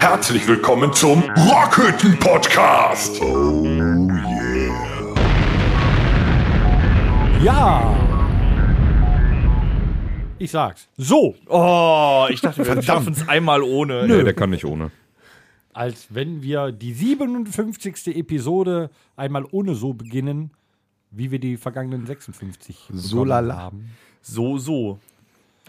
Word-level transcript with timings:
Herzlich 0.00 0.46
willkommen 0.46 0.92
zum 0.92 1.22
Rockhütten 1.22 2.18
Podcast. 2.18 3.20
Oh 3.22 3.62
yeah. 3.64 5.14
Ja! 7.42 7.96
Ich 10.38 10.50
sag's. 10.50 10.88
So, 10.96 11.34
Oh, 11.46 12.26
ich 12.30 12.40
dachte, 12.40 12.64
wir 12.66 12.82
schaffen 12.82 13.12
es 13.14 13.26
einmal 13.28 13.62
ohne. 13.62 14.06
Nee, 14.06 14.22
der 14.24 14.34
kann 14.34 14.50
nicht 14.50 14.64
ohne. 14.64 14.90
als 15.72 16.06
wenn 16.10 16.42
wir 16.42 16.72
die 16.72 16.92
57. 16.92 18.16
Episode 18.16 18.90
einmal 19.16 19.44
ohne 19.50 19.74
so 19.74 19.94
beginnen, 19.94 20.50
wie 21.10 21.30
wir 21.30 21.38
die 21.38 21.56
vergangenen 21.56 22.06
56 22.06 22.88
So 22.92 23.24
lala. 23.24 23.56
haben. 23.56 23.90
So, 24.22 24.58
so. 24.58 24.98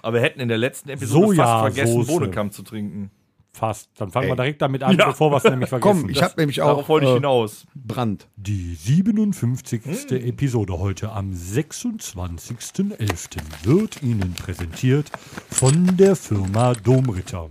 Aber 0.01 0.13
wir 0.15 0.21
hätten 0.21 0.39
in 0.39 0.47
der 0.47 0.57
letzten 0.57 0.89
Episode 0.89 1.35
Soja- 1.35 1.43
fast 1.43 1.75
vergessen. 1.75 2.05
Bohnenkamm 2.05 2.51
zu 2.51 2.63
trinken. 2.63 3.11
Fast. 3.51 3.89
Dann 3.97 4.11
fangen 4.11 4.27
wir 4.27 4.31
Ey. 4.33 4.37
direkt 4.37 4.61
damit 4.61 4.83
an, 4.83 4.95
Ja. 4.97 5.07
bevor 5.07 5.31
wir 5.31 5.37
es 5.37 5.43
nämlich 5.43 5.69
vergessen. 5.69 6.01
Komm, 6.03 6.09
ich 6.09 6.21
habe 6.21 6.35
nämlich 6.37 6.61
auch 6.61 6.67
Darauf 6.67 6.89
wollte 6.89 7.07
ich 7.07 7.11
äh, 7.11 7.15
hinaus. 7.15 7.65
Brand. 7.75 8.27
Die 8.37 8.75
57. 8.75 10.11
Episode 10.11 10.77
heute 10.79 11.11
am 11.11 11.31
26.11. 11.33 13.37
wird 13.63 14.01
Ihnen 14.03 14.33
präsentiert 14.33 15.09
von 15.49 15.97
der 15.97 16.15
Firma 16.15 16.73
Domritter. 16.73 17.49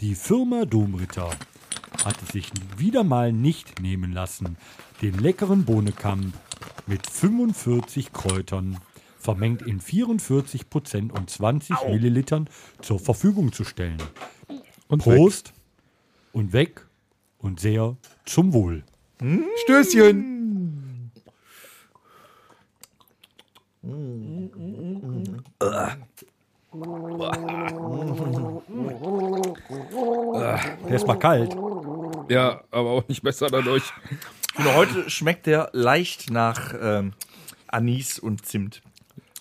Die 0.00 0.14
Firma 0.14 0.64
Domritter 0.64 1.30
hat 2.04 2.16
es 2.22 2.28
sich 2.30 2.50
wieder 2.76 3.04
mal 3.04 3.32
nicht 3.32 3.80
nehmen 3.80 4.12
lassen, 4.12 4.56
den 5.02 5.18
leckeren 5.18 5.64
Bohnekamp 5.64 6.34
mit 6.86 7.06
45 7.06 8.12
Kräutern 8.12 8.78
vermengt 9.22 9.62
in 9.62 9.80
44 9.80 10.68
Prozent 10.68 11.12
und 11.12 11.30
20 11.30 11.76
Millilitern 11.88 12.48
zur 12.80 12.98
Verfügung 12.98 13.52
zu 13.52 13.64
stellen. 13.64 14.02
Und 14.88 15.02
Prost 15.02 15.52
und 16.32 16.52
weg 16.52 16.86
und 17.38 17.60
sehr 17.60 17.96
zum 18.24 18.52
Wohl. 18.52 18.84
Stößchen. 19.64 21.10
Der 30.88 30.96
ist 30.96 31.06
mal 31.06 31.18
kalt. 31.18 31.56
Ja, 32.28 32.64
aber 32.70 32.90
auch 32.90 33.08
nicht 33.08 33.22
besser 33.22 33.46
dadurch. 33.48 33.84
Finde, 34.54 34.74
heute 34.74 35.10
schmeckt 35.10 35.46
der 35.46 35.70
leicht 35.72 36.30
nach 36.30 36.74
ähm, 36.80 37.12
Anis 37.68 38.18
und 38.18 38.44
Zimt. 38.46 38.82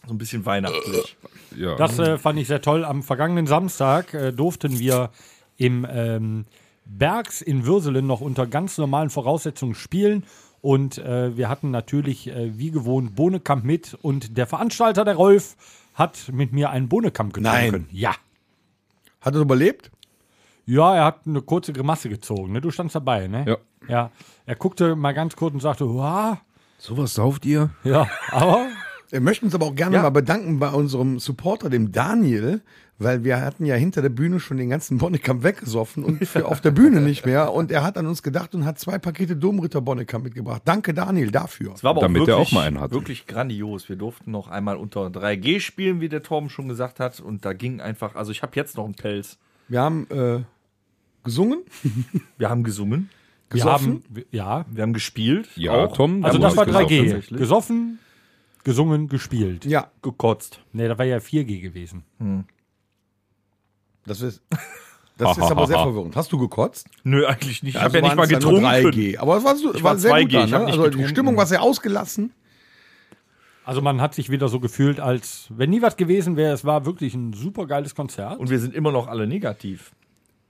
So 0.08 0.14
ein 0.14 0.18
bisschen 0.18 0.46
weihnachtlich. 0.46 1.16
Ja. 1.56 1.76
Das 1.76 2.00
äh, 2.00 2.18
fand 2.18 2.40
ich 2.40 2.48
sehr 2.48 2.62
toll. 2.62 2.84
Am 2.86 3.04
vergangenen 3.04 3.48
Samstag 3.48 4.14
äh, 4.14 4.32
durften 4.32 4.80
wir 4.80 5.12
im 5.58 5.86
ähm, 5.90 6.46
Bergs 6.86 7.42
in 7.42 7.66
Würselen 7.66 8.08
noch 8.08 8.22
unter 8.22 8.48
ganz 8.48 8.78
normalen 8.78 9.10
Voraussetzungen 9.10 9.76
spielen. 9.76 10.24
Und 10.62 10.98
äh, 10.98 11.36
wir 11.38 11.50
hatten 11.50 11.72
natürlich 11.72 12.28
wie 12.28 12.58
wie 12.58 12.72
gewohnt 12.72 13.16
Bohnekamp 13.16 13.64
mit. 13.64 13.98
Und 14.02 14.38
der 14.38 14.48
Veranstalter, 14.48 15.06
der 15.06 15.16
Rolf, 15.16 15.56
hat 15.94 16.30
mit 16.32 16.54
mir 16.54 16.70
einen 16.70 16.88
Bohnekamp 16.90 17.34
getrunken. 17.34 17.72
Nein. 17.72 17.88
Ja. 17.92 18.16
Hat 19.22 19.36
er 19.36 19.42
überlebt? 19.42 19.92
Ja, 20.66 20.96
er 20.96 21.06
hat 21.06 21.22
eine 21.26 21.42
kurze 21.42 21.74
Grimasse 21.74 22.10
gezogen. 22.10 22.54
Ne? 22.54 22.62
Du 22.62 22.72
standst 22.72 22.96
dabei, 22.96 23.28
ne? 23.28 23.46
Ja. 23.48 23.58
Ja. 23.88 24.12
Er 24.46 24.56
guckte 24.56 24.96
mal 24.96 25.14
ganz 25.14 25.36
kurz 25.36 25.54
und 25.54 25.60
sagte, 25.60 25.86
Wah. 25.96 26.42
Sowas 26.78 27.14
sauft 27.14 27.46
ihr? 27.46 27.70
ja, 27.84 28.08
aber 28.32 28.68
Wir 29.12 29.22
möchten 29.22 29.46
uns 29.46 29.56
aber 29.56 29.66
auch 29.66 29.76
gerne 29.76 29.98
Ja. 29.98 30.02
mal 30.04 30.10
bedanken 30.10 30.60
bei 30.60 30.70
unserem 30.70 31.20
Supporter, 31.20 31.70
dem 31.70 31.92
Daniel, 31.92 32.62
weil 32.98 33.24
wir 33.24 33.42
hatten 33.42 33.66
ja 33.66 33.76
hinter 33.76 34.02
der 34.02 34.10
Bühne 34.10 34.40
schon 34.40 34.58
den 34.58 34.70
ganzen 34.70 34.98
Bonnekamp 35.00 35.44
weggesoffen 35.44 36.04
und 36.04 36.26
für 36.26 36.46
auf 36.48 36.62
der 36.62 36.72
Bühne 36.72 37.02
nicht 37.02 37.26
mehr. 37.26 37.52
Und 37.52 37.72
er 37.72 37.84
hat 37.84 37.98
an 37.98 38.08
uns 38.08 38.24
gedacht 38.24 38.56
und 38.56 38.64
hat 38.66 38.80
zwei 38.80 39.00
Pakete 39.00 39.36
Domritter 39.36 39.82
Bonnekamp 39.82 40.24
mitgebracht. 40.24 40.62
Danke, 40.66 40.94
Daniel, 40.94 41.30
dafür. 41.32 41.74
Es 41.74 41.84
war 41.84 41.92
aber 41.92 42.02
Damit 42.02 42.22
auch 42.24 42.28
wirklich, 42.28 42.48
auch 42.48 42.52
mal 42.54 42.68
einen 42.68 42.80
hatte. 42.80 42.94
wirklich 42.94 43.28
grandios. 43.28 43.90
Wir 43.90 43.96
durften 43.98 44.32
noch 44.32 44.48
einmal 44.48 44.78
unter 44.78 45.08
3G 45.08 45.60
spielen, 45.60 46.00
wie 46.00 46.10
der 46.10 46.24
Torben 46.24 46.50
schon 46.50 46.68
gesagt 46.68 47.00
hat. 47.00 47.20
Und 47.20 47.44
da 47.44 47.54
ging 47.54 47.82
einfach, 47.82 48.16
also 48.16 48.32
ich 48.32 48.42
habe 48.44 48.54
jetzt 48.56 48.78
noch 48.78 48.86
einen 48.86 48.96
Pelz. 48.96 49.38
Wir 49.68 49.82
haben 49.82 50.08
äh, 50.10 50.42
gesungen, 51.24 51.60
Wir 52.38 52.50
haben 52.50 52.64
gesungen, 52.64 53.10
wir 53.50 53.58
gesoffen. 53.58 54.04
haben, 54.10 54.26
ja. 54.32 54.66
wir 54.72 54.84
haben 54.84 54.94
gespielt. 54.94 55.50
Ja, 55.56 55.72
auch 55.74 55.98
Tom. 55.98 56.24
Also 56.24 56.38
das 56.38 56.56
war 56.56 56.66
gesagt, 56.66 56.90
3G. 56.90 57.00
tatsächlich. 57.04 57.40
Gesoffen, 57.40 58.00
gesungen, 58.64 59.08
gespielt. 59.08 59.66
Ja, 59.66 59.92
gekotzt. 60.02 60.62
Nee, 60.74 60.88
das 60.88 60.98
war 60.98 61.06
ja 61.06 61.18
4G 61.18 61.62
gewesen. 61.62 62.04
das 64.06 64.22
ist, 64.22 64.42
das 65.18 65.38
ist 65.38 65.44
aber 65.44 65.68
sehr 65.68 65.78
verwirrend. 65.80 66.16
Hast 66.16 66.32
du 66.32 66.38
gekotzt? 66.38 66.88
Nö, 67.04 67.26
eigentlich 67.26 67.64
nicht. 67.64 67.76
Ich 67.76 67.82
Also 67.82 67.96
habe 67.98 67.98
ja 68.00 68.04
nicht 68.04 68.18
mal 68.18 68.28
getrunken. 68.28 68.66
3G. 68.66 69.18
Aber 69.20 69.38
es 69.38 69.44
war, 69.44 69.56
so, 69.56 69.74
Ich 69.74 69.84
war 69.84 69.92
war 69.92 69.98
sehr 70.00 70.12
2G, 70.14 70.42
gut. 70.46 70.54
Hab 70.54 70.62
ne? 70.62 70.68
Also 70.68 70.90
die. 70.90 71.08
Stimmung 71.08 71.38
war 71.38 71.46
sehr 71.46 71.62
ausgelassen. 71.62 72.34
Also 73.64 73.82
man 73.82 74.02
hat 74.02 74.16
sich 74.16 74.30
wieder 74.32 74.48
so 74.50 74.60
gefühlt, 74.60 75.00
als 75.00 75.46
wenn 75.50 75.70
nie 75.70 75.82
was 75.84 75.96
gewesen 75.96 76.36
wäre. 76.36 76.54
Es 76.54 76.66
war 76.66 76.86
wirklich 76.86 77.14
ein 77.14 77.34
super 77.34 77.68
geiles 77.68 77.94
Konzert. 77.94 78.40
Und 78.40 78.50
wir 78.50 78.60
sind 78.60 78.74
immer 78.74 78.92
noch 78.92 79.08
alle 79.08 79.28
negativ. 79.28 79.92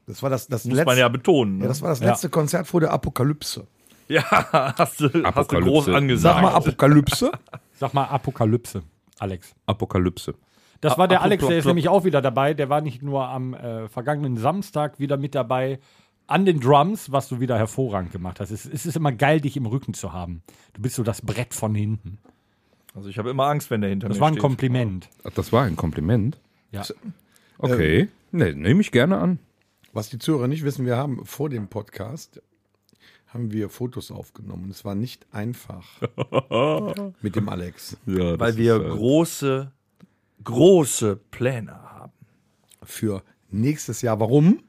Das 0.07 0.23
war 0.23 0.29
das, 0.29 0.47
das 0.47 0.63
Muss 0.65 0.75
letzte. 0.75 0.85
man 0.85 0.97
ja 0.97 1.07
betonen. 1.09 1.57
Ne? 1.57 1.63
ja, 1.63 1.67
das 1.67 1.81
war 1.81 1.89
das 1.89 1.99
Ja. 1.99 2.07
letzte 2.09 2.29
Konzert 2.29 2.67
vor 2.67 2.79
der 2.79 2.91
Apokalypse. 2.91 3.67
Ja, 4.07 4.23
hast 4.77 4.99
du, 5.01 5.05
hast 5.05 5.13
du 5.13 5.23
Apokalypse. 5.25 5.69
groß 5.69 5.89
angesagt. 5.89 6.35
Sag 6.35 6.41
mal 6.41 6.53
Apokalypse. 6.53 7.31
Sag 7.81 7.95
mal 7.95 8.05
Apokalypse, 8.05 8.83
Alex. 9.17 9.55
Apokalypse. 9.65 10.35
Das 10.81 10.99
war 10.99 11.07
der 11.07 11.17
Apo- 11.21 11.23
Alex, 11.25 11.47
der 11.47 11.57
ist 11.57 11.65
nämlich 11.65 11.89
auch 11.89 12.03
wieder 12.05 12.21
dabei. 12.21 12.53
Der 12.53 12.69
war 12.69 12.81
nicht 12.81 13.01
nur 13.01 13.27
am 13.27 13.55
äh, 13.55 13.87
vergangenen 13.89 14.37
Samstag 14.37 14.99
wieder 14.99 15.17
mit 15.17 15.33
dabei 15.33 15.79
an 16.27 16.45
den 16.45 16.59
Drums, 16.59 17.11
was 17.11 17.27
du 17.27 17.39
wieder 17.39 17.57
hervorragend 17.57 18.11
gemacht 18.11 18.39
hast. 18.39 18.51
Es, 18.51 18.65
es 18.65 18.85
ist 18.85 18.95
immer 18.95 19.11
geil, 19.11 19.41
dich 19.41 19.57
im 19.57 19.65
Rücken 19.65 19.95
zu 19.95 20.13
haben. 20.13 20.43
Du 20.73 20.81
bist 20.83 20.93
so 20.95 21.01
das 21.01 21.23
Brett 21.23 21.55
von 21.55 21.73
hinten. 21.73 22.19
Also 22.93 23.09
ich 23.09 23.17
habe 23.17 23.31
immer 23.31 23.45
Angst, 23.47 23.71
wenn 23.71 23.81
der 23.81 23.89
hinter 23.89 24.09
Das 24.09 24.17
mir 24.17 24.21
war 24.21 24.27
ein 24.27 24.33
steht. 24.35 24.41
Kompliment. 24.41 25.09
Ach, 25.23 25.31
das 25.31 25.51
war 25.51 25.63
ein 25.63 25.75
Kompliment. 25.75 26.39
Ja. 26.71 26.83
Okay. 27.57 28.09
Ne, 28.31 28.53
nehme 28.53 28.81
ich 28.81 28.91
gerne 28.91 29.17
an. 29.17 29.39
Was 29.91 30.09
die 30.09 30.19
Zuhörer 30.19 30.47
nicht 30.47 30.63
wissen, 30.63 30.85
wir 30.85 30.97
haben 30.97 31.25
vor 31.25 31.49
dem 31.49 31.67
Podcast 31.67 32.41
haben 33.33 33.51
wir 33.51 33.69
Fotos 33.69 34.11
aufgenommen. 34.11 34.69
Es 34.69 34.83
war 34.83 34.95
nicht 34.95 35.25
einfach 35.31 35.87
mit 37.21 37.35
dem 37.35 37.49
Alex. 37.49 37.97
Ja, 38.05 38.37
Weil 38.39 38.57
wir 38.57 38.77
große, 38.79 39.71
große 40.43 41.15
Pläne 41.31 41.73
haben. 41.73 42.11
Für 42.83 43.23
nächstes 43.49 44.01
Jahr. 44.01 44.19
Warum? 44.19 44.59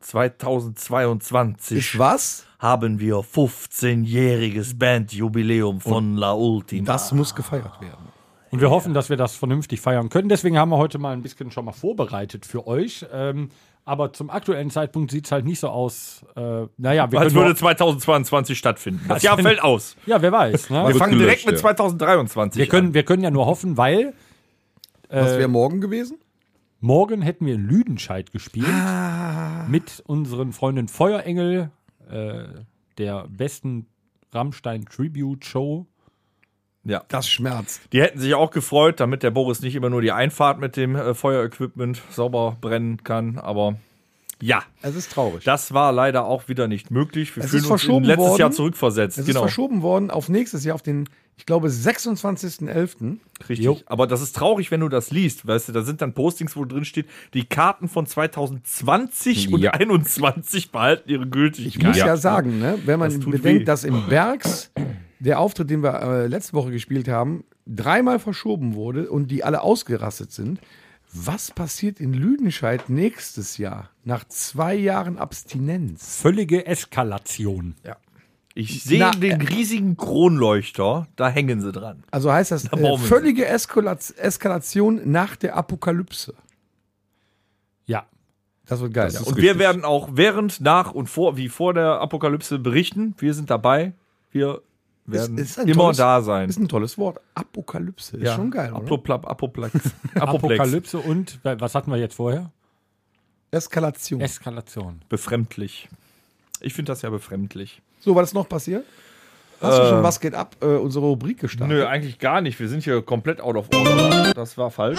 2022 0.00 1.78
Ist 1.78 1.98
was? 1.98 2.46
haben 2.58 3.00
wir 3.00 3.16
15-jähriges 3.16 4.78
Bandjubiläum 4.78 5.80
von 5.80 6.16
La 6.16 6.32
Ultima. 6.32 6.86
Das 6.86 7.12
muss 7.12 7.34
gefeiert 7.34 7.80
werden. 7.80 8.08
Und 8.50 8.60
wir 8.60 8.70
hoffen, 8.70 8.94
dass 8.94 9.10
wir 9.10 9.16
das 9.16 9.34
vernünftig 9.34 9.80
feiern 9.80 10.08
können. 10.08 10.28
Deswegen 10.28 10.56
haben 10.56 10.68
wir 10.70 10.78
heute 10.78 10.98
mal 10.98 11.12
ein 11.12 11.22
bisschen 11.22 11.50
schon 11.50 11.64
mal 11.64 11.72
vorbereitet 11.72 12.46
für 12.46 12.66
euch. 12.66 13.04
Ähm, 13.12 13.50
aber 13.84 14.12
zum 14.12 14.30
aktuellen 14.30 14.70
Zeitpunkt 14.70 15.10
sieht 15.10 15.26
es 15.26 15.32
halt 15.32 15.44
nicht 15.44 15.60
so 15.60 15.68
aus. 15.68 16.24
Äh, 16.36 16.66
naja, 16.76 17.10
wir 17.10 17.20
Als 17.20 17.28
können 17.28 17.34
würde 17.34 17.50
nur, 17.50 17.56
2022 17.56 18.58
stattfinden. 18.58 19.04
Das 19.08 19.22
Jahr 19.22 19.38
fällt 19.38 19.62
aus. 19.62 19.96
Ja, 20.06 20.22
wer 20.22 20.32
weiß. 20.32 20.70
Ne? 20.70 20.88
Wir 20.88 20.94
fangen 20.94 21.18
direkt 21.18 21.42
gelöscht, 21.42 21.46
mit 21.46 21.54
ja. 21.56 21.60
2023 21.60 22.58
Wir 22.58 22.68
können, 22.68 22.94
wir 22.94 23.04
können 23.04 23.22
ja 23.22 23.30
nur 23.30 23.46
hoffen, 23.46 23.76
weil 23.76 24.14
Was 25.08 25.36
wäre 25.38 25.48
morgen 25.48 25.80
gewesen? 25.80 26.18
morgen 26.84 27.22
hätten 27.22 27.46
wir 27.46 27.54
in 27.54 27.66
Lüdenscheid 27.66 28.30
gespielt 28.30 28.68
mit 29.68 30.02
unseren 30.06 30.52
Freunden 30.52 30.86
Feuerengel, 30.86 31.70
äh, 32.10 32.44
der 32.98 33.26
besten 33.28 33.86
Rammstein 34.32 34.84
Tribute 34.84 35.44
Show. 35.44 35.86
Ja. 36.84 37.02
Das 37.08 37.28
schmerzt. 37.28 37.80
Die 37.92 38.00
hätten 38.02 38.18
sich 38.18 38.34
auch 38.34 38.50
gefreut, 38.50 39.00
damit 39.00 39.22
der 39.22 39.30
Boris 39.30 39.60
nicht 39.62 39.74
immer 39.74 39.88
nur 39.90 40.02
die 40.02 40.12
Einfahrt 40.12 40.58
mit 40.60 40.76
dem 40.76 40.96
äh, 40.96 41.14
Feuerequipment 41.14 42.02
sauber 42.10 42.56
brennen 42.60 43.02
kann. 43.04 43.38
Aber 43.38 43.76
ja, 44.42 44.62
Es 44.82 44.94
ist 44.94 45.10
traurig. 45.12 45.44
das 45.44 45.72
war 45.72 45.92
leider 45.92 46.24
auch 46.26 46.48
wieder 46.48 46.68
nicht 46.68 46.90
möglich. 46.90 47.34
Wir 47.36 47.44
Es 47.44 47.50
fühlen 47.50 47.64
ist 47.64 47.70
uns 47.70 47.84
letztes 48.06 48.18
worden. 48.18 48.40
Jahr 48.40 48.50
zurückversetzt. 48.50 49.16
es 49.18 49.24
genau. 49.26 49.38
ist 49.40 49.42
verschoben 49.44 49.80
worden 49.82 50.10
auf 50.10 50.28
nächstes 50.28 50.64
Jahr, 50.64 50.74
auf 50.74 50.82
den, 50.82 51.08
ich 51.38 51.46
glaube, 51.46 51.68
26.11. 51.68 53.16
Richtig. 53.48 53.64
Jo. 53.64 53.78
Aber 53.86 54.06
das 54.06 54.20
ist 54.20 54.36
traurig, 54.36 54.70
wenn 54.70 54.80
du 54.80 54.88
das 54.90 55.10
liest. 55.10 55.46
Weißt 55.46 55.68
du, 55.68 55.72
da 55.72 55.82
sind 55.82 56.02
dann 56.02 56.12
Postings, 56.12 56.56
wo 56.56 56.64
drin 56.66 56.84
steht, 56.84 57.06
die 57.32 57.44
Karten 57.44 57.88
von 57.88 58.06
2020 58.06 59.52
und 59.52 59.60
Ja. 59.60 59.70
2021 59.72 60.70
behalten 60.72 61.08
ihre 61.08 61.26
Gültigkeit. 61.26 61.76
Ich 61.80 61.82
muss 61.86 61.96
ja, 61.96 62.16
sagen, 62.16 62.58
ne, 62.58 62.78
wenn 62.84 62.98
man 62.98 63.10
Das 63.10 63.20
bedenkt, 63.24 63.60
weh. 63.62 63.64
dass 63.64 63.84
im 63.84 64.06
Bergs 64.08 64.70
der 65.24 65.40
Auftritt, 65.40 65.70
den 65.70 65.82
wir 65.82 66.00
äh, 66.02 66.26
letzte 66.26 66.52
Woche 66.52 66.70
gespielt 66.70 67.08
haben, 67.08 67.44
dreimal 67.66 68.18
verschoben 68.18 68.74
wurde 68.74 69.10
und 69.10 69.30
die 69.30 69.42
alle 69.42 69.62
ausgerastet 69.62 70.32
sind. 70.32 70.60
Was 71.12 71.50
passiert 71.50 72.00
in 72.00 72.12
Lüdenscheid 72.12 72.88
nächstes 72.88 73.56
Jahr 73.56 73.90
nach 74.04 74.24
zwei 74.24 74.74
Jahren 74.74 75.16
Abstinenz? 75.16 76.20
Völlige 76.20 76.66
Eskalation. 76.66 77.74
Ja. 77.84 77.96
Ich 78.56 78.84
sehe 78.84 79.00
Na, 79.00 79.10
den 79.10 79.40
riesigen 79.40 79.96
Kronleuchter, 79.96 81.08
da 81.16 81.28
hängen 81.28 81.60
sie 81.60 81.72
dran. 81.72 82.04
Also 82.10 82.32
heißt 82.32 82.52
das 82.52 82.64
Da 82.64 82.76
äh, 82.76 82.98
völlige 82.98 83.46
Eskalat 83.46 84.14
Eskalation 84.16 85.00
nach 85.10 85.34
der 85.36 85.56
Apokalypse. 85.56 86.34
Ja. 87.86 88.06
Das 88.66 88.80
wird 88.80 88.94
geil. 88.94 89.06
Das 89.06 89.18
Und 89.22 89.36
richtig. 89.36 89.42
wir 89.44 89.58
werden 89.58 89.84
auch 89.84 90.10
während, 90.12 90.60
nach 90.60 90.92
und 90.92 91.08
vor, 91.08 91.36
wie 91.36 91.48
vor 91.48 91.74
der 91.74 92.00
Apokalypse 92.00 92.58
berichten. 92.58 93.14
Wir 93.18 93.34
sind 93.34 93.50
dabei. 93.50 93.92
Wir 94.30 94.62
werden 95.06 95.36
Ist- 95.38 95.58
ist 95.58 95.68
immer 95.68 95.74
tolles- 95.84 95.96
da 95.98 96.22
sein. 96.22 96.48
ist 96.48 96.58
ein 96.58 96.68
tolles 96.68 96.96
Wort. 96.98 97.20
Apokalypse. 97.34 98.16
Ist 98.16 98.32
schon 98.34 98.50
geil, 98.50 98.70
oder? 98.72 98.78
Apoplap, 98.82 99.26
Apoplex. 99.28 99.74
Apoplex. 100.14 100.60
Apokalypse 100.60 100.98
und, 100.98 101.38
was 101.42 101.74
hatten 101.74 101.90
wir 101.90 101.98
jetzt 101.98 102.14
vorher? 102.16 102.50
Eskalation. 103.50 104.20
Eskalation. 104.20 105.02
Befremdlich. 105.08 105.88
Ich 106.60 106.74
finde 106.74 106.92
das 106.92 107.02
ja 107.02 107.10
befremdlich. 107.10 107.82
so, 108.00 108.14
was 108.14 108.28
ist 108.30 108.34
noch 108.34 108.48
passiert? 108.48 108.84
Hast 109.60 109.78
du 109.78 109.88
schon 109.88 110.02
Was 110.02 110.20
geht 110.20 110.34
ab? 110.34 110.56
Äh, 110.60 110.66
unsere 110.66 111.06
Rubrik 111.06 111.38
gestartet? 111.40 111.74
Nö, 111.76 111.86
eigentlich 111.86 112.18
gar 112.18 112.40
nicht. 112.40 112.58
Wir 112.58 112.68
sind 112.68 112.82
hier 112.82 113.00
komplett 113.02 113.40
out 113.40 113.56
of 113.56 113.68
order. 113.72 114.32
Das 114.34 114.58
war 114.58 114.70
falsch. 114.70 114.98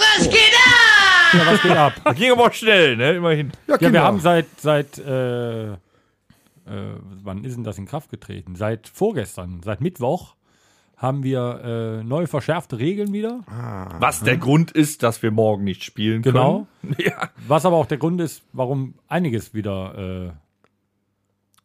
Ja, 1.32 1.46
was 1.46 1.62
geht 1.62 1.76
ab? 1.76 1.92
Das 2.04 2.14
ging 2.16 2.32
aber 2.32 2.46
auch 2.46 2.52
schnell, 2.52 2.96
ne? 2.96 3.12
Immerhin. 3.16 3.52
Ja, 3.68 3.76
Kinder. 3.78 3.92
wir 3.92 4.02
haben 4.02 4.18
seit, 4.20 4.46
seit 4.58 4.98
äh, 4.98 5.68
äh, 6.66 6.94
wann 7.22 7.44
ist 7.44 7.56
denn 7.56 7.64
das 7.64 7.78
in 7.78 7.86
Kraft 7.86 8.10
getreten? 8.10 8.56
Seit 8.56 8.88
vorgestern, 8.88 9.60
seit 9.64 9.80
Mittwoch 9.80 10.34
haben 10.96 11.22
wir 11.22 11.60
äh, 12.00 12.04
neu 12.04 12.26
verschärfte 12.26 12.78
Regeln 12.78 13.12
wieder. 13.12 13.40
Was 14.00 14.22
der 14.22 14.38
Grund 14.38 14.70
ist, 14.70 15.02
dass 15.02 15.22
wir 15.22 15.30
morgen 15.30 15.64
nicht 15.64 15.84
spielen 15.84 16.22
Genau. 16.22 16.66
können. 16.80 16.96
Ja. 17.04 17.28
Was 17.46 17.66
aber 17.66 17.76
auch 17.76 17.84
der 17.86 17.98
Grund 17.98 18.20
ist, 18.20 18.42
warum 18.52 18.94
einiges 19.08 19.52
wieder, 19.52 20.32
äh, 20.32 20.32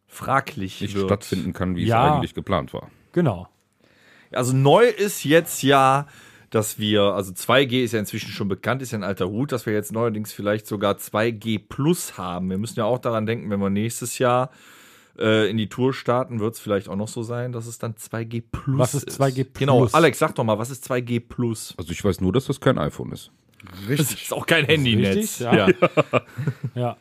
Fraglich 0.07 0.81
nicht 0.81 0.95
wird. 0.95 1.05
stattfinden 1.05 1.53
kann, 1.53 1.75
wie 1.77 1.85
Ja. 1.85 2.07
es 2.07 2.13
eigentlich 2.13 2.33
geplant 2.33 2.73
war. 2.73 2.89
genau. 3.13 3.47
Also 4.33 4.53
neu 4.55 4.85
ist 4.85 5.25
jetzt 5.25 5.61
ja, 5.61 6.07
dass 6.51 6.79
wir, 6.79 7.01
also 7.01 7.33
2G 7.33 7.83
ist 7.83 7.91
ja 7.93 7.99
inzwischen 7.99 8.31
schon 8.31 8.47
bekannt, 8.47 8.81
ist 8.81 8.91
ja 8.91 8.97
ein 8.97 9.03
alter 9.03 9.27
Hut, 9.29 9.51
dass 9.51 9.65
wir 9.65 9.73
jetzt 9.73 9.91
neuerdings 9.91 10.31
vielleicht 10.31 10.67
sogar 10.67 10.95
2G 10.97 11.59
Plus 11.67 12.17
haben. 12.17 12.49
Wir 12.49 12.57
müssen 12.57 12.79
ja 12.79 12.85
auch 12.85 12.99
daran 12.99 13.25
denken, 13.25 13.49
wenn 13.49 13.59
wir 13.59 13.69
nächstes 13.69 14.19
Jahr 14.19 14.49
äh, 15.19 15.49
in 15.49 15.57
die 15.57 15.69
Tour 15.69 15.93
starten, 15.93 16.39
wird 16.39 16.55
es 16.55 16.59
vielleicht 16.59 16.89
auch 16.89 16.95
noch 16.95 17.07
so 17.07 17.23
sein, 17.23 17.51
dass 17.51 17.65
es 17.67 17.77
dann 17.79 17.93
2G 17.95 18.43
Plus 18.51 18.77
Was 18.79 18.93
ist 18.95 19.09
2G 19.09 19.43
Plus? 19.45 19.59
Genau, 19.59 19.85
Alex, 19.91 20.19
sag 20.19 20.35
doch 20.35 20.43
mal, 20.43 20.57
was 20.59 20.69
ist 20.69 20.89
2G 20.89 21.19
Plus? 21.27 21.73
Also 21.77 21.91
ich 21.91 22.03
weiß 22.03 22.21
nur, 22.21 22.31
dass 22.33 22.45
das 22.45 22.59
kein 22.59 22.77
iPhone 22.77 23.11
ist. 23.11 23.31
Das 23.63 23.89
Richtig. 23.89 24.23
ist 24.23 24.33
auch 24.33 24.45
kein 24.47 24.65
Handynetz. 24.65 25.15
richtig? 25.15 25.39
Ja. 25.41 25.53
Ja. 25.53 25.67
Ja. 26.75 26.81
Ja. 26.83 26.97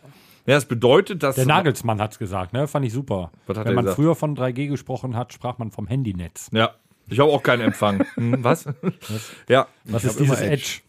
das 0.46 0.66
bedeutet, 0.66 1.22
dass 1.22 1.36
Der 1.36 1.46
Nagelsmann 1.46 2.00
hat 2.00 2.12
es 2.12 2.18
gesagt, 2.18 2.52
ne? 2.52 2.66
Fand 2.68 2.84
ich 2.84 2.92
super. 2.92 3.30
Was 3.46 3.56
hat 3.58 3.66
Wenn 3.66 3.74
man 3.74 3.84
gesagt? 3.84 3.96
früher 3.96 4.14
von 4.14 4.36
3G 4.36 4.68
gesprochen 4.68 5.16
hat, 5.16 5.32
sprach 5.32 5.58
man 5.58 5.70
vom 5.70 5.86
Handynetz. 5.86 6.50
Ja, 6.52 6.74
ich 7.08 7.18
habe 7.20 7.30
auch 7.30 7.42
keinen 7.42 7.60
Empfang. 7.62 8.04
Hm, 8.16 8.42
was? 8.44 8.66
Ja, 9.48 9.68
Was 9.84 10.02
hab 10.04 10.10
ist 10.10 10.20
dieses 10.20 10.38
immer 10.40 10.48
Edge? 10.50 10.52
Edge. 10.54 10.80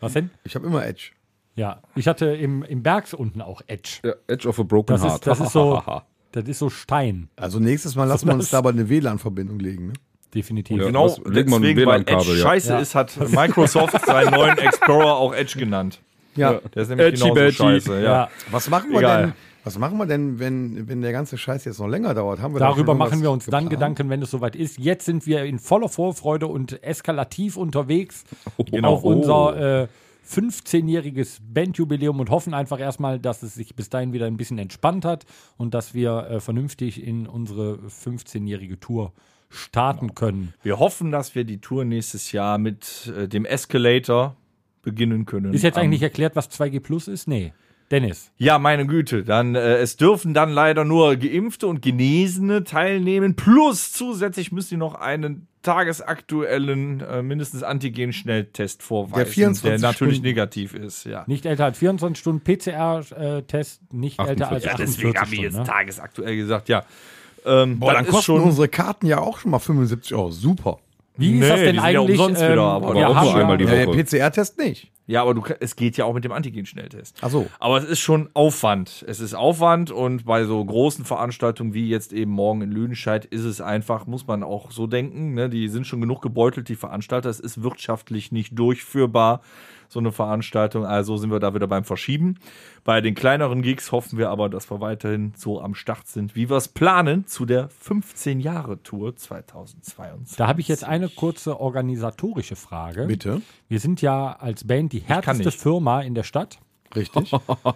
Was 0.00 0.12
denn? 0.12 0.30
Ich 0.44 0.54
habe 0.54 0.66
immer 0.66 0.86
Edge. 0.86 1.10
Ja, 1.56 1.82
ich 1.96 2.06
hatte 2.06 2.26
im, 2.26 2.62
im 2.62 2.82
Bergs 2.84 3.12
unten 3.14 3.42
auch 3.42 3.62
Edge. 3.66 3.98
Ja, 4.04 4.12
Edge 4.28 4.48
of 4.48 4.60
a 4.60 4.62
Broken 4.62 4.92
Das 4.94 5.02
ist, 5.02 5.10
Heart. 5.10 5.26
das 5.26 5.40
ist 5.40 5.52
so, 5.52 5.82
das 6.32 6.44
ist 6.46 6.58
so 6.58 6.70
Stein, 6.70 7.28
Also 7.36 7.58
nächstes 7.58 7.94
Mal 7.96 8.04
lassen 8.04 8.26
wir 8.28 8.34
uns 8.34 8.50
da 8.50 8.58
aber 8.58 8.70
eine 8.70 8.88
WLAN-Verbindung 8.88 9.58
legen. 9.58 9.88
Ne? 9.88 9.92
definitiv. 10.34 10.76
Ja. 10.78 10.86
genau. 10.86 11.06
ein 11.24 11.32
Deswegen, 11.32 11.86
weil 11.86 12.02
Edge 12.02 12.36
scheiße 12.36 12.68
Ja. 12.72 12.78
ist, 12.80 12.94
hat 12.94 13.16
Microsoft 13.30 13.98
seinen 14.06 14.30
neuen 14.32 14.58
Explorer 14.58 15.16
auch 15.16 15.34
Edge 15.34 15.58
genannt. 15.58 16.00
Ja. 16.36 16.60
Der 16.74 16.82
ist 16.82 16.90
nämlich 16.90 17.06
Edgy 17.08 17.22
genauso 17.22 17.34
badgy. 17.34 17.52
scheiße. 17.56 18.02
Ja. 18.02 18.28
Was 18.50 18.68
machen 18.68 18.90
wir 18.90 18.98
Egal. 18.98 19.22
denn? 19.22 19.32
Was 19.64 19.78
machen 19.78 19.96
wir 19.98 20.06
denn, 20.06 20.38
wenn, 20.38 20.86
wenn 20.88 21.00
der 21.02 21.12
ganze 21.12 21.36
Scheiß 21.36 21.64
jetzt 21.64 21.78
noch 21.80 21.88
länger 21.88 22.14
dauert? 22.14 22.40
Haben 22.40 22.54
wir 22.54 22.60
da 22.60 22.68
darüber 22.70 22.94
machen 22.94 23.22
wir 23.22 23.30
uns 23.30 23.46
dann 23.46 23.64
geplant? 23.64 23.70
Gedanken, 23.70 24.10
wenn 24.10 24.22
es 24.22 24.30
soweit 24.30 24.54
ist. 24.54 24.78
Jetzt 24.78 25.06
sind 25.06 25.26
wir 25.26 25.44
in 25.44 25.58
voller 25.58 25.88
Vorfreude 25.88 26.46
und 26.46 26.82
eskalativ 26.82 27.56
unterwegs 27.56 28.24
Genau. 28.70 28.92
auf 28.94 29.04
unser 29.04 29.82
äh, 29.82 29.88
15-jähriges 30.28 31.38
Bandjubiläum 31.42 32.20
und 32.20 32.30
hoffen 32.30 32.54
einfach 32.54 32.78
erstmal, 32.80 33.18
dass 33.18 33.42
es 33.42 33.54
sich 33.54 33.74
bis 33.74 33.88
dahin 33.88 34.12
wieder 34.12 34.26
ein 34.26 34.36
bisschen 34.36 34.58
entspannt 34.58 35.04
hat 35.04 35.24
und 35.56 35.74
dass 35.74 35.94
wir 35.94 36.28
äh, 36.28 36.40
vernünftig 36.40 37.02
in 37.02 37.26
unsere 37.26 37.78
15-jährige 37.86 38.78
Tour 38.78 39.12
starten 39.48 40.14
können. 40.14 40.52
Wir 40.62 40.78
hoffen, 40.78 41.10
dass 41.10 41.34
wir 41.34 41.44
die 41.44 41.60
Tour 41.60 41.84
nächstes 41.84 42.32
Jahr 42.32 42.58
mit 42.58 43.12
äh, 43.16 43.28
dem 43.28 43.44
Escalator 43.44 44.36
beginnen 44.82 45.24
können. 45.24 45.52
Ist 45.54 45.62
jetzt 45.62 45.78
eigentlich 45.78 46.02
erklärt, 46.02 46.36
was 46.36 46.50
2G 46.50 46.80
Plus 46.80 47.08
ist? 47.08 47.26
Nee. 47.26 47.52
Dennis. 47.90 48.30
Ja, 48.36 48.58
meine 48.58 48.86
Güte. 48.86 49.24
Dann 49.24 49.54
äh, 49.54 49.76
es 49.78 49.96
dürfen 49.96 50.34
dann 50.34 50.50
leider 50.50 50.84
nur 50.84 51.16
Geimpfte 51.16 51.66
und 51.66 51.80
Genesene 51.82 52.64
teilnehmen. 52.64 53.34
Plus 53.34 53.92
zusätzlich 53.92 54.52
müssen 54.52 54.68
sie 54.68 54.76
noch 54.76 54.94
einen 54.94 55.46
tagesaktuellen 55.62 57.00
äh, 57.00 57.22
mindestens 57.22 57.62
Antigen-Schnelltest 57.62 58.82
vorweisen, 58.82 59.16
Der 59.16 59.26
24 59.26 59.82
natürlich 59.82 60.14
Stunden. 60.16 60.28
negativ 60.28 60.74
ist. 60.74 61.04
Ja. 61.04 61.24
Nicht 61.26 61.46
älter 61.46 61.64
als 61.66 61.78
24 61.78 62.18
Stunden 62.20 62.40
PCR-Test, 62.44 63.92
nicht 63.92 64.18
älter 64.20 64.50
als 64.50 64.64
48. 64.64 64.64
Ja, 64.66 64.72
48 64.72 64.86
deswegen 64.86 65.18
habe 65.20 65.34
ich 65.34 65.40
jetzt 65.40 65.56
Ne? 65.56 65.64
tagesaktuell 65.64 66.36
gesagt. 66.36 66.68
Ja. 66.68 66.84
Ähm, 67.46 67.78
Boah, 67.78 67.94
dann 67.94 68.04
ist 68.04 68.10
kosten 68.10 68.24
schon. 68.36 68.42
unsere 68.42 68.68
Karten 68.68 69.06
ja 69.06 69.18
auch 69.20 69.38
schon 69.38 69.50
mal 69.50 69.58
75 69.58 70.14
Euro. 70.14 70.30
Super. 70.30 70.78
Wie 71.16 71.32
ist 71.32 71.40
Nee, 71.40 71.48
das 71.48 71.48
denn 71.48 71.58
die 71.58 71.64
sind 71.66 71.74
ja 71.76 71.82
eigentlich? 72.00 72.18
umsonst 72.20 72.42
wieder, 72.42 72.62
aber 72.62 72.86
auch 72.88 73.14
haben 73.14 73.26
ja- 73.28 73.34
einmal 73.36 73.58
die 73.58 73.64
Ja, 73.64 73.70
der 73.70 73.86
Woche. 73.88 74.04
PCR-Test 74.04 74.58
nicht. 74.58 74.90
Ja, 75.08 75.22
aber 75.22 75.32
du, 75.32 75.42
es 75.58 75.74
geht 75.74 75.96
ja 75.96 76.04
auch 76.04 76.12
mit 76.12 76.24
dem 76.24 76.32
Antigen-Schnelltest. 76.32 77.16
Ach 77.22 77.30
so. 77.30 77.46
Aber 77.58 77.78
es 77.78 77.84
ist 77.84 77.98
schon 77.98 78.28
Aufwand. 78.34 79.06
Es 79.08 79.20
ist 79.20 79.32
Aufwand 79.32 79.90
und 79.90 80.26
bei 80.26 80.44
so 80.44 80.62
großen 80.62 81.06
Veranstaltungen 81.06 81.72
wie 81.72 81.88
jetzt 81.88 82.12
eben 82.12 82.30
morgen 82.30 82.60
in 82.60 82.70
Lüdenscheid 82.70 83.24
ist 83.24 83.44
es 83.44 83.62
einfach, 83.62 84.06
muss 84.06 84.26
man 84.26 84.42
auch 84.42 84.70
so 84.70 84.86
denken, 84.86 85.32
ne? 85.32 85.48
die 85.48 85.68
sind 85.68 85.86
schon 85.86 86.02
genug 86.02 86.20
gebeutelt, 86.20 86.68
die 86.68 86.76
Veranstalter. 86.76 87.30
Es 87.30 87.40
ist 87.40 87.62
wirtschaftlich 87.62 88.32
nicht 88.32 88.58
durchführbar, 88.58 89.40
so 89.88 89.98
eine 89.98 90.12
Veranstaltung. 90.12 90.84
Also 90.84 91.16
sind 91.16 91.30
wir 91.30 91.40
da 91.40 91.54
wieder 91.54 91.66
beim 91.66 91.84
Verschieben. 91.84 92.36
Bei 92.84 93.00
den 93.00 93.14
kleineren 93.14 93.62
Gigs 93.62 93.90
hoffen 93.90 94.18
wir 94.18 94.30
aber, 94.30 94.48
dass 94.48 94.70
wir 94.70 94.80
weiterhin 94.80 95.32
so 95.36 95.60
am 95.60 95.74
Start 95.74 96.06
sind, 96.06 96.36
wie 96.36 96.48
wir 96.48 96.56
es 96.56 96.68
planen 96.68 97.26
zu 97.26 97.46
der 97.46 97.68
15-Jahre-Tour 97.70 99.16
2022. 99.16 100.36
Da 100.36 100.46
habe 100.46 100.60
ich 100.60 100.68
jetzt 100.68 100.84
eine 100.84 101.08
kurze 101.08 101.58
organisatorische 101.60 102.56
Frage. 102.56 103.06
Bitte. 103.06 103.42
Wir 103.68 103.80
sind 103.80 104.02
ja 104.02 104.32
als 104.32 104.66
Band 104.66 104.92
die 104.92 105.00
härteste. 105.00 105.50
Firma 105.50 106.02
in 106.02 106.14
der 106.14 106.22
Stadt. 106.22 106.58
Richtig. 106.94 107.32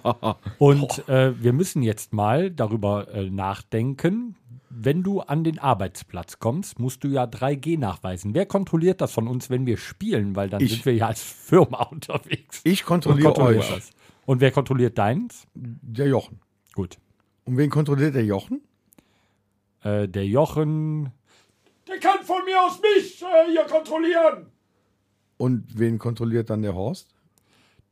Und 0.58 1.08
äh, 1.08 1.40
wir 1.42 1.52
müssen 1.52 1.82
jetzt 1.82 2.12
mal 2.12 2.50
darüber 2.50 3.12
äh, 3.12 3.28
nachdenken. 3.28 4.36
Wenn 4.74 5.02
du 5.02 5.20
an 5.20 5.44
den 5.44 5.58
Arbeitsplatz 5.58 6.38
kommst, 6.38 6.78
musst 6.78 7.04
du 7.04 7.08
ja 7.08 7.24
3G 7.24 7.78
nachweisen. 7.78 8.34
Wer 8.34 8.46
kontrolliert 8.46 9.00
das 9.02 9.12
von 9.12 9.28
uns, 9.28 9.50
wenn 9.50 9.66
wir 9.66 9.76
spielen? 9.76 10.34
Weil 10.34 10.48
dann 10.48 10.62
Ich. 10.62 10.72
sind 10.72 10.86
wir 10.86 10.94
ja 10.94 11.08
als 11.08 11.22
Firma 11.22 11.82
unterwegs. 11.90 12.62
Ich 12.64 12.84
kontrolliere 12.84 13.36
euch. 13.38 13.68
das. 13.74 13.90
Und 14.24 14.40
wer 14.40 14.50
kontrolliert 14.50 14.96
deins? 14.96 15.46
Der 15.54 16.06
Jochen. 16.06 16.40
Gut. 16.74 16.96
Und 17.44 17.58
wen 17.58 17.68
kontrolliert 17.70 18.14
der 18.14 18.24
Jochen? 18.24 18.62
Äh, 19.82 20.08
der 20.08 20.26
Jochen. 20.26 21.12
Der 21.88 21.98
kann 21.98 22.22
von 22.24 22.42
mir 22.46 22.58
aus 22.62 22.80
mich 22.80 23.20
äh, 23.22 23.50
hier 23.50 23.64
kontrollieren. 23.64 24.46
Und 25.36 25.78
wen 25.78 25.98
kontrolliert 25.98 26.48
dann 26.50 26.62
der 26.62 26.74
Horst? 26.74 27.14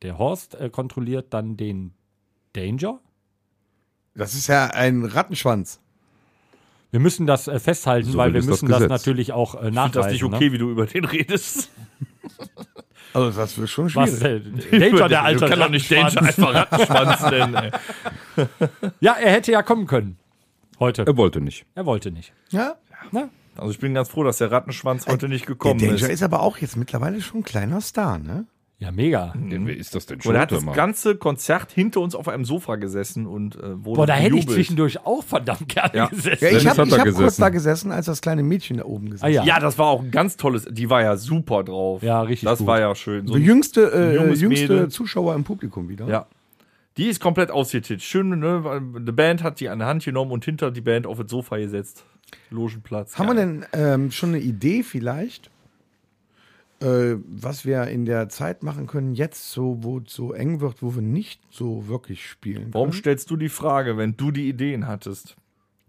Der 0.03 0.17
Horst 0.19 0.55
äh, 0.55 0.71
kontrolliert 0.71 1.35
dann 1.35 1.57
den 1.57 1.93
Danger. 2.55 3.01
Das 4.15 4.35
ist 4.35 4.47
ja 4.47 4.67
ein 4.69 5.05
Rattenschwanz. 5.05 5.81
Wir 6.91 7.01
müssen 7.01 7.27
das 7.27 7.47
äh, 7.49 7.59
festhalten, 7.61 8.11
So 8.13 8.19
weil 8.19 8.33
wir 8.33 8.41
das 8.41 8.49
müssen 8.49 8.69
das, 8.69 8.79
Gesetz. 8.79 8.91
natürlich 8.91 9.33
auch 9.33 9.55
äh, 9.55 9.69
Ich 9.69 9.75
nachweisen. 9.75 9.93
finde 9.93 9.99
das 10.07 10.13
nicht 10.13 10.25
okay, 10.25 10.47
ne? 10.47 10.53
wie 10.53 10.59
du 10.59 10.71
über 10.71 10.87
den 10.87 11.05
redest. 11.05 11.71
Also 13.13 13.37
das 13.37 13.59
wird 13.59 13.69
schon 13.69 13.93
Was, 13.97 14.19
schwierig. 14.21 14.73
äh, 14.73 14.79
Danger, 14.91 15.09
der 15.09 15.25
alte 15.25 15.41
Du 15.45 15.49
kann 15.51 15.59
doch 15.59 15.69
nicht 15.69 15.91
Danger 15.91 16.05
Rattenschwanz. 16.23 16.57
einfach 16.57 16.91
Rattenschwanz 16.95 17.31
nennen. 17.33 17.73
Ja, 19.01 19.15
er 19.15 19.33
hätte 19.33 19.51
ja 19.51 19.63
kommen 19.65 19.89
können. 19.89 20.17
Heute. 20.79 21.05
Er 21.07 21.17
wollte 21.17 21.41
nicht. 21.41 21.67
Er 21.75 21.87
wollte 21.87 22.13
nicht. 22.13 22.33
Ja. 22.51 22.77
Na? 23.11 23.29
Also 23.57 23.73
ich 23.73 23.81
bin 23.81 23.95
ganz 23.95 24.09
froh, 24.11 24.23
dass 24.23 24.39
der 24.39 24.53
Rattenschwanz 24.53 25.09
heute 25.09 25.29
nicht 25.29 25.43
Der 25.49 25.55
gekommen 25.57 25.81
Danger 25.81 25.95
ist. 25.95 26.09
ist 26.09 26.23
aber 26.23 26.41
auch 26.41 26.59
jetzt 26.59 26.77
mittlerweile 26.77 27.21
schon 27.21 27.41
ein 27.41 27.45
kleiner 27.45 27.81
Star, 27.81 28.19
ne? 28.19 28.47
Ja, 28.81 28.91
mega. 28.91 29.35
Ja, 29.51 29.59
wer 29.67 29.77
ist 29.77 29.95
das 29.95 30.07
denn 30.07 30.17
Und 30.17 30.23
schon? 30.23 30.35
er 30.35 30.41
hat 30.41 30.53
das 30.53 30.65
ganze 30.73 31.15
Konzert 31.15 31.71
hinter 31.71 32.01
uns 32.01 32.15
auf 32.15 32.29
einem 32.29 32.47
Sofa 32.47 32.77
gesessen 32.77 33.27
und 33.27 33.57
äh, 33.57 33.85
wurde 33.85 33.97
Boah, 33.99 34.07
da 34.07 34.15
hätte 34.15 34.37
ich 34.37 34.49
zwischendurch 34.49 35.05
auch 35.05 35.23
verdammt 35.23 35.69
gerne 35.69 35.91
Ja. 35.95 36.07
gesessen. 36.07 36.45
Ja, 36.45 36.51
ich 36.57 36.67
habe 36.67 36.91
hab 36.91 37.13
kurz 37.15 37.37
da 37.37 37.51
gesessen, 37.51 37.93
als 37.93 38.07
das 38.07 38.23
kleine 38.23 38.43
Mädchen 38.43 38.79
da 38.79 38.85
oben 38.87 39.11
gesessen 39.11 39.27
Ah, 39.27 39.29
ja. 39.29 39.45
Ja, 39.45 39.61
das 39.61 39.77
war 39.79 39.89
auch 39.89 40.03
ein 40.03 40.11
ganz 40.11 40.39
tolles. 40.39 40.67
Die 40.71 40.89
war 40.89 41.03
ja 41.03 41.17
super 41.19 41.63
drauf. 41.63 42.03
Ja, 42.03 42.23
richtig 42.23 42.49
Das 42.49 42.61
gut. 42.61 42.69
war 42.69 42.81
ja 42.81 42.95
schön. 42.95 43.27
So 43.27 43.35
ein- 43.35 43.43
jüngste, 43.43 43.93
äh, 43.93 44.15
jüngste 44.15 44.49
Mädel. 44.49 44.89
Zuschauer 44.89 45.35
im 45.35 45.45
Publikum 45.45 45.89
wieder. 45.91 46.07
ja. 46.09 46.27
Die 46.97 47.07
ist 47.07 47.21
komplett 47.21 47.51
ausgetitscht. 47.51 48.05
Schön, 48.07 48.31
ne? 48.31 48.65
weil 48.65 48.81
Die 49.05 49.13
Band 49.13 49.43
hat 49.43 49.61
die 49.61 49.69
an 49.69 49.79
der 49.79 49.89
Hand 49.89 50.05
genommen 50.05 50.33
und 50.33 50.45
hinter 50.45 50.71
die 50.71 50.81
Band 50.81 51.07
auf 51.07 51.19
das 51.19 51.31
Sofa 51.31 51.57
gesetzt. 51.59 52.05
Logenplatz. 52.51 53.17
Haben 53.19 53.29
wir 53.29 53.35
Geil. 53.37 53.61
denn 53.73 53.81
ähm, 54.05 54.11
schon 54.11 54.31
eine 54.31 54.39
Idee 54.41 54.83
vielleicht, 54.83 55.51
äh, 56.81 57.17
was 57.27 57.65
wir 57.65 57.85
in 57.89 58.05
der 58.05 58.29
Zeit 58.29 58.63
machen 58.63 58.87
können, 58.87 59.15
jetzt 59.15 59.51
so, 59.53 59.83
wo 59.83 59.99
es 59.99 60.13
so 60.15 60.33
eng 60.33 60.61
wird, 60.61 60.83
wo 60.83 60.95
wir 60.95 61.03
nicht 61.03 61.41
so 61.51 61.89
wirklich 61.89 62.27
spielen 62.27 62.73
Warum 62.73 62.91
können? 62.91 63.01
stellst 63.01 63.31
du 63.31 63.37
die 63.37 63.49
Frage, 63.49 63.97
wenn 63.97 64.17
du 64.17 64.31
die 64.31 64.49
Ideen 64.49 64.87
hattest? 64.87 65.37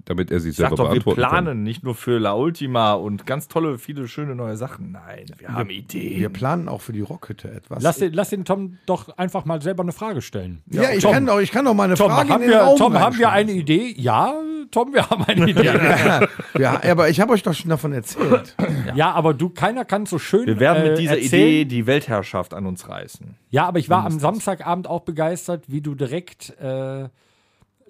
Damit 0.05 0.31
er 0.31 0.39
sich 0.39 0.55
Sag 0.55 0.70
selber 0.70 0.75
doch, 0.75 0.84
wir 0.86 1.01
beantworten 1.01 1.20
planen 1.20 1.48
kann. 1.48 1.63
nicht 1.63 1.84
nur 1.84 1.96
für 1.96 2.17
La 2.20 2.34
Ultima 2.34 2.93
und 2.93 3.25
ganz 3.25 3.48
tolle, 3.48 3.77
viele 3.77 4.08
schöne 4.08 4.36
neue 4.36 4.58
Sachen. 4.58 4.91
Nein, 4.91 5.25
wir 5.38 5.50
haben 5.50 5.70
Ideen. 5.70 6.20
Wir 6.20 6.29
planen 6.29 6.67
auch 6.67 6.81
für 6.81 6.93
die 6.93 7.01
Rockhütte 7.01 7.51
etwas. 7.51 7.84
Lass 7.84 7.98
den, 7.98 8.13
lass 8.13 8.29
den 8.29 8.46
Tom 8.46 8.77
doch 8.86 9.17
einfach 9.17 9.46
mal 9.46 9.62
selber 9.62 9.84
eine 9.84 9.91
Frage 9.91 10.22
stellen. 10.22 10.62
ja, 10.67 10.91
ich, 10.91 11.03
Tom, 11.03 11.13
kann 11.13 11.25
doch, 11.25 11.39
ich 11.39 11.51
kann 11.51 11.65
doch 11.65 11.74
mal 11.74 11.86
eine 11.86 11.96
Tom, 11.96 12.10
Frage 12.12 12.29
haben 12.29 12.41
in 12.41 12.50
den 12.50 12.58
wir, 12.58 12.63
Raum 12.63 12.77
Tom 12.77 13.00
haben 13.00 13.17
wir 13.17 13.31
eine 13.31 13.51
Idee? 13.51 13.93
Ja, 13.98 14.34
Tom, 14.72 14.93
wir 14.93 15.10
haben 15.10 15.24
eine 15.25 15.50
Idee. 15.50 15.65
Ja, 15.65 16.27
ja, 16.58 16.81
aber 16.91 17.10
ich 17.10 17.20
habe 17.20 17.34
euch 17.34 17.43
doch 17.43 17.53
schon 17.53 17.70
davon 17.70 17.93
erzählt. 17.93 18.55
Ja, 18.96 19.12
aber 19.12 19.34
du, 19.34 19.50
keiner 19.50 19.86
kann 19.86 20.05
so 20.05 20.17
schön. 20.17 20.48
wir 20.48 20.60
werden 20.60 20.84
mit 20.84 20.93
äh, 20.93 21.01
dieser 21.01 21.17
erzählen. 21.22 21.48
Idee 21.48 21.65
die 21.65 21.88
Weltherrschaft 21.88 22.53
an 22.53 22.65
uns 22.65 22.88
reißen. 22.88 23.36
Ja, 23.50 23.65
aber 23.67 23.79
ich 23.79 23.89
war 23.89 24.05
am 24.05 24.20
Samstagabend 24.20 24.88
auch 24.88 25.01
begeistert, 25.01 25.65
wie 25.67 25.81
du 25.81 25.96
direkt 25.96 26.58
äh, 26.60 27.10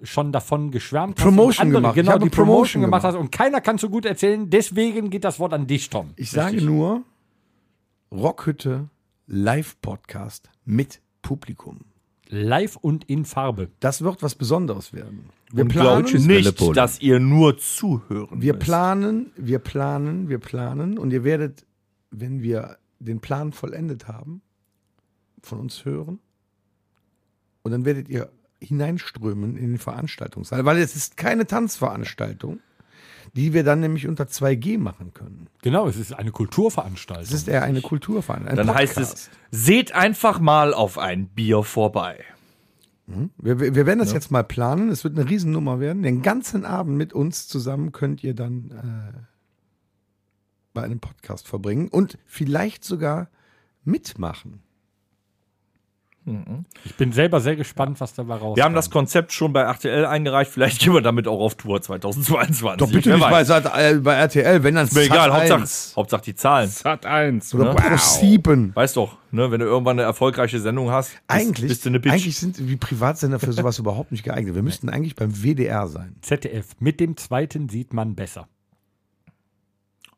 schon 0.02 0.32
davon 0.32 0.70
geschwärmt 0.70 1.18
hast. 1.18 1.24
Promotion 1.24 1.66
andere, 1.66 1.82
gemacht. 1.82 1.94
Genau, 1.94 2.18
die 2.18 2.24
die 2.24 2.30
Promotion 2.30 2.46
Promotion 2.46 2.82
gemacht 2.82 3.02
gemacht. 3.02 3.14
hast. 3.14 3.20
Und 3.20 3.32
keiner 3.32 3.60
kann 3.60 3.78
so 3.78 3.88
gut 3.88 4.04
erzählen. 4.04 4.48
Deswegen 4.50 5.10
geht 5.10 5.24
das 5.24 5.38
Wort 5.38 5.52
an 5.52 5.66
dich, 5.66 5.90
Tom. 5.90 6.10
Ich 6.16 6.30
sage 6.30 6.62
nur 6.62 7.02
Rockhütte 8.10 8.88
Live-Podcast 9.26 10.50
mit 10.64 11.00
Publikum. 11.22 11.80
Live 12.28 12.76
und 12.76 13.04
in 13.04 13.24
Farbe. 13.24 13.70
Das 13.80 14.02
wird 14.02 14.22
was 14.22 14.34
Besonderes 14.34 14.92
werden. 14.92 15.30
Wir 15.52 15.64
Und 15.64 15.68
planen, 15.68 16.26
nicht, 16.26 16.76
dass 16.76 17.00
ihr 17.00 17.20
nur 17.20 17.58
zuhören 17.58 18.40
wir 18.40 18.54
müsst. 18.54 18.64
planen, 18.64 19.32
wir 19.36 19.58
planen, 19.58 20.28
wir 20.30 20.38
planen 20.38 20.98
und 20.98 21.12
ihr 21.12 21.24
werdet, 21.24 21.66
wenn 22.10 22.42
wir 22.42 22.78
den 23.00 23.20
Plan 23.20 23.52
vollendet 23.52 24.08
haben, 24.08 24.40
von 25.42 25.60
uns 25.60 25.84
hören 25.84 26.20
und 27.62 27.72
dann 27.72 27.84
werdet 27.84 28.08
ihr 28.08 28.30
hineinströmen 28.66 29.56
in 29.56 29.72
den 29.72 29.78
Veranstaltungssaal, 29.78 30.64
weil 30.64 30.78
es 30.78 30.96
ist 30.96 31.16
keine 31.16 31.46
Tanzveranstaltung, 31.46 32.60
die 33.34 33.52
wir 33.52 33.64
dann 33.64 33.80
nämlich 33.80 34.06
unter 34.08 34.24
2G 34.24 34.78
machen 34.78 35.12
können. 35.14 35.48
Genau, 35.62 35.88
es 35.88 35.96
ist 35.96 36.12
eine 36.12 36.30
Kulturveranstaltung. 36.32 37.24
Es 37.24 37.32
ist 37.32 37.48
eher 37.48 37.62
eine 37.62 37.80
Kulturveranstaltung. 37.80 38.60
ein 38.60 38.66
Dann 38.66 38.74
heißt 38.76 38.94
Podcast. 38.94 39.30
es, 39.50 39.64
seht 39.64 39.94
einfach 39.94 40.38
mal 40.40 40.74
auf 40.74 40.98
ein 40.98 41.28
Bier 41.28 41.62
vorbei. 41.62 42.24
Wir, 43.36 43.60
wir 43.60 43.74
wir 43.74 43.86
werden 43.86 43.98
das 43.98 44.12
jetzt 44.12 44.30
mal 44.30 44.44
planen. 44.44 44.88
Es 44.88 45.04
wird 45.04 45.18
eine 45.18 45.28
Riesennummer 45.28 45.80
werden. 45.80 46.02
Den 46.02 46.22
ganzen 46.22 46.64
Abend 46.64 46.96
mit 46.96 47.12
uns 47.12 47.48
zusammen 47.48 47.92
könnt 47.92 48.22
ihr 48.24 48.34
dann 48.34 48.70
äh, 48.70 49.18
bei 50.72 50.82
einem 50.82 51.00
Podcast 51.00 51.48
verbringen 51.48 51.88
und 51.88 52.18
vielleicht 52.26 52.84
sogar 52.84 53.28
mitmachen. 53.84 54.62
Ich 56.84 56.94
bin 56.96 57.10
selber 57.12 57.40
sehr 57.40 57.56
gespannt, 57.56 58.00
was 58.00 58.14
dabei 58.14 58.34
rauskommt. 58.34 58.56
Wir 58.56 58.64
haben 58.64 58.74
das 58.74 58.90
Konzept 58.90 59.32
schon 59.32 59.52
bei 59.52 59.62
RTL 59.62 60.06
eingereicht. 60.06 60.52
Vielleicht 60.52 60.80
gehen 60.80 60.94
wir 60.94 61.00
damit 61.00 61.26
auch 61.26 61.40
auf 61.40 61.56
Tour 61.56 61.82
2022. 61.82 62.78
Doch 62.78 62.92
bitte 62.92 63.10
Wer 63.10 63.16
nicht 63.16 63.28
bei. 63.28 63.42
Sat, 63.42 63.64
äh, 63.76 63.94
bei 63.94 64.14
RTL, 64.14 64.62
wenn 64.62 64.76
dann 64.76 64.86
Ist 64.86 64.94
mir 64.94 65.02
egal, 65.02 65.32
Hauptsache, 65.32 65.60
1 65.62 65.94
Hauptsache 65.96 66.22
die 66.22 66.34
Zahlen. 66.36 66.68
Sat 66.68 67.06
1. 67.06 67.54
oder 67.54 67.74
ne? 67.74 67.74
Pro 67.74 67.96
7. 67.96 68.74
Weißt 68.74 68.96
doch, 68.96 69.16
ne, 69.32 69.50
wenn 69.50 69.58
du 69.58 69.66
irgendwann 69.66 69.98
eine 69.98 70.06
erfolgreiche 70.06 70.60
Sendung 70.60 70.90
hast, 70.90 71.10
bist, 71.10 71.22
Eigentlich, 71.26 71.68
bist 71.68 71.84
du 71.84 71.88
eine 71.88 71.98
Bitch. 71.98 72.12
eigentlich 72.12 72.38
sind 72.38 72.56
die 72.58 72.76
Privatsender 72.76 73.40
für 73.40 73.52
sowas 73.52 73.78
überhaupt 73.80 74.12
nicht 74.12 74.22
geeignet. 74.22 74.54
Wir 74.54 74.62
müssten 74.62 74.88
eigentlich 74.88 75.16
beim 75.16 75.42
WDR 75.42 75.88
sein. 75.88 76.14
ZDF. 76.22 76.66
Mit 76.78 77.00
dem 77.00 77.16
zweiten 77.16 77.68
sieht 77.68 77.92
man 77.92 78.14
besser. 78.14 78.46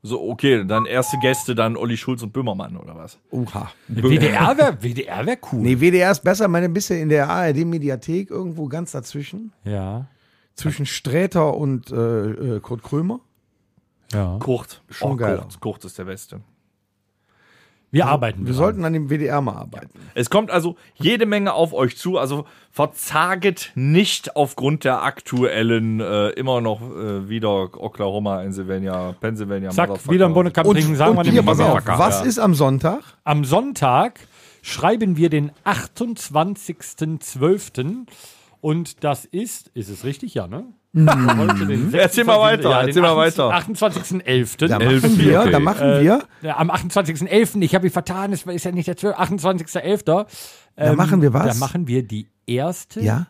So, 0.07 0.21
okay, 0.29 0.67
dann 0.67 0.85
erste 0.85 1.17
Gäste, 1.19 1.55
dann 1.55 1.79
Olli 1.79 1.97
Schulz 1.97 2.23
und 2.23 2.31
Böhmermann 2.31 2.77
oder 2.77 2.95
was? 2.95 3.19
Oha. 3.31 3.71
WDR 3.89 4.55
wäre 4.59 4.83
WDR 4.83 5.25
wär 5.25 5.39
cool. 5.51 5.61
Nee, 5.61 5.81
WDR 5.81 6.11
ist 6.11 6.23
besser, 6.23 6.47
meine 6.47 6.67
ein 6.67 6.75
bisschen 6.75 7.01
in 7.01 7.09
der 7.09 7.31
ARD-Mediathek, 7.31 8.31
irgendwo 8.31 8.69
ganz 8.69 8.93
dazwischen. 8.93 9.55
Ja. 9.65 10.05
Zwischen 10.57 10.85
Sträter 10.85 11.57
und 11.57 11.91
äh, 11.91 11.97
äh, 11.97 12.61
Kurt 12.61 12.83
Krömer. 12.83 13.21
ja. 14.13 14.37
Kurt. 14.41 14.83
Schon 14.91 15.13
oh, 15.13 15.17
geil. 15.17 15.39
Kurt, 15.39 15.61
Kurt 15.61 15.85
ist 15.87 15.99
der 15.99 16.05
Beste. 16.05 16.43
Wir 17.95 18.07
arbeiten. 18.07 18.41
Wir 18.41 18.53
dran. 18.53 18.57
sollten 18.57 18.85
an 18.85 18.93
dem 18.93 19.09
WDR 19.09 19.41
mal 19.41 19.55
arbeiten. 19.55 20.01
Es 20.15 20.29
kommt 20.29 20.51
also 20.51 20.75
jede 20.97 21.25
Menge 21.27 21.55
auf 21.55 21.73
euch 21.73 21.97
zu, 21.97 22.19
also 22.19 22.45
verzaget 22.73 23.71
nicht 23.77 24.35
aufgrund 24.35 24.83
der 24.83 25.05
aktuellen, 25.05 26.01
äh, 26.01 26.31
immer 26.31 26.61
noch 26.61 26.83
äh, 26.83 27.29
wieder 27.29 27.81
Oklahoma, 27.81 28.39
Pennsylvania, 28.39 29.15
Pennsylvania, 29.21 29.71
Zack, 29.71 30.11
wieder 30.11 30.27
ein 30.27 30.35
Bonnekamp 30.35 30.69
trinken, 30.69 30.97
sagen 30.97 31.17
wir 31.17 31.23
hier, 31.23 31.45
pass 31.45 31.61
auf, 31.61 31.87
was 31.87 32.25
ist 32.25 32.41
am 32.41 32.55
Sonntag? 32.55 33.05
Am 33.23 33.45
Sonntag 33.45 34.19
schreiben 34.61 35.17
wir 35.17 35.31
den 35.31 35.53
28.12. 35.65 38.09
Und 38.61 39.05
das 39.05 39.25
ist, 39.25 39.69
ist 39.69 39.89
es 39.89 40.05
richtig? 40.05 40.35
Ja, 40.35 40.49
ne? 40.49 40.65
Den 40.95 41.93
Erzähl 41.93 42.25
mal 42.25 42.39
26. 42.39 42.39
weiter, 42.39 42.71
Ja, 42.71 42.83
erzähl 42.83 43.03
mal 43.03 43.19
28. 43.19 43.39
weiter. 43.39 44.25
28.11. 44.25 44.67
Da 44.69 44.79
machen 44.79 45.19
wir, 45.19 45.41
okay. 45.41 45.51
da 45.51 45.59
machen 45.59 45.89
Äh, 45.91 46.01
wir, 46.03 46.23
Ja, 46.43 46.57
am 46.57 46.71
28.11. 46.71 47.61
Ich 47.63 47.75
habe 47.75 47.85
mich 47.85 47.93
vertan, 47.93 48.33
es 48.33 48.45
ist 48.45 48.65
ja 48.65 48.71
nicht 48.71 48.87
der 48.87 48.97
12. 48.97 49.17
28.11. 49.17 50.03
da 50.05 50.27
Ähm, 50.77 50.97
machen 50.97 51.21
wir 51.21 51.33
was? 51.35 51.47
Da 51.59 51.67
machen 51.67 51.89
wir 51.89 52.05
die 52.05 52.29
erste. 52.47 53.01
ja, 53.01 53.27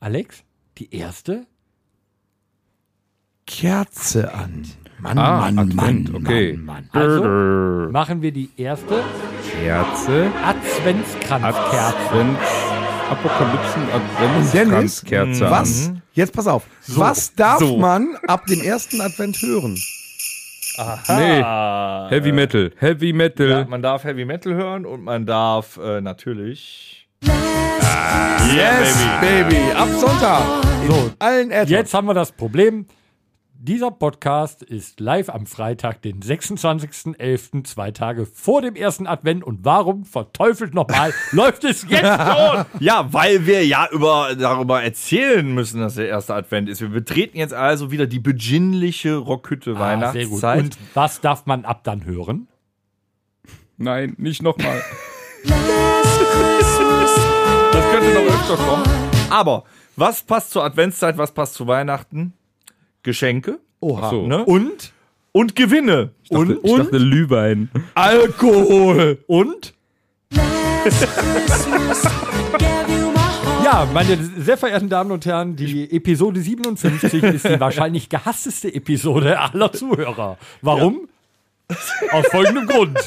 Alex? 0.00 0.44
Die 0.78 0.94
erste? 0.94 1.46
Kerze 3.46 4.32
an. 4.32 4.64
Mann, 4.98 5.18
Ah, 5.18 5.50
Mann, 5.50 5.58
Advent, 5.58 6.12
Mann, 6.12 6.22
okay. 6.24 6.52
Mann, 6.56 6.88
Mann. 6.92 7.02
Also 7.02 7.24
machen 7.92 8.22
wir 8.22 8.32
die 8.32 8.50
erste 8.56 9.02
Kerze, 9.60 10.30
Adventskranzkerze. 10.44 11.78
Advent, 12.10 12.38
Apokalypsen, 13.10 13.82
Adventskranzkerze. 13.92 15.50
was, 15.50 15.92
jetzt 16.14 16.32
pass 16.32 16.46
auf, 16.46 16.64
was 16.88 17.34
darf 17.34 17.58
so. 17.60 17.76
man 17.76 18.16
ab 18.26 18.46
dem 18.46 18.60
ersten 18.60 19.00
Advent 19.00 19.40
hören? 19.42 19.78
Nee, 21.08 21.40
Ah, 21.40 22.08
Heavy 22.10 22.32
Metal, 22.32 22.72
Heavy 22.78 23.12
Metal. 23.12 23.48
ja, 23.48 23.64
man 23.64 23.80
darf 23.80 24.02
Heavy 24.02 24.24
Metal 24.24 24.54
hören 24.54 24.84
und 24.86 25.04
man 25.04 25.24
darf 25.24 25.76
äh, 25.76 26.00
natürlich. 26.00 27.06
yeah, 27.24 28.82
Baby, 29.20 29.56
ab 29.74 29.88
Sonntag. 30.00 30.42
So, 30.88 31.10
Allen 31.20 31.50
Äther. 31.52 31.70
Jetzt 31.70 31.94
haben 31.94 32.06
wir 32.08 32.14
das 32.14 32.32
Problem. 32.32 32.86
Dieser 33.66 33.90
Podcast 33.90 34.62
ist 34.62 35.00
live 35.00 35.30
am 35.30 35.46
Freitag, 35.46 36.02
den 36.02 36.20
26.11., 36.20 37.64
zwei 37.64 37.92
Tage 37.92 38.26
vor 38.26 38.60
dem 38.60 38.76
ersten 38.76 39.06
Advent. 39.06 39.42
Und 39.42 39.64
warum, 39.64 40.04
verteufelt 40.04 40.74
nochmal, 40.74 41.14
läuft 41.30 41.64
es 41.64 41.86
jetzt 41.88 42.02
schon? 42.02 42.66
Ja, 42.80 43.10
weil 43.14 43.46
wir 43.46 43.64
ja 43.64 43.88
über, 43.90 44.36
darüber 44.38 44.82
erzählen 44.82 45.50
müssen, 45.54 45.80
dass 45.80 45.94
der 45.94 46.08
erste 46.08 46.34
Advent 46.34 46.68
ist. 46.68 46.82
Wir 46.82 46.90
betreten 46.90 47.38
jetzt 47.38 47.54
also 47.54 47.90
wieder 47.90 48.06
die 48.06 48.18
beginnliche 48.18 49.16
Rockhütte 49.16 49.76
Ah, 49.78 50.12
sehr 50.12 50.26
gut. 50.26 50.42
Weihnachtszeit. 50.42 50.62
Und 50.64 50.78
was 50.92 51.22
darf 51.22 51.46
man 51.46 51.64
ab 51.64 51.84
dann 51.84 52.04
hören? 52.04 52.48
Nein, 53.78 54.14
nicht 54.18 54.42
nochmal. 54.42 54.82
Das 57.72 57.90
könnte 57.90 58.12
noch 58.12 58.34
öfter 58.34 58.56
kommen. 58.56 58.84
Aber 59.30 59.64
was 59.96 60.22
passt 60.22 60.50
zur 60.50 60.64
Adventszeit, 60.64 61.16
was 61.16 61.32
passt 61.32 61.54
zu 61.54 61.66
Weihnachten? 61.66 62.34
Geschenke 63.04 63.58
Oha. 63.80 64.10
So. 64.10 64.26
ne? 64.26 64.44
Und? 64.44 64.92
und 65.30 65.54
Gewinne. 65.54 66.10
Und, 66.30 66.58
ich 66.64 66.74
dachte 66.74 66.90
Glühwein. 66.98 67.68
Alkohol. 67.94 69.18
Und? 69.26 69.74
Ja, 73.62 73.86
meine 73.92 74.18
sehr 74.38 74.56
verehrten 74.56 74.88
Damen 74.88 75.10
und 75.10 75.24
Herren, 75.26 75.56
die 75.56 75.90
Episode 75.90 76.40
57 76.40 77.22
ist 77.22 77.48
die 77.48 77.60
wahrscheinlich 77.60 78.08
gehassteste 78.08 78.74
Episode 78.74 79.38
aller 79.38 79.72
Zuhörer. 79.72 80.36
Warum? 80.62 81.08
Aus 82.12 82.26
folgendem 82.30 82.66
Grund. 82.66 82.98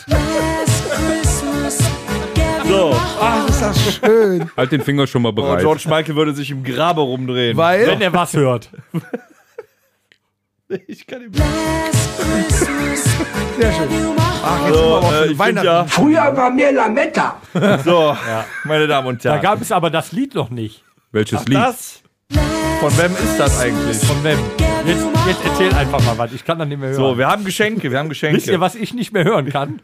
So. 2.68 2.92
Ach, 3.22 3.48
ist 3.48 3.62
das 3.62 3.94
schön. 3.96 4.50
Halt 4.58 4.72
den 4.72 4.82
Finger 4.82 5.08
schon 5.08 5.22
mal 5.22 5.30
Oh, 5.30 5.34
bereit. 5.34 5.62
George 5.62 5.84
Michael 5.88 6.16
würde 6.16 6.34
sich 6.34 6.50
im 6.52 6.64
Grabe 6.64 7.02
rumdrehen. 7.02 7.56
Weil, 7.56 7.88
Wenn 7.88 8.02
er 8.02 8.12
was 8.14 8.34
hört. 8.34 8.70
ich 10.88 11.08
kann 11.08 11.22
ihm 11.22 11.34
sehr 11.34 11.46
schön. 13.72 13.88
Ach, 14.44 14.68
jetzt 14.68 14.78
so, 14.78 14.80
sind 14.80 14.80
wir 14.80 14.98
aber 14.98 15.14
äh, 15.14 15.24
schon 15.24 15.32
ich 15.32 15.40
Weihnachten. 15.40 15.66
ja, 15.66 15.86
Früher 15.86 16.38
war 16.38 16.50
mir 16.50 16.72
Lametta. 16.72 17.42
so, 17.86 18.16
meine 18.66 18.88
Damen 18.88 19.08
und 19.08 19.24
Da 19.24 19.32
Herren. 19.32 19.42
gab 19.42 19.62
es 19.62 19.72
aber 19.72 19.90
das 19.90 20.12
Lied 20.12 20.36
noch 20.36 20.50
nicht. 20.50 20.84
Welches 21.12 21.46
Lied? 21.48 21.58
das? 21.58 22.02
Von 22.80 22.98
wem 22.98 23.12
ist 23.14 23.40
das 23.40 23.60
eigentlich? 23.60 23.98
Von 24.00 24.24
wem? 24.24 24.38
Jetzt, 24.86 25.04
jetzt 25.28 25.40
erzähl 25.46 25.74
einfach 25.74 26.04
mal 26.04 26.18
was. 26.18 26.32
Ich 26.34 26.46
kann 26.46 26.60
dann 26.60 26.70
nicht 26.70 26.80
mehr 26.80 26.90
hören. 26.90 26.98
So, 26.98 27.18
wir 27.18 27.28
haben 27.28 27.44
Geschenke, 27.46 27.90
wir 27.90 27.98
haben 27.98 28.10
Geschenke. 28.10 28.38
Wisst 28.38 28.48
ihr, 28.48 28.60
was 28.60 28.76
ich 28.76 28.94
nicht 28.94 29.14
mehr 29.14 29.24
hören 29.24 29.50
kann? 29.50 29.82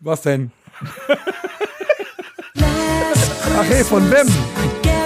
Was 0.00 0.22
denn? 0.22 0.50
Ach 2.60 3.64
hey, 3.68 3.84
von 3.84 4.10
wem? 4.10 4.26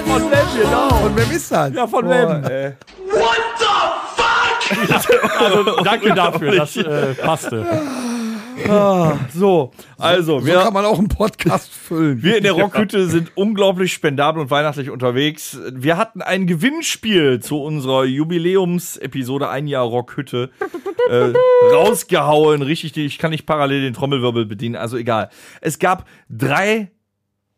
Von 0.07 0.31
wem, 0.31 0.63
genau. 0.63 0.89
Von 0.91 1.17
wem 1.17 1.31
ist 1.31 1.51
das? 1.51 1.73
Ja, 1.75 1.87
von 1.87 2.05
Boah, 2.05 2.43
wem? 2.43 2.51
Äh, 2.51 2.73
Also, 5.39 5.83
danke 5.83 6.15
dafür, 6.15 6.57
das 6.57 6.77
äh, 6.77 7.15
passte. 7.15 7.67
Ah, 8.69 9.19
so, 9.35 9.73
also, 9.99 10.41
So 10.41 10.47
wir, 10.47 10.55
kann 10.61 10.73
man 10.73 10.85
auch 10.85 10.99
einen 10.99 11.09
Podcast 11.09 11.73
füllen. 11.73 12.23
wir 12.23 12.37
in 12.37 12.43
der 12.43 12.53
Rockhütte 12.53 13.07
sind 13.07 13.33
unglaublich 13.35 13.93
spendabel 13.93 14.43
und 14.43 14.51
weihnachtlich 14.51 14.91
unterwegs. 14.91 15.59
Wir 15.73 15.97
hatten 15.97 16.23
ein 16.23 16.47
Gewinnspiel 16.47 17.41
zu 17.41 17.63
unserer 17.63 18.05
Jubiläumsepisode 18.05 19.49
Ein 19.49 19.67
Jahr 19.67 19.85
Rockhütte 19.85 20.51
äh, 21.09 21.33
rausgehauen. 21.73 22.63
Richtig, 22.63 22.97
ich 22.97 23.19
kann 23.19 23.31
nicht 23.31 23.47
parallel 23.47 23.83
den 23.83 23.95
Trommelwirbel 23.95 24.47
bedienen, 24.47 24.77
also 24.77 24.97
egal. 24.97 25.31
Es 25.61 25.79
gab 25.79 26.07
drei 26.29 26.91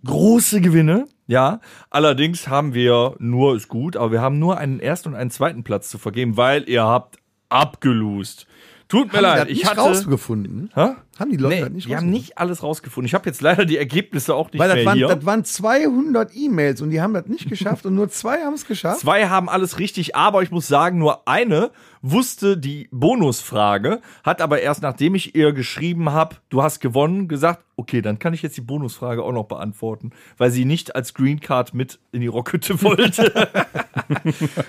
große 0.05 0.61
Gewinne. 0.61 1.07
Ja, 1.27 1.61
allerdings 1.89 2.49
haben 2.49 2.75
wir 2.75 3.15
nur, 3.19 3.57
ist 3.57 3.69
gut, 3.69 3.97
aber 3.97 4.13
wir 4.13 4.21
haben 4.21 4.39
nur 4.39 4.59
einen 4.59 4.79
ersten 4.79 5.11
und 5.11 5.15
einen 5.15 5.31
zweiten 5.31 5.65
Platz 5.65 5.89
zu 5.89 5.97
vergeben, 5.97 6.37
weil 6.37 6.69
ihr 6.69 6.85
habt 6.85 7.19
abgelust. 7.49 8.47
Tut 8.95 9.13
mir 9.13 9.19
Haben 9.19 9.23
die 9.35 9.39
leid, 9.41 9.51
ich 9.51 9.59
nicht 9.59 9.71
hatte. 9.71 9.81
rausgefunden? 9.81 10.71
Hä? 10.75 10.91
Haben 11.19 11.31
die 11.31 11.37
Leute 11.37 11.63
Nee, 11.65 11.69
nicht 11.71 11.89
die 11.89 11.97
haben 11.97 12.11
nicht 12.11 12.39
alles 12.39 12.63
rausgefunden. 12.63 13.07
Ich 13.07 13.15
habe 13.15 13.27
jetzt 13.27 13.41
leider 13.41 13.65
die 13.65 13.77
Ergebnisse 13.79 14.35
auch 14.35 14.51
nicht 14.53 14.59
Weil 14.61 14.69
das 14.69 14.77
mehr 14.77 14.87
waren, 14.87 14.97
hier. 14.97 15.09
das 15.09 15.25
waren 15.25 15.45
200 15.45 16.35
E-Mails 16.35 16.81
und 16.81 16.91
die 16.91 17.01
haben 17.01 17.15
das 17.15 17.27
nicht 17.27 17.49
geschafft 17.49 17.87
und 17.87 17.95
nur 17.95 18.09
zwei 18.09 18.41
haben 18.43 18.55
es 18.55 18.67
geschafft. 18.67 19.01
Zwei 19.01 19.27
haben 19.29 19.49
alles 19.49 19.79
richtig, 19.79 20.17
aber 20.17 20.43
ich 20.43 20.51
muss 20.51 20.67
sagen, 20.67 20.99
nur 20.99 21.27
eine 21.29 21.71
wusste 22.03 22.57
die 22.59 22.89
Bonusfrage, 22.91 24.01
hat 24.25 24.41
aber 24.43 24.61
erst 24.61 24.83
nachdem 24.83 25.15
ich 25.15 25.35
ihr 25.37 25.53
geschrieben 25.53 26.11
habe, 26.11 26.37
du 26.51 26.63
hast 26.63 26.81
gewonnen, 26.81 27.29
gesagt, 27.29 27.65
okay, 27.77 28.03
dann 28.03 28.19
kann 28.19 28.35
ich 28.35 28.43
jetzt 28.43 28.57
die 28.57 28.61
Bonusfrage 28.61 29.23
auch 29.23 29.33
noch 29.33 29.47
beantworten, 29.47 30.11
weil 30.37 30.51
sie 30.51 30.65
nicht 30.65 30.95
als 30.97 31.15
Green 31.15 31.41
Card 31.41 31.75
mit 31.75 31.99
in 32.13 32.21
die 32.21 32.27
Rockhütte 32.27 32.83
wollte. 32.83 33.33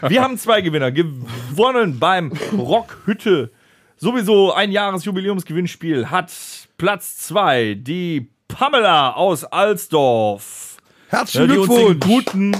Wir 0.07 0.21
haben 0.23 0.37
zwei 0.37 0.61
Gewinner 0.61 0.91
gewonnen 0.91 1.99
beim 1.99 2.31
Rockhütte. 2.57 3.51
Sowieso 3.97 4.51
ein 4.51 4.71
Jahresjubiläumsgewinnspiel 4.71 6.09
hat 6.09 6.31
Platz 6.77 7.17
zwei 7.17 7.75
die 7.75 8.29
Pamela 8.49 9.11
aus 9.11 9.45
Alsdorf. 9.45 10.77
Ja, 11.11 11.19
Herzlichen 11.19 11.59
uns 11.59 11.69
den 11.69 11.99
Glückwunsch. 11.99 12.25
guten, 12.25 12.57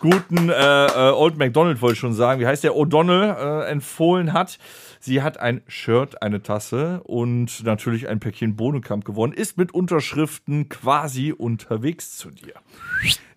guten 0.00 0.50
äh, 0.50 0.86
äh, 0.86 1.12
Old 1.12 1.38
McDonald 1.38 1.80
wollte 1.80 1.94
ich 1.94 1.98
schon 1.98 2.12
sagen, 2.12 2.40
wie 2.40 2.46
heißt 2.46 2.62
der 2.62 2.72
O'Donnell 2.72 3.64
äh, 3.64 3.70
empfohlen 3.70 4.34
hat. 4.34 4.58
Sie 5.00 5.22
hat 5.22 5.40
ein 5.40 5.62
Shirt, 5.66 6.20
eine 6.20 6.42
Tasse 6.42 7.00
und 7.04 7.64
natürlich 7.64 8.08
ein 8.08 8.20
Päckchen 8.20 8.56
Bohnenkamp 8.56 9.04
gewonnen, 9.04 9.32
ist 9.32 9.56
mit 9.56 9.72
Unterschriften 9.72 10.68
quasi 10.68 11.32
unterwegs 11.32 12.18
zu 12.18 12.30
dir. 12.30 12.54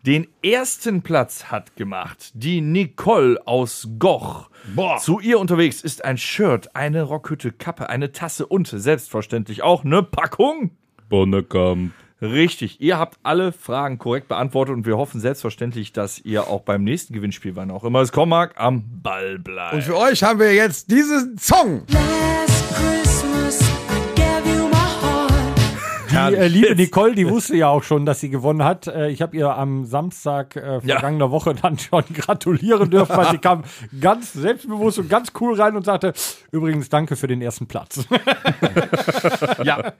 Den 0.06 0.28
ersten 0.42 1.02
Platz 1.02 1.46
hat 1.46 1.76
gemacht 1.76 2.32
die 2.34 2.62
Nicole 2.62 3.46
aus 3.46 3.90
Goch. 4.00 4.50
Zu 5.00 5.20
ihr 5.20 5.40
unterwegs 5.40 5.82
ist 5.82 6.06
ein 6.06 6.18
Shirt, 6.18 6.74
eine 6.74 7.04
Rockhütte, 7.04 7.52
Kappe, 7.52 7.90
eine 7.90 8.14
Tasse 8.14 8.46
und 8.46 8.68
selbstverständlich 8.68 9.62
auch 9.62 9.84
eine 9.84 10.02
Packung 10.02 10.72
Bonnekamp. 11.10 11.92
Richtig, 12.22 12.80
ihr 12.80 12.98
habt 12.98 13.18
alle 13.24 13.52
Fragen 13.52 13.98
korrekt 13.98 14.30
beantwortet 14.30 14.76
und 14.76 14.86
wir 14.86 14.98
hoffen 14.98 15.20
selbstverständlich, 15.20 15.92
dass 15.92 16.20
ihr 16.20 16.48
auch 16.48 16.62
beim 16.62 16.84
nächsten 16.84 17.14
Gewinnspiel, 17.14 17.58
wann 17.58 17.70
auch 17.70 17.84
immer 17.84 18.00
es 18.00 18.14
kommen 18.14 18.30
mag, 18.30 18.54
am 18.58 19.02
Ball 19.02 19.38
bleibt. 19.38 19.74
Und 19.74 19.84
für 19.84 19.98
euch 19.98 20.24
haben 20.24 20.40
wir 20.40 20.54
jetzt 20.54 20.92
diesen 20.92 21.38
Song. 21.38 21.84
Last 21.90 22.49
Die 26.30 26.36
äh, 26.36 26.48
liebe 26.48 26.76
Nicole, 26.76 27.16
die 27.16 27.28
wusste 27.30 27.56
ja 27.56 27.68
auch 27.70 27.84
schon, 27.84 28.06
dass 28.06 28.20
sie 28.20 28.30
gewonnen 28.30 28.64
hat. 28.64 28.88
Äh, 28.88 29.10
ich 29.10 29.22
habe 29.22 29.38
ihr 29.38 29.50
am 29.56 29.86
Samstag 29.86 30.56
äh, 30.56 30.80
Ja. 30.84 30.96
vergangener 30.96 31.32
Woche 31.32 31.56
dann 31.56 31.78
schon 31.80 32.04
gratulieren 32.14 32.90
dürfen, 32.90 33.16
weil 33.16 33.32
sie 33.32 33.38
kam 33.42 33.64
ganz 34.02 34.34
selbstbewusst 34.34 35.00
und 35.00 35.10
ganz 35.10 35.32
cool 35.40 35.60
rein 35.60 35.76
und 35.76 35.86
sagte, 35.86 36.14
übrigens 36.52 36.90
danke 36.90 37.16
für 37.16 37.28
den 37.28 37.42
ersten 37.42 37.68
Platz. 37.68 38.06
ja. 39.64 39.94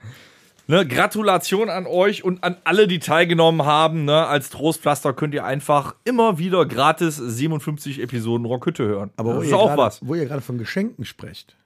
Ne, 0.66 0.86
Gratulation 0.86 1.68
an 1.68 1.86
euch 1.86 2.22
und 2.22 2.44
an 2.44 2.56
alle, 2.62 2.86
die 2.86 3.00
teilgenommen 3.00 3.64
haben. 3.66 4.04
Ne, 4.04 4.26
als 4.26 4.50
Trostpflaster 4.50 5.12
könnt 5.12 5.34
ihr 5.34 5.44
einfach 5.44 5.96
immer 6.04 6.38
wieder 6.38 6.64
gratis 6.64 7.16
57 7.16 8.00
Episoden 8.00 8.46
Rockhütte 8.46 8.84
hören. 8.84 9.10
Aber 9.16 9.30
wo 9.30 9.34
das 9.38 9.44
ist 9.46 9.50
ihr 9.50 9.56
auch 9.58 9.66
gerade- 9.68 9.82
was. 9.82 10.06
Wo 10.06 10.14
ihr 10.14 10.26
gerade 10.26 10.42
von 10.42 10.58
Geschenken 10.58 11.04
sprecht, 11.04 11.56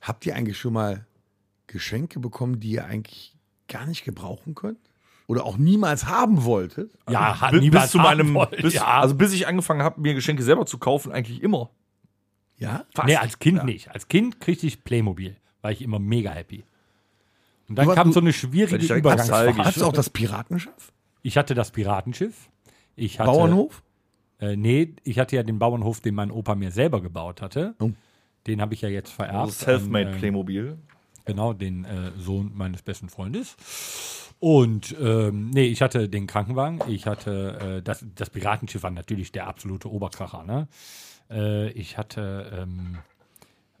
habt 0.00 0.24
ihr 0.24 0.36
eigentlich 0.36 0.56
schon 0.58 0.72
mal 0.72 1.04
Geschenke 1.66 2.20
bekommen, 2.20 2.60
die 2.60 2.72
ihr 2.72 2.84
eigentlich 2.84 3.31
gar 3.72 3.86
nicht 3.86 4.04
gebrauchen 4.04 4.54
könnt? 4.54 4.78
Oder 5.26 5.44
auch 5.44 5.56
niemals 5.56 6.06
haben 6.06 6.44
wolltet? 6.44 6.92
ja, 7.08 7.40
hat 7.40 7.52
Bis, 7.52 7.60
niemals 7.60 7.84
bis 7.84 7.90
zu 7.92 7.98
meinem, 7.98 8.26
haben 8.28 8.34
wollen. 8.34 8.62
bis, 8.62 8.74
ja. 8.74 8.86
also 9.00 9.14
bis 9.14 9.32
ich 9.32 9.46
angefangen 9.46 9.82
habe, 9.82 10.00
mir 10.00 10.14
Geschenke 10.14 10.42
selber 10.42 10.66
zu 10.66 10.78
kaufen, 10.78 11.12
eigentlich 11.12 11.42
immer. 11.42 11.70
Ja? 12.58 12.84
Fast. 12.94 13.08
nee, 13.08 13.16
als 13.16 13.38
Kind 13.38 13.64
nicht. 13.64 13.90
Als 13.90 14.08
Kind 14.08 14.40
kriegte 14.40 14.66
ich 14.66 14.84
Playmobil. 14.84 15.36
War 15.62 15.70
ich 15.72 15.80
immer 15.82 15.98
mega 15.98 16.30
happy. 16.30 16.64
Und 17.68 17.76
dann 17.76 17.88
Du- 17.88 17.94
kam 17.94 18.08
du- 18.08 18.12
so 18.12 18.20
eine 18.20 18.32
schwierige 18.32 18.94
Übergangsphase. 18.94 19.56
Hast 19.58 19.80
du 19.80 19.86
auch 19.86 19.92
das 19.92 20.10
Piratenschiff? 20.10 20.92
Ich 21.22 21.36
hatte 21.38 21.54
das 21.54 21.70
Piratenschiff. 21.70 22.48
Ich 22.96 23.18
hatte, 23.20 23.30
Bauernhof? 23.30 23.82
Äh, 24.40 24.56
nee, 24.56 24.94
ich 25.04 25.18
hatte 25.18 25.36
ja 25.36 25.44
den 25.44 25.58
Bauernhof, 25.58 26.00
den 26.00 26.14
mein 26.16 26.30
Opa 26.30 26.54
mir 26.56 26.72
selber 26.72 27.00
gebaut 27.00 27.40
hatte. 27.40 27.74
Oh. 27.80 27.90
Den 28.48 28.60
habe 28.60 28.74
ich 28.74 28.82
ja 28.82 28.88
jetzt 28.88 29.10
vererbt. 29.12 29.36
Also 29.38 29.64
Selfmade 29.64 30.08
an, 30.08 30.14
äh, 30.14 30.18
Playmobil. 30.18 30.78
Genau, 31.24 31.52
den 31.52 31.84
äh, 31.84 32.12
Sohn 32.18 32.52
meines 32.54 32.82
besten 32.82 33.08
Freundes. 33.08 33.56
Und 34.40 34.96
ähm, 35.00 35.50
nee, 35.50 35.66
ich 35.66 35.82
hatte 35.82 36.08
den 36.08 36.26
Krankenwagen, 36.26 36.80
ich 36.88 37.06
hatte 37.06 37.76
äh, 37.78 37.82
das, 37.82 38.04
das 38.16 38.28
Piratenschiff 38.30 38.82
war 38.82 38.90
natürlich 38.90 39.30
der 39.30 39.46
absolute 39.46 39.88
Oberkracher, 39.88 40.42
ne? 40.42 40.66
Äh, 41.30 41.70
ich 41.70 41.96
hatte 41.96 42.50
ähm, 42.52 42.98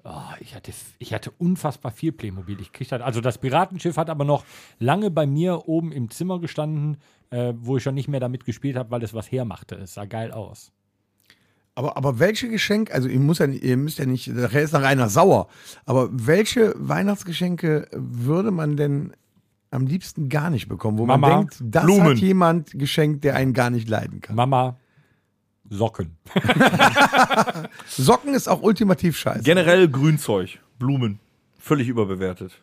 oh, 0.04 0.34
ich 0.38 0.54
hatte 0.54 0.72
ich 1.00 1.12
hatte 1.12 1.32
unfassbar 1.32 1.90
viel 1.90 2.12
Playmobil. 2.12 2.60
Ich 2.60 2.72
kriegte 2.72 2.92
halt, 2.92 3.02
also 3.02 3.20
das 3.20 3.38
Piratenschiff 3.38 3.96
hat 3.96 4.08
aber 4.08 4.24
noch 4.24 4.44
lange 4.78 5.10
bei 5.10 5.26
mir 5.26 5.68
oben 5.68 5.90
im 5.90 6.10
Zimmer 6.10 6.38
gestanden, 6.38 6.98
äh, 7.30 7.54
wo 7.56 7.76
ich 7.76 7.82
schon 7.82 7.94
nicht 7.94 8.08
mehr 8.08 8.20
damit 8.20 8.44
gespielt 8.44 8.76
habe, 8.76 8.92
weil 8.92 9.02
es 9.02 9.14
was 9.14 9.32
hermachte. 9.32 9.74
Es 9.74 9.94
sah 9.94 10.04
geil 10.04 10.30
aus. 10.30 10.70
Aber, 11.74 11.96
aber 11.96 12.18
welche 12.18 12.48
Geschenke, 12.50 12.92
also 12.92 13.08
ihr, 13.08 13.18
muss 13.18 13.38
ja, 13.38 13.46
nicht- 13.46 13.62
ihr 13.64 13.76
müsst 13.78 13.98
ja 13.98 14.04
nicht, 14.06 14.28
nachher 14.28 14.62
ist 14.62 14.72
nach 14.72 14.82
einer 14.82 15.08
sauer, 15.08 15.48
aber 15.86 16.08
welche 16.12 16.74
Weihnachtsgeschenke 16.76 17.88
würde 17.92 18.50
man 18.50 18.76
denn 18.76 19.12
am 19.70 19.86
liebsten 19.86 20.28
gar 20.28 20.50
nicht 20.50 20.68
bekommen, 20.68 20.98
wo 20.98 21.06
Mama, 21.06 21.28
man 21.28 21.38
denkt, 21.40 21.56
das 21.62 21.84
Blumen. 21.84 22.10
hat 22.10 22.18
jemand 22.18 22.70
geschenkt, 22.78 23.24
der 23.24 23.36
einen 23.36 23.54
gar 23.54 23.70
nicht 23.70 23.88
leiden 23.88 24.20
kann? 24.20 24.36
Mama 24.36 24.76
Socken. 25.70 26.18
Socken 27.88 28.34
ist 28.34 28.48
auch 28.48 28.62
ultimativ 28.62 29.16
scheiße. 29.16 29.42
Generell 29.42 29.88
Grünzeug, 29.88 30.58
Blumen. 30.78 31.18
Völlig 31.58 31.88
überbewertet. 31.88 32.60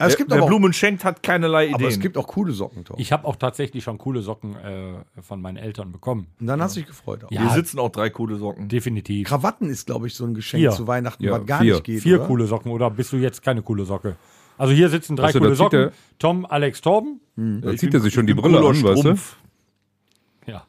Also 0.00 0.12
es 0.12 0.12
wer 0.12 0.16
gibt 0.18 0.30
wer 0.30 0.36
aber, 0.38 0.44
auch, 0.44 0.48
Blumen 0.48 0.72
schenkt, 0.72 1.04
hat 1.04 1.22
keinerlei 1.24 1.64
Ideen. 1.64 1.74
aber 1.74 1.88
es 1.88 1.98
gibt 1.98 2.16
auch 2.16 2.28
coole 2.28 2.52
Socken, 2.52 2.84
Tom. 2.84 2.96
Ich 3.00 3.10
habe 3.10 3.26
auch 3.26 3.34
tatsächlich 3.34 3.82
schon 3.82 3.98
coole 3.98 4.22
Socken 4.22 4.54
äh, 4.56 4.94
von 5.20 5.40
meinen 5.42 5.56
Eltern 5.56 5.90
bekommen. 5.90 6.28
Und 6.38 6.46
dann 6.46 6.62
hast 6.62 6.76
du 6.76 6.80
dich 6.80 6.86
gefreut 6.88 7.24
auch. 7.24 7.30
Ja. 7.32 7.40
Hier 7.42 7.50
sitzen 7.50 7.80
auch 7.80 7.88
drei 7.90 8.08
coole 8.08 8.36
Socken. 8.36 8.68
Definitiv. 8.68 9.26
Krawatten 9.26 9.68
ist, 9.68 9.86
glaube 9.86 10.06
ich, 10.06 10.14
so 10.14 10.24
ein 10.24 10.34
Geschenk 10.34 10.60
Vier. 10.60 10.70
zu 10.70 10.86
Weihnachten, 10.86 11.24
Ja, 11.24 11.32
was 11.32 11.46
gar 11.46 11.60
vier. 11.62 11.74
nicht 11.74 11.84
geht. 11.84 12.02
Vier 12.02 12.18
oder? 12.18 12.26
coole 12.28 12.46
Socken 12.46 12.70
oder 12.70 12.90
bist 12.90 13.12
du 13.12 13.16
jetzt 13.16 13.42
keine 13.42 13.62
coole 13.62 13.84
Socke? 13.84 14.14
Also 14.56 14.72
hier 14.72 14.88
sitzen 14.88 15.16
drei 15.16 15.24
Weißt 15.24 15.34
du, 15.34 15.40
coole 15.40 15.54
Socken. 15.56 15.80
er- 15.80 15.92
Tom, 16.20 16.46
Alex, 16.46 16.80
Torben. 16.80 17.20
Da 17.36 17.70
Ich 17.72 17.80
zieht 17.80 17.90
bin- 17.90 18.00
er 18.00 18.02
sich 18.02 18.14
schon 18.14 18.26
die 18.28 18.34
Brille 18.34 18.58
an, 18.58 18.64
weißt 18.64 18.82
du? 18.84 18.96
Strumpf. 18.98 19.36
Ja. 20.46 20.64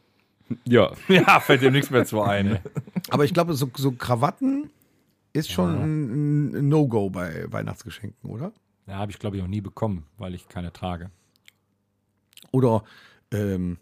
Ja. 0.66 0.92
Ja, 1.08 1.40
fällt 1.40 1.62
dem 1.62 1.74
nichts 1.74 1.92
mehr 1.92 2.06
zu 2.06 2.22
ein. 2.24 2.58
Aber 3.12 3.26
ich 3.26 3.34
glaube, 3.36 3.54
so, 3.54 3.70
so 3.78 3.92
Krawatten 3.92 4.72
ist 5.34 5.52
schon 5.52 5.70
ein, 5.76 6.52
ein 6.56 6.70
No-Go 6.70 7.12
bei 7.12 7.46
Weihnachtsgeschenken, 7.52 8.28
oder? 8.30 8.52
Ja, 8.90 8.98
habe 8.98 9.12
ich 9.12 9.20
glaube 9.20 9.38
ich 9.38 9.44
auch 9.44 9.48
nie 9.48 9.62
bekommen, 9.62 10.06
weil 10.18 10.34
ich 10.34 10.48
keine 10.48 10.74
trage. 10.74 11.12
Oder 12.52 12.84
ähm, 13.32 13.78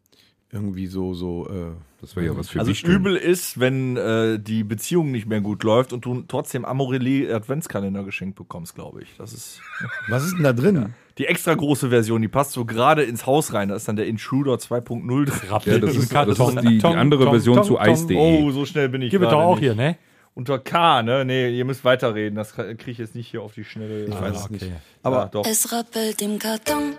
irgendwie 0.52 0.88
so, 0.88 1.14
so, 1.14 1.48
äh, 1.50 1.72
Das 2.02 2.16
wäre 2.16 2.26
ja 2.28 2.38
was 2.38 2.50
für 2.50 2.60
Also 2.60 2.72
Wichteln. 2.72 2.94
übel 2.96 3.16
ist, 3.16 3.60
wenn 3.60 3.98
äh, 3.98 4.40
die 4.40 4.64
Beziehung 4.64 5.12
nicht 5.12 5.28
mehr 5.28 5.42
gut 5.42 5.64
läuft 5.64 5.94
und 5.94 6.06
du 6.06 6.24
trotzdem 6.28 6.64
Amorelie 6.66 7.34
Adventskalender 7.34 8.04
geschenkt 8.04 8.38
bekommst, 8.38 8.76
glaube 8.76 9.02
ich. 9.02 9.16
Das 9.18 9.34
ist 9.34 9.62
was 10.10 10.26
ist 10.26 10.36
denn 10.36 10.44
da 10.44 10.54
drin? 10.54 10.94
die 11.18 11.26
extra 11.26 11.54
große 11.56 11.90
Version, 11.90 12.22
die 12.22 12.28
passt 12.28 12.52
so 12.52 12.64
gerade 12.66 13.04
ins 13.04 13.26
Haus 13.26 13.54
rein. 13.54 13.70
Da 13.70 13.76
ist 13.76 13.88
dann 13.88 13.96
der 13.96 14.06
Intruder 14.06 14.54
2.0 14.54 15.26
drin. 15.26 15.32
Ja, 15.66 15.80
das 15.80 15.96
ist, 15.96 16.14
das 16.14 16.40
ist 16.40 16.62
die, 16.62 16.78
die 16.78 16.86
andere 16.86 17.30
Version 17.30 17.64
zu 17.64 17.80
Eis.de. 17.80 18.16
Oh, 18.18 18.52
so 18.52 18.66
schnell 18.66 18.90
bin 18.90 19.02
ich 19.02 19.10
Hier 19.10 19.20
wird 19.20 19.32
gerade 19.32 19.42
doch 19.44 19.50
auch 19.50 19.56
nicht. 19.56 19.64
hier, 19.64 19.76
ne? 19.76 19.98
Unter 20.38 20.60
K, 20.60 21.02
ne? 21.02 21.26
Nee, 21.26 21.50
ihr 21.50 21.66
müsst 21.66 21.84
weiterreden. 21.84 22.36
Das 22.36 22.54
kriege 22.54 22.92
ich 22.92 23.00
jetzt 23.00 23.16
nicht 23.16 23.28
hier 23.28 23.42
auf 23.42 23.56
die 23.56 23.64
Schnelle. 23.64 24.06
Ich 24.06 24.14
weiß 24.14 24.42
es 24.42 24.50
nicht. 24.52 24.68
Aber 25.02 25.22
Ja, 25.22 25.26
doch. 25.30 25.48
Es 25.48 25.72
rappelt 25.72 26.22
im 26.22 26.38
Karton. 26.38 26.94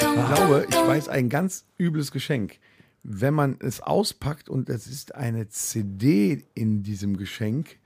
Ich 0.00 0.34
glaube, 0.34 0.66
ich 0.68 0.74
weiß 0.74 1.08
ein 1.08 1.28
ganz 1.28 1.66
übles 1.78 2.10
Geschenk. 2.10 2.58
Wenn 3.04 3.32
man 3.32 3.58
es 3.60 3.80
auspackt 3.80 4.48
und 4.48 4.68
es 4.68 4.88
ist 4.88 5.14
eine 5.14 5.48
CD 5.50 6.46
in 6.54 6.82
diesem 6.82 7.16
Geschenk 7.16 7.78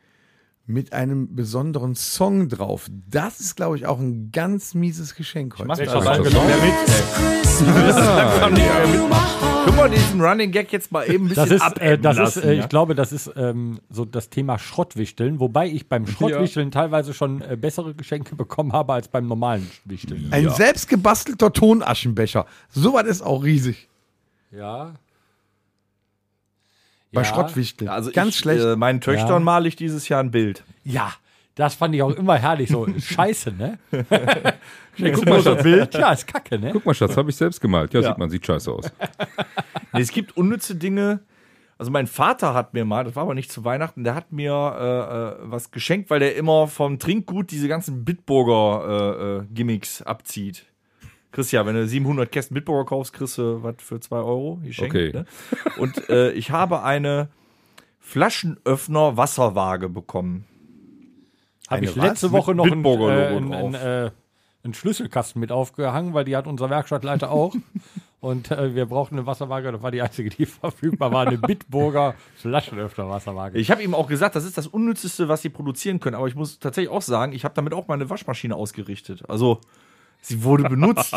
mit 0.68 0.92
einem 0.92 1.34
besonderen 1.34 1.94
Song 1.94 2.50
drauf. 2.50 2.90
Das 3.10 3.40
ist, 3.40 3.56
glaube 3.56 3.78
ich, 3.78 3.86
auch 3.86 3.98
ein 3.98 4.30
ganz 4.32 4.74
mieses 4.74 5.14
Geschenk 5.14 5.54
heute. 5.54 5.66
Mach 5.66 5.78
Welcher 5.78 6.00
das 6.00 6.22
genau? 6.22 6.44
nicht 6.44 6.46
mehr 6.46 6.56
mit. 6.58 6.74
Wir 9.64 9.76
wir 9.76 9.88
diesen 9.88 10.20
Running 10.20 10.52
Gag 10.52 10.70
jetzt 10.70 10.92
mal 10.92 11.08
eben 11.08 11.24
ein 11.24 11.28
bisschen 11.30 11.48
Das 11.48 11.50
ist, 11.50 11.62
äh, 11.62 11.64
abebben 11.64 12.02
das 12.02 12.16
ist 12.16 12.22
lassen, 12.36 12.42
äh, 12.42 12.52
ja? 12.52 12.62
ich 12.62 12.68
glaube, 12.68 12.94
das 12.94 13.12
ist 13.12 13.32
ähm, 13.34 13.80
so 13.88 14.04
das 14.04 14.28
Thema 14.28 14.58
Schrottwichteln, 14.58 15.40
wobei 15.40 15.68
ich 15.68 15.88
beim 15.88 16.06
Schrottwichteln 16.06 16.70
teilweise 16.70 17.14
schon 17.14 17.40
äh, 17.40 17.56
bessere 17.56 17.94
Geschenke 17.94 18.36
bekommen 18.36 18.72
habe 18.74 18.92
als 18.92 19.08
beim 19.08 19.26
normalen 19.26 19.70
Wichteln. 19.86 20.28
Ein 20.32 20.50
selbstgebastelter 20.50 21.50
Tonaschenbecher. 21.50 22.44
Sowas 22.68 23.06
ist 23.06 23.22
auch 23.22 23.42
riesig. 23.42 23.88
Ja. 24.50 24.94
Bei 27.22 27.28
Ja. 27.28 27.34
Schrottwichteln. 27.34 27.88
Also 27.90 28.10
Ganz 28.12 28.30
ich, 28.34 28.36
schlecht. 28.40 28.64
Äh, 28.64 28.76
meinen 28.76 29.00
Töchtern 29.00 29.28
Ja. 29.28 29.38
male 29.40 29.68
ich 29.68 29.76
dieses 29.76 30.08
Jahr 30.08 30.20
ein 30.22 30.30
Bild. 30.30 30.64
Ja, 30.84 31.12
das 31.54 31.74
fand 31.74 31.94
ich 31.94 32.02
auch 32.02 32.10
immer 32.12 32.36
herrlich. 32.36 32.70
So 32.70 32.86
scheiße, 32.98 33.52
ne? 33.52 33.78
Guck 35.12 35.26
mal, 35.26 35.42
Schatz. 35.42 35.62
Bild. 35.62 35.94
Ja, 35.94 36.12
ist 36.12 36.26
kacke, 36.26 36.58
ne? 36.58 36.70
Guck 36.72 36.84
mal, 36.86 36.94
Schatz, 36.94 37.16
habe 37.16 37.30
ich 37.30 37.36
selbst 37.36 37.60
gemalt. 37.60 37.94
Ja, 37.94 38.00
Ja. 38.00 38.08
sieht 38.08 38.18
man, 38.18 38.30
sieht 38.30 38.44
scheiße 38.46 38.70
aus. 38.72 38.90
Nee, 39.94 40.02
es 40.02 40.12
gibt 40.12 40.36
unnütze 40.36 40.74
Dinge. 40.74 41.20
Also 41.78 41.90
mein 41.90 42.06
Vater 42.06 42.52
hat 42.52 42.74
mir 42.74 42.84
mal, 42.84 43.04
das 43.04 43.16
war 43.16 43.22
aber 43.22 43.34
nicht 43.34 43.50
zu 43.50 43.64
Weihnachten, 43.64 44.04
der 44.04 44.14
hat 44.14 44.32
mir 44.32 44.52
äh, 44.52 45.44
äh, 45.44 45.50
was 45.50 45.70
geschenkt, 45.70 46.10
weil 46.10 46.18
der 46.20 46.36
immer 46.36 46.66
vom 46.66 46.98
Trinkgut 46.98 47.50
diese 47.52 47.68
ganzen 47.68 48.04
Bitburger 48.04 49.38
äh, 49.40 49.44
äh, 49.44 49.46
Gimmicks 49.54 50.02
abzieht. 50.02 50.66
Ja, 51.36 51.66
wenn 51.66 51.74
du 51.74 51.86
700 51.86 52.30
Kästen 52.30 52.54
Bitburger 52.54 52.84
kaufst, 52.84 53.12
kriegst 53.12 53.38
du 53.38 53.62
was 53.62 53.76
für 53.78 54.00
2 54.00 54.16
Euro 54.16 54.60
geschenkt. 54.62 54.94
Okay. 54.94 55.12
Ne? 55.12 55.26
Und 55.78 56.08
äh, 56.08 56.32
ich 56.32 56.50
habe 56.50 56.82
eine 56.82 57.28
Flaschenöffner 58.00 59.16
Wasserwaage 59.16 59.88
bekommen. 59.88 60.46
Habe 61.68 61.84
ich 61.84 61.94
letzte 61.94 62.26
was? 62.26 62.32
Woche 62.32 62.54
noch 62.54 62.64
einen, 62.64 62.84
äh, 62.84 63.26
einen, 63.26 63.50
drauf. 63.50 63.74
äh, 63.74 64.10
einen 64.64 64.74
Schlüsselkasten 64.74 65.40
mit 65.40 65.52
aufgehangen, 65.52 66.14
weil 66.14 66.24
die 66.24 66.34
hat 66.34 66.46
unser 66.46 66.70
Werkstattleiter 66.70 67.30
auch. 67.30 67.54
Und 68.20 68.50
äh, 68.50 68.74
wir 68.74 68.86
brauchten 68.86 69.16
eine 69.16 69.26
Wasserwaage, 69.26 69.70
das 69.70 69.80
war 69.82 69.92
die 69.92 70.02
einzige, 70.02 70.30
die 70.30 70.46
verfügbar 70.46 71.12
war, 71.12 71.26
eine 71.26 71.38
Bitburger 71.38 72.14
Flaschenöffner-Wasserwaage. 72.36 73.58
Ich 73.58 73.70
habe 73.70 73.82
ihm 73.82 73.94
auch 73.94 74.08
gesagt, 74.08 74.34
das 74.34 74.44
ist 74.44 74.58
das 74.58 74.66
Unnützeste, 74.66 75.28
was 75.28 75.42
sie 75.42 75.50
produzieren 75.50 76.00
können. 76.00 76.16
Aber 76.16 76.26
ich 76.26 76.34
muss 76.34 76.58
tatsächlich 76.58 76.90
auch 76.90 77.02
sagen, 77.02 77.32
ich 77.32 77.44
habe 77.44 77.54
damit 77.54 77.74
auch 77.74 77.86
meine 77.86 78.10
Waschmaschine 78.10 78.56
ausgerichtet. 78.56 79.28
Also, 79.28 79.60
sie 80.20 80.42
wurde 80.42 80.64
benutzt. 80.68 81.12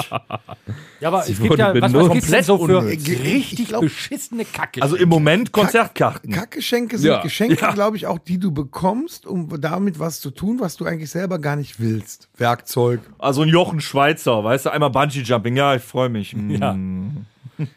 Ja, 1.00 1.08
aber 1.10 1.24
Sie 1.24 1.34
es 1.34 1.42
gibt 1.42 1.58
ja, 1.58 1.74
was, 1.74 1.82
was 1.82 1.92
benutzt. 1.92 2.14
gibt's 2.14 2.30
denn 2.30 2.44
so 2.44 2.66
für 2.66 2.84
richtig 2.86 3.68
glaub- 3.70 3.82
beschissene 3.82 4.46
Kacke? 4.46 4.82
also 4.82 4.96
im 4.96 5.10
Moment 5.10 5.52
Konzertkarten. 5.52 6.32
Kackgeschenke 6.32 6.98
sind 6.98 7.10
Ja. 7.12 7.22
Geschenke, 7.22 7.56
glaube 7.74 7.98
ich, 7.98 8.08
auch 8.08 8.20
die 8.20 8.38
du 8.40 8.52
bekommst, 8.52 9.26
um 9.26 9.50
damit 9.60 10.00
was 10.00 10.20
zu 10.20 10.32
tun, 10.32 10.60
was 10.60 10.78
du 10.78 10.86
eigentlich 10.86 11.10
selber 11.10 11.40
gar 11.40 11.56
nicht 11.56 11.80
willst. 11.80 12.30
Werkzeug. 12.38 13.00
Also 13.20 13.42
ein 13.42 13.50
Jochen 13.50 13.82
Schweizer, 13.82 14.44
weißt 14.44 14.68
du, 14.68 14.70
einmal 14.72 14.90
Bungee-Jumping. 14.92 15.56
Ja, 15.56 15.76
ich 15.76 15.84
freue 15.84 16.10
mich. 16.10 16.34
Ja. 16.34 16.74
Mm. 16.74 17.26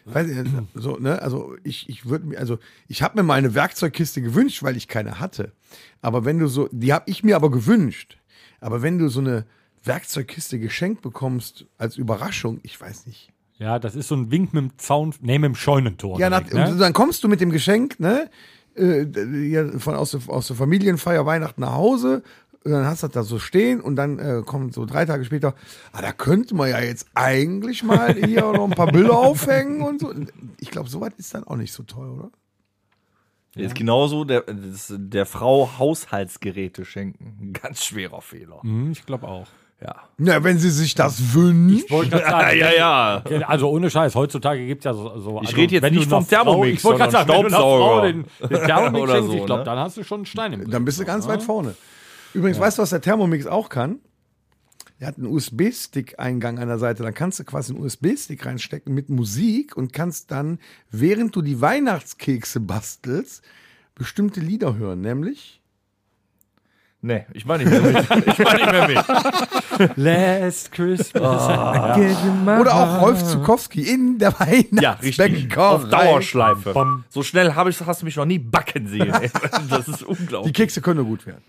Weiß 0.05 0.27
ich, 0.27 0.37
so, 0.73 0.97
ne? 0.97 1.21
Also 1.21 1.55
ich, 1.63 1.87
ich 1.89 2.07
würde 2.07 2.25
mir, 2.25 2.39
also 2.39 2.57
ich 2.87 3.03
habe 3.03 3.17
mir 3.17 3.23
mal 3.23 3.35
eine 3.35 3.53
Werkzeugkiste 3.53 4.21
gewünscht, 4.21 4.63
weil 4.63 4.75
ich 4.77 4.87
keine 4.87 5.19
hatte. 5.19 5.51
Aber 6.01 6.25
wenn 6.25 6.39
du 6.39 6.47
so, 6.47 6.67
die 6.71 6.91
habe 6.93 7.05
ich 7.07 7.23
mir 7.23 7.35
aber 7.35 7.51
gewünscht. 7.51 8.17
Aber 8.61 8.81
wenn 8.81 8.97
du 8.97 9.09
so 9.09 9.19
eine 9.19 9.45
Werkzeugkiste 9.87 10.59
geschenkt 10.59 11.01
bekommst 11.01 11.65
als 11.77 11.97
Überraschung, 11.97 12.59
ich 12.63 12.79
weiß 12.79 13.05
nicht. 13.05 13.31
ja, 13.57 13.79
das 13.79 13.95
ist 13.95 14.07
so 14.07 14.15
ein 14.15 14.31
Wink 14.31 14.53
mit 14.53 14.63
dem 14.63 14.77
Zaun, 14.77 15.13
nee, 15.21 15.39
mit 15.39 15.49
dem 15.49 15.55
Scheunentor. 15.55 16.19
Ja, 16.19 16.29
nach, 16.29 16.41
direkt, 16.41 16.69
und 16.69 16.75
ne? 16.75 16.79
dann 16.79 16.93
kommst 16.93 17.23
du 17.23 17.27
mit 17.27 17.41
dem 17.41 17.51
Geschenk, 17.51 17.99
ne? 17.99 18.29
Äh, 18.75 19.05
ja, 19.47 19.79
von 19.79 19.95
aus 19.95 20.11
der, 20.11 20.21
aus 20.27 20.47
der 20.47 20.55
Familienfeier 20.55 21.25
Weihnachten 21.25 21.61
nach 21.61 21.73
Hause. 21.73 22.23
Und 22.65 22.71
dann 22.71 22.85
hast 22.85 23.03
du 23.03 23.07
das 23.07 23.13
da 23.13 23.23
so 23.23 23.37
stehen 23.37 23.79
und 23.79 23.95
dann 23.95 24.17
äh, 24.17 24.41
kommt 24.43 24.73
so 24.73 24.85
drei 24.85 25.05
Tage 25.05 25.23
später, 25.23 25.53
ah, 25.91 26.01
da 26.01 26.11
könnte 26.11 26.55
man 26.55 26.69
ja 26.69 26.79
jetzt 26.79 27.07
eigentlich 27.13 27.83
mal 27.83 28.15
hier 28.15 28.41
noch 28.53 28.65
ein 28.65 28.71
paar 28.71 28.91
Bilder 28.91 29.15
aufhängen 29.17 29.81
und 29.81 30.01
so. 30.01 30.11
Ich 30.59 30.71
glaube, 30.71 30.89
sowas 30.89 31.11
ist 31.17 31.33
dann 31.35 31.43
auch 31.43 31.57
nicht 31.57 31.71
so 31.71 31.83
toll, 31.83 32.09
oder? 32.09 32.31
Jetzt 33.55 33.75
genauso 33.75 34.25
der, 34.25 34.43
der 34.89 35.25
Frau 35.25 35.77
Haushaltsgeräte 35.77 36.83
schenken. 36.83 37.37
Ein 37.39 37.53
ganz 37.53 37.85
schwerer 37.85 38.21
Fehler. 38.21 38.61
Hm, 38.63 38.91
ich 38.91 39.05
glaube 39.05 39.27
auch. 39.27 39.47
Ja. 39.81 39.95
Na, 40.17 40.43
wenn 40.43 40.57
sie 40.57 40.69
sich 40.69 40.95
das 40.95 41.33
wünscht. 41.33 41.91
Wollte 41.91 42.11
grad 42.11 42.23
sagen, 42.29 42.57
ja, 42.59 42.71
ja. 42.73 43.23
Ja, 43.29 43.47
Also 43.47 43.69
ohne 43.69 43.89
Scheiß, 43.89 44.15
heutzutage 44.15 44.65
gibt 44.65 44.81
es 44.81 44.85
ja 44.85 44.93
so. 44.93 45.19
so 45.19 45.41
Ich 45.41 45.47
also, 45.49 45.55
rede 45.57 45.73
jetzt 45.73 45.83
wenn 45.83 45.93
du 45.93 45.99
nicht 45.99 46.09
vom 46.09 46.27
Thermomix, 46.27 46.81
Frau, 46.81 46.93
ich 46.93 46.99
wollte 46.99 47.11
gerade 47.11 47.27
sagen, 47.27 47.49
Staubsauger. 47.49 48.01
den, 48.03 48.25
den 48.49 48.49
Thermomix 48.65 49.03
Oder 49.03 49.23
so, 49.23 49.33
ich 49.33 49.45
glaube, 49.45 49.59
ne? 49.59 49.65
dann 49.65 49.79
hast 49.79 49.97
du 49.97 50.03
schon 50.03 50.19
einen 50.19 50.25
Stein 50.25 50.53
im 50.53 50.61
Brief. 50.61 50.71
Dann 50.71 50.85
bist 50.85 50.99
du 50.99 51.05
ganz 51.05 51.27
weit 51.27 51.43
vorne. 51.43 51.75
Übrigens, 52.33 52.59
weißt 52.59 52.77
du, 52.77 52.81
was 52.83 52.89
der 52.89 53.01
Thermomix 53.01 53.47
auch 53.47 53.69
kann? 53.69 53.99
Der 55.01 55.09
hat 55.09 55.17
einen 55.17 55.27
USB-Stick-Eingang 55.27 56.57
an 56.57 56.69
der 56.69 56.79
Seite. 56.79 57.03
Dann 57.03 57.13
kannst 57.13 57.39
du 57.39 57.43
quasi 57.43 57.73
einen 57.73 57.83
USB-Stick 57.83 58.45
reinstecken 58.45 58.93
mit 58.93 59.09
Musik 59.09 59.75
und 59.75 59.91
kannst 59.91 60.31
dann, 60.31 60.59
während 60.89 61.35
du 61.35 61.41
die 61.41 61.59
Weihnachtskekse 61.59 62.61
bastelst, 62.61 63.43
bestimmte 63.93 64.39
Lieder 64.39 64.77
hören. 64.77 65.01
Nämlich 65.01 65.61
Nee, 67.05 67.23
ich 67.33 67.45
meine 67.45 67.65
nicht 67.65 67.83
mehr 67.83 67.91
mit. 67.93 68.27
Ich 68.27 68.39
meine 68.39 68.57
nicht 68.57 68.71
mehr 68.71 68.87
mit. 69.77 69.91
Last 69.95 70.71
Christmas. 70.71 71.47
ja. 71.47 72.59
oder 72.59 72.73
auch 72.73 73.01
Rolf 73.03 73.23
Zukowski 73.23 73.81
in 73.81 74.17
der 74.17 74.31
Ja, 74.81 74.93
richtig. 74.93 75.55
Auf 75.55 75.87
Dauerschleife. 75.87 76.73
Bam. 76.73 77.03
So 77.09 77.21
schnell 77.21 77.53
hab 77.53 77.67
ich, 77.67 77.79
hast 77.85 78.01
du 78.01 78.05
mich 78.05 78.15
noch 78.15 78.25
nie 78.25 78.39
backen 78.39 78.87
sehen. 78.87 79.13
ey. 79.13 79.29
Das 79.69 79.87
ist 79.87 80.01
Die 80.01 80.05
unglaublich. 80.05 80.53
Kekse 80.55 80.81
können 80.81 80.97
nur 80.97 81.05
gut 81.05 81.27
werden. 81.27 81.43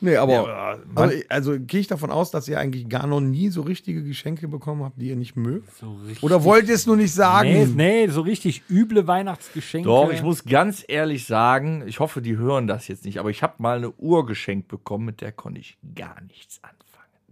Nee, 0.00 0.16
aber, 0.16 0.32
Ja, 0.32 0.78
aber 0.94 1.12
also 1.28 1.58
gehe 1.58 1.80
ich 1.80 1.88
davon 1.88 2.10
aus, 2.10 2.30
dass 2.30 2.46
ihr 2.46 2.58
eigentlich 2.58 2.88
gar 2.88 3.06
noch 3.06 3.20
nie 3.20 3.48
so 3.48 3.62
richtige 3.62 4.04
Geschenke 4.04 4.46
bekommen 4.46 4.84
habt, 4.84 5.00
die 5.00 5.08
ihr 5.08 5.16
nicht 5.16 5.36
mögt? 5.36 5.68
Oder 6.22 6.44
wollt 6.44 6.68
ihr 6.68 6.74
es 6.74 6.86
nur 6.86 6.96
nicht 6.96 7.12
sagen? 7.12 7.48
Nee, 7.50 7.66
nee, 7.66 8.08
so 8.08 8.20
richtig 8.20 8.62
üble 8.70 9.06
Weihnachtsgeschenke. 9.06 9.88
Doch, 9.88 10.12
ich 10.12 10.22
muss 10.22 10.44
ganz 10.44 10.84
ehrlich 10.86 11.26
sagen, 11.26 11.82
ich 11.86 11.98
hoffe, 11.98 12.22
die 12.22 12.36
hören 12.36 12.68
das 12.68 12.86
jetzt 12.86 13.04
nicht, 13.04 13.18
aber 13.18 13.30
ich 13.30 13.42
habe 13.42 13.54
mal 13.58 13.78
eine 13.78 13.90
Uhr 13.92 14.24
geschenkt 14.24 14.68
bekommen, 14.68 15.04
mit 15.04 15.20
der 15.20 15.32
konnte 15.32 15.60
ich 15.60 15.78
gar 15.96 16.20
nichts 16.22 16.60
anfangen. 16.62 16.78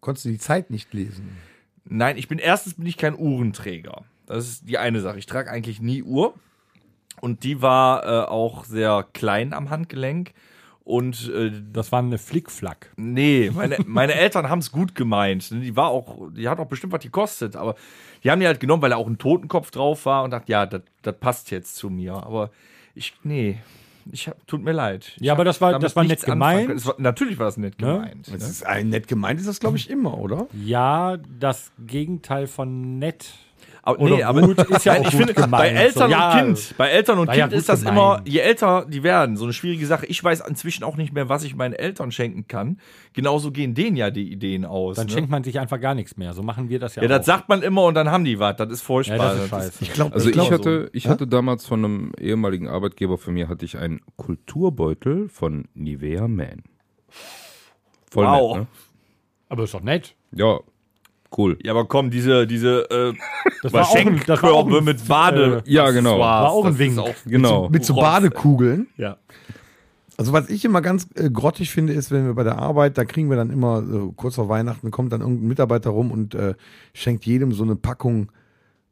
Konntest 0.01 0.25
du 0.25 0.31
die 0.31 0.39
Zeit 0.39 0.71
nicht 0.71 0.93
lesen? 0.93 1.37
Nein, 1.85 2.17
ich 2.17 2.27
bin 2.27 2.39
erstens 2.39 2.75
bin 2.75 2.87
ich 2.87 2.97
kein 2.97 3.17
Uhrenträger. 3.17 4.03
Das 4.27 4.49
ist 4.49 4.69
die 4.69 4.79
eine 4.79 5.01
Sache. 5.01 5.19
Ich 5.19 5.27
trage 5.27 5.51
eigentlich 5.51 5.81
nie 5.81 6.03
Uhr. 6.03 6.35
Und 7.21 7.45
die 7.45 7.63
war 7.63 8.05
äh, 8.05 8.27
auch 8.27 8.65
sehr 8.65 9.07
klein 9.13 9.53
am 9.53 9.71
Handgelenk. 9.71 10.33
Und 10.87 11.29
äh, 11.35 11.51
Das 11.73 11.91
war 11.91 11.99
eine 11.99 12.17
Flickflack. 12.17 12.93
nee, 12.97 13.51
meine, 13.53 13.77
meine 13.87 14.15
Eltern 14.15 14.49
haben 14.49 14.61
es 14.61 14.71
gut 14.71 14.95
gemeint. 14.95 15.51
Die 15.51 15.75
war 15.75 15.89
auch, 15.89 16.29
die 16.31 16.49
hat 16.49 16.61
auch 16.61 16.69
bestimmt 16.69 16.93
was 16.93 17.03
gekostet, 17.03 17.57
aber 17.57 17.75
die 18.23 18.31
haben 18.31 18.39
die 18.41 18.47
halt 18.47 18.61
genommen, 18.61 18.83
weil 18.83 18.91
da 18.91 18.97
auch 18.97 19.09
ein 19.09 19.19
Totenkopf 19.19 19.73
drauf 19.73 20.07
war 20.07 20.23
und 20.23 20.31
dachte, 20.31 20.51
ja, 20.53 20.65
das 20.65 20.83
passt 21.19 21.51
jetzt 21.51 21.75
zu 21.75 21.91
mir. 21.91 22.15
Aber 22.15 22.51
ich, 22.95 23.15
nee, 23.25 23.59
ich 24.13 24.29
hab, 24.29 24.47
tut 24.47 24.63
mir 24.63 24.71
leid. 24.71 25.11
Ich 25.17 25.23
Ja, 25.23 25.33
aber 25.33 25.43
das 25.45 25.61
war- 25.61 25.77
das 25.81 25.97
war 25.97 26.05
nett 26.05 26.23
gemeint. 26.23 26.87
war, 26.87 26.95
natürlich 26.99 27.37
war 27.41 27.47
das 27.47 27.57
nett 27.57 27.81
Ne? 27.81 27.87
gemeint. 27.95 28.29
Das 28.33 28.49
ist 28.49 28.65
ein 28.65 28.89
nett 28.89 29.09
gemeint, 29.09 29.41
ist 29.41 29.49
das 29.49 29.59
glaube 29.59 29.79
ich 29.79 29.91
immer, 29.91 30.17
oder? 30.17 30.47
Ja, 30.65 31.17
das 31.41 31.73
Gegenteil 31.85 32.47
von 32.47 33.01
nett. 33.01 33.35
Aber, 33.87 34.01
Oder 34.01 34.17
nee, 34.17 34.23
aber 34.25 34.41
gut 34.43 34.59
ist 34.71 34.85
ja 34.85 34.95
auch 34.95 34.97
ich 34.99 35.05
gut 35.05 35.13
finde, 35.13 35.33
gemeint. 35.35 35.53
bei 35.53 35.69
Eltern 35.69 36.11
So, 36.11 36.17
ja, 36.17 36.33
und 36.33 36.39
Kind, 36.57 36.75
bei 36.77 36.89
Eltern 36.89 37.19
und 37.21 37.29
ja 37.29 37.35
Kind 37.35 37.51
gut 37.51 37.59
ist 37.61 37.69
das 37.69 37.85
gemeint. 37.85 37.97
immer, 37.97 38.21
je 38.25 38.41
älter 38.41 38.85
die 38.89 39.05
werden, 39.05 39.37
so 39.37 39.45
eine 39.45 39.53
schwierige 39.53 39.87
Sache. 39.87 40.07
Ich 40.07 40.23
weiß 40.25 40.41
inzwischen 40.41 40.83
auch 40.83 40.97
nicht 40.97 41.13
mehr, 41.13 41.29
was 41.29 41.45
ich 41.45 41.55
meinen 41.55 41.73
Eltern 41.73 42.11
schenken 42.11 42.49
kann. 42.49 42.81
Genauso 43.13 43.53
gehen 43.53 43.75
denen 43.75 43.95
ja 43.97 44.11
die 44.11 44.33
Ideen 44.33 44.65
aus. 44.65 44.97
Dann 44.97 45.07
ne? 45.07 45.13
schenkt 45.13 45.31
man 45.31 45.45
sich 45.45 45.61
einfach 45.61 45.81
gar 45.81 45.95
nichts 45.95 46.17
mehr. 46.17 46.33
So 46.33 46.43
machen 46.43 46.69
wir 46.69 46.81
das 46.81 46.97
ja, 46.97 47.03
ja, 47.03 47.09
auch. 47.09 47.17
das 47.19 47.27
sagt 47.27 47.49
man 47.49 47.63
immer 47.63 47.85
und 47.85 47.95
dann 47.95 48.11
haben 48.11 48.25
die 48.25 48.41
was. 48.41 48.57
Das 48.57 48.71
ist 48.73 48.83
furchtbar. 48.83 49.19
ja, 49.19 49.35
das 49.35 49.45
ist 49.45 49.51
scheiße. 49.51 49.73
Ich 49.81 49.93
glaube, 49.93 50.15
Also 50.15 50.29
ich, 50.29 50.33
glaub, 50.35 50.51
hatte, 50.51 50.91
ich 50.93 51.07
hatte 51.07 51.29
damals 51.29 51.65
von 51.65 51.85
einem 51.85 52.13
ehemaligen 52.19 52.67
Arbeitgeber 52.69 53.19
von 53.19 53.35
mir 53.35 53.49
hatte 53.49 53.65
ich 53.65 53.79
einen 53.79 54.01
Kulturbeutel 54.17 55.29
von 55.29 55.69
Nivea 55.75 56.27
Man. 56.27 56.65
Voll 58.11 58.25
Wow. 58.27 58.57
nett, 58.57 58.63
ne? 58.63 58.67
Aber 59.49 59.63
ist 59.65 59.75
doch 59.75 59.83
nett. 59.83 60.17
Ja, 60.33 60.59
cool. 61.39 61.59
Ja, 61.63 61.73
aber 61.73 61.85
komm, 61.87 62.11
diese, 62.11 62.47
diese 62.47 62.89
äh, 62.91 63.13
Das 63.63 63.73
war 63.73 63.89
auch 63.89 63.95
ein- 63.97 64.21
das 64.27 64.43
war 64.43 64.53
auch 64.53 64.67
ein- 64.71 64.85
mit 64.85 65.07
Bade. 65.07 65.63
äh, 65.67 65.71
Ja, 65.71 65.91
genau. 65.91 66.19
War 66.19 66.51
auch 66.51 66.65
ein 66.65 66.79
Wink. 66.79 66.99
auch- 66.99 67.15
Genau. 67.27 67.69
mit 67.69 67.85
so 67.85 67.95
Worauf- 67.97 68.05
Badekugeln. 68.15 68.87
Ja. 68.97 69.17
Also 70.19 70.33
was 70.33 70.49
ich 70.49 70.65
immer 70.65 70.81
ganz 70.81 71.09
äh, 71.15 71.29
grottig 71.31 71.71
finde, 71.71 71.93
ist, 71.93 72.11
wenn 72.11 72.25
wir 72.27 72.35
bei 72.35 72.43
der 72.45 72.59
Arbeit, 72.59 72.97
da 72.97 73.05
kriegen 73.05 73.29
wir 73.29 73.37
dann 73.37 73.51
immer, 73.51 73.83
so 73.85 74.13
kurz 74.13 74.37
vor 74.37 74.49
Weihnachten, 74.49 74.91
kommt 74.91 75.13
dann 75.13 75.21
irgendein 75.21 75.49
Mitarbeiter 75.49 75.91
rum 75.91 76.11
und 76.11 76.35
äh, 76.35 76.55
schenkt 76.95 77.27
jedem 77.27 77.53
so 77.53 77.65
eine 77.65 77.77
Packung 77.77 78.31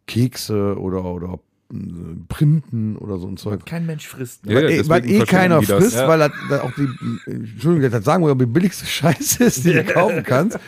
Kekse 0.06 0.76
oder, 0.78 1.04
oder 1.04 1.38
Printen 2.28 2.96
oder 2.96 3.18
so 3.18 3.26
ein 3.28 3.36
Zeug. 3.36 3.64
Kein 3.66 3.86
Mensch 3.86 4.06
frisst. 4.08 4.46
Ne? 4.46 4.54
Ja, 4.54 4.60
ja, 4.60 4.68
eh, 4.68 4.88
weil 4.88 5.08
eh 5.10 5.20
keiner 5.24 5.60
das. 5.60 5.70
frisst, 5.70 5.96
Ja. 5.96 6.08
weil 6.08 6.18
das, 6.20 6.32
das 6.48 6.60
auch 6.60 6.72
die, 6.72 6.88
äh, 7.30 7.34
Entschuldigung, 7.34 7.90
das 7.90 8.04
sagen 8.04 8.24
wir, 8.24 8.30
aber 8.30 8.44
die 8.44 8.50
billigste 8.50 8.86
Scheiße 8.86 9.44
ist, 9.44 9.64
die 9.64 9.72
du 9.72 9.84
kaufen 9.84 10.22
kannst. 10.22 10.58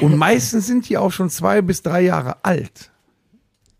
Und 0.00 0.16
meistens 0.16 0.66
sind 0.66 0.88
die 0.88 0.96
auch 0.98 1.12
schon 1.12 1.30
zwei 1.30 1.62
bis 1.62 1.82
drei 1.82 2.02
Jahre 2.02 2.44
alt. 2.44 2.90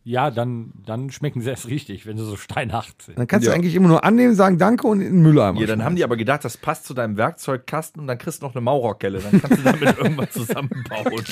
Ja, 0.03 0.31
dann, 0.31 0.73
dann 0.87 1.11
schmecken 1.11 1.43
sie 1.43 1.51
erst 1.51 1.69
richtig, 1.69 2.07
wenn 2.07 2.17
sie 2.17 2.25
so 2.25 2.35
steinhart 2.37 3.03
sind. 3.03 3.19
Dann 3.19 3.27
kannst 3.27 3.47
Ja. 3.47 3.53
du 3.53 3.59
eigentlich 3.59 3.75
immer 3.75 3.87
nur 3.89 4.03
annehmen, 4.03 4.35
sagen 4.35 4.57
Danke 4.57 4.87
und 4.87 5.01
in 5.03 5.13
den 5.13 5.23
Mülleimer. 5.23 5.61
Ja, 5.61 5.67
dann 5.67 5.85
haben 5.85 5.95
die 5.95 6.03
aber 6.03 6.17
gedacht, 6.17 6.43
das 6.43 6.57
passt 6.57 6.87
zu 6.87 6.95
deinem 6.95 7.19
Werkzeugkasten 7.19 8.01
und 8.01 8.07
dann 8.07 8.17
kriegst 8.17 8.41
du 8.41 8.47
noch 8.47 8.55
eine 8.55 8.63
Maurerkelle. 8.63 9.19
Dann 9.21 9.41
kannst 9.43 9.59
du 9.59 9.63
damit 9.63 9.99
irgendwas 9.99 10.31
zusammenbauen. 10.31 11.23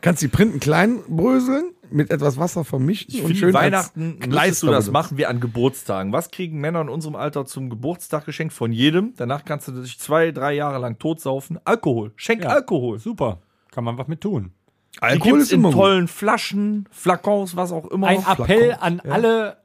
Kannst 0.00 0.22
die 0.22 0.28
Printen 0.28 0.58
klein 0.58 0.98
bröseln, 1.08 1.70
mit 1.90 2.10
etwas 2.10 2.38
Wasser 2.38 2.64
vermischt 2.64 3.08
Ich 3.08 3.22
und 3.22 3.36
schön 3.36 3.52
Weihnachten 3.54 4.18
müsstest 4.26 4.62
du 4.62 4.66
das 4.68 4.90
machen 4.90 5.18
wie 5.18 5.26
an 5.26 5.40
Geburtstagen. 5.40 6.12
Was 6.12 6.30
kriegen 6.30 6.60
Männer 6.60 6.80
in 6.80 6.88
unserem 6.88 7.16
Alter 7.16 7.46
zum 7.46 7.70
Geburtstag 7.70 8.26
geschenkt? 8.26 8.52
Von 8.52 8.72
jedem. 8.72 9.14
Danach 9.16 9.44
kannst 9.44 9.68
du 9.68 9.72
dich 9.72 9.98
zwei, 9.98 10.30
drei 10.32 10.54
Jahre 10.54 10.78
lang 10.78 10.98
totsaufen. 10.98 11.58
Alkohol. 11.64 12.12
Schenk 12.16 12.44
Ja. 12.44 12.50
Alkohol. 12.50 12.98
Super. 12.98 13.38
Kann 13.70 13.84
man 13.84 13.98
was 13.98 14.08
mit 14.08 14.20
tun. 14.20 14.52
Alkohol 15.00 15.40
ist 15.40 15.52
in 15.52 15.60
immer 15.60 15.70
gut. 15.70 15.78
tollen 15.78 16.08
Flaschen, 16.08 16.88
Flakons, 16.90 17.54
was 17.56 17.70
auch 17.72 17.86
immer. 17.90 18.08
Ein 18.08 18.24
Appell 18.26 18.76
an 18.80 19.00
alle 19.00 19.58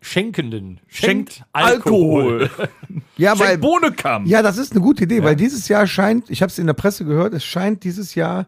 Schenkenden. 0.00 0.80
Schenkt 0.86 1.32
Schenkt 1.32 1.44
Alkohol. 1.52 2.42
Alkohol. 2.42 2.68
Ja, 3.16 3.36
weil, 3.36 3.48
Schenkt 3.48 3.62
Bohnenkamm. 3.62 4.26
ja, 4.26 4.42
das 4.42 4.58
ist 4.58 4.70
eine 4.72 4.80
gute 4.80 5.02
Idee, 5.02 5.24
weil 5.24 5.34
dieses 5.34 5.66
Jahr 5.66 5.88
scheint, 5.88 6.30
ich 6.30 6.40
habe 6.40 6.50
es 6.50 6.58
in 6.60 6.68
der 6.68 6.74
Presse 6.74 7.04
gehört, 7.04 7.34
es 7.34 7.44
scheint 7.44 7.82
dieses 7.82 8.14
Jahr 8.14 8.46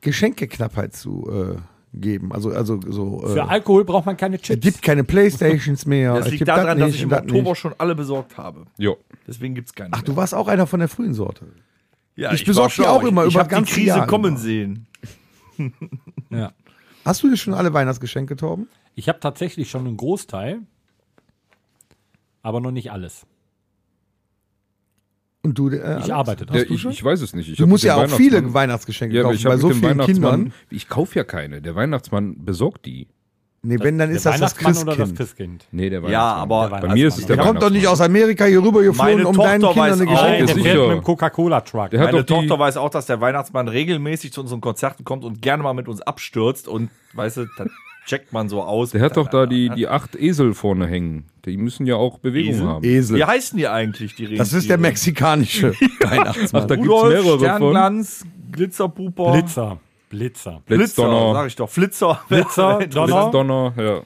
Geschenkeknappheit 0.00 0.94
zu 0.94 1.28
äh, 1.28 1.60
geben. 1.94 2.32
Also, 2.32 2.50
also 2.50 2.80
so. 2.88 3.20
Für 3.26 3.38
Äh, 3.38 3.40
Alkohol 3.40 3.84
braucht 3.84 4.06
man 4.06 4.16
keine 4.16 4.36
es 4.36 4.42
Chips. 4.42 4.60
gibt 4.60 4.82
keine 4.82 5.04
Playstations 5.04 5.84
mehr. 5.86 6.14
Das 6.14 6.26
es 6.26 6.30
liegt 6.32 6.38
gibt 6.40 6.48
daran, 6.48 6.78
dass 6.78 6.86
nicht 6.88 6.96
ich 6.96 7.02
im 7.02 7.08
das 7.10 7.20
Oktober 7.22 7.50
nicht. 7.50 7.58
schon 7.58 7.74
alle 7.78 7.94
besorgt 7.94 8.36
habe. 8.38 8.64
Jo. 8.78 8.96
Deswegen 9.26 9.54
gibt's 9.54 9.74
keine. 9.74 9.90
Ach, 9.92 10.02
du 10.02 10.16
warst 10.16 10.34
auch 10.34 10.48
einer 10.48 10.66
von 10.66 10.80
der 10.80 10.88
frühen 10.88 11.14
Sorte. 11.14 11.46
ja, 12.16 12.32
ich 12.32 12.40
war 12.42 12.46
besorg 12.46 12.72
die 12.74 12.82
auch 12.86 13.02
immer 13.04 13.22
ich, 13.22 13.28
ich 13.28 13.34
über 13.34 13.40
hab 13.40 13.48
die 13.48 13.54
ganze 13.54 13.74
Krise 13.74 13.86
Jahre 13.88 14.06
kommen 14.06 14.32
immer. 14.32 14.38
sehen. 14.38 14.86
ja. 16.30 16.52
Hast 17.04 17.22
du 17.22 17.28
dir 17.30 17.36
schon 17.36 17.54
alle 17.54 17.72
Weihnachtsgeschenke, 17.74 18.36
Torben? 18.36 18.68
Ich 18.94 19.08
habe 19.08 19.20
tatsächlich 19.20 19.70
schon 19.70 19.86
einen 19.86 19.96
Großteil, 19.96 20.60
aber 22.42 22.60
noch 22.60 22.70
nicht 22.70 22.90
alles. 22.92 23.26
Und 25.44 25.58
du, 25.58 25.70
äh, 25.70 25.98
Ich 26.00 26.14
arbeite 26.14 26.44
Ja, 26.52 26.52
das. 26.60 26.70
ich, 26.70 26.84
ich 26.86 27.04
weiß 27.04 27.20
es 27.20 27.34
nicht. 27.34 27.48
Ich 27.50 27.56
Du 27.58 27.66
musst 27.66 27.82
ja 27.84 27.96
auch 27.96 28.08
viele 28.08 28.54
Weihnachtsgeschenke 28.54 29.14
Ja, 29.16 29.22
aber 29.22 29.30
kaufen, 29.30 29.36
ich 29.38 29.44
bei 29.44 29.50
habe 29.50 29.60
so 29.60 29.70
vielen 29.70 29.82
Weihnachtsmann, 29.82 30.34
Kindern. 30.44 30.52
ich 30.70 30.88
kaufe 30.88 31.18
ja 31.18 31.24
keine. 31.24 31.60
Der 31.60 31.74
Weihnachtsmann 31.74 32.44
besorgt 32.44 32.86
die. 32.86 33.08
Nee, 33.64 33.76
wenn, 33.78 33.96
dann 33.96 34.08
Der 34.08 34.16
ist 34.16 34.26
das 34.26 34.40
das 34.40 34.56
Weihnachtsmann 34.64 34.88
oder 34.88 34.96
das 34.96 35.14
Christkind. 35.14 35.18
Christkind? 35.18 35.66
Nee, 35.70 35.88
der 35.90 36.00
Ja, 36.00 36.04
Weihnachtsmann. 36.06 36.40
aber- 36.42 36.80
Der 36.80 36.88
bei 36.88 36.94
mir 36.94 37.06
ist 37.08 37.18
es 37.18 37.26
der 37.26 37.36
Der 37.36 37.44
kommt 37.44 37.62
doch 37.62 37.70
nicht 37.70 37.86
aus 37.86 38.00
Amerika 38.00 38.44
hier 38.44 38.60
rüber 38.62 38.82
geflogen, 38.82 39.14
Meine 39.14 39.28
um 39.28 39.36
deinen 39.36 39.60
Tochter 39.60 39.74
Kindern 39.74 39.90
weiß 39.92 40.00
eine 40.00 40.10
Geschenke 40.10 40.36
der 40.38 40.46
der 40.46 40.46
zu 40.48 40.54
sicher. 40.62 40.74
fährt 40.74 40.88
mit 40.88 40.96
dem 40.98 41.02
Coca-Cola-Truck. 41.04 41.90
Der 41.90 42.00
Meine 42.00 42.26
Tochter 42.26 42.58
weiß 42.58 42.76
auch, 42.76 42.90
dass 42.90 43.06
der 43.06 43.20
Weihnachtsmann 43.20 43.68
regelmäßig 43.68 44.32
zu 44.32 44.40
unseren 44.40 44.60
Konzerten 44.60 45.04
kommt 45.04 45.24
und 45.24 45.42
gerne 45.42 45.62
mal 45.62 45.74
mit 45.74 45.86
uns 45.88 46.00
abstürzt 46.02 46.66
und, 46.66 46.90
weißt 47.14 47.36
du, 47.36 47.46
dann 47.56 47.70
checkt 48.06 48.32
man 48.32 48.48
so 48.48 48.62
aus. 48.62 48.90
Der 48.90 49.00
hat 49.02 49.16
doch 49.16 49.28
da 49.28 49.46
die, 49.46 49.68
die 49.70 49.88
acht 49.88 50.16
Esel 50.16 50.54
vorne 50.54 50.86
hängen. 50.86 51.26
Die 51.44 51.56
müssen 51.56 51.86
ja 51.86 51.96
auch 51.96 52.18
Bewegung 52.18 52.52
Esel? 52.54 52.66
haben. 52.66 52.84
Esel. 52.84 53.16
Wie 53.18 53.24
heißen 53.24 53.56
die 53.58 53.68
eigentlich, 53.68 54.14
die 54.14 54.34
Das 54.36 54.52
ist 54.52 54.68
der 54.68 54.76
Rentiere? 54.76 54.78
mexikanische 54.90 55.72
Weihnachtsmann. 56.00 56.62
Ach, 56.62 56.66
da 56.66 56.76
gibt's 56.76 56.90
Rudolf, 56.90 57.08
mehrere 57.08 57.30
von. 57.30 57.38
Sternglanz, 57.40 58.26
Glitzerpuper. 58.52 59.32
Blitzer. 59.32 59.78
Blitzer. 60.10 60.60
Blitzer, 60.66 60.76
Blitzdonner. 60.76 61.32
sag 61.34 61.46
ich 61.46 61.56
doch. 61.56 61.70
Flitzer. 61.70 62.20
Blitzer, 62.28 62.86
Donner, 62.90 63.30
Donner, 63.30 63.72
ja. 63.78 64.00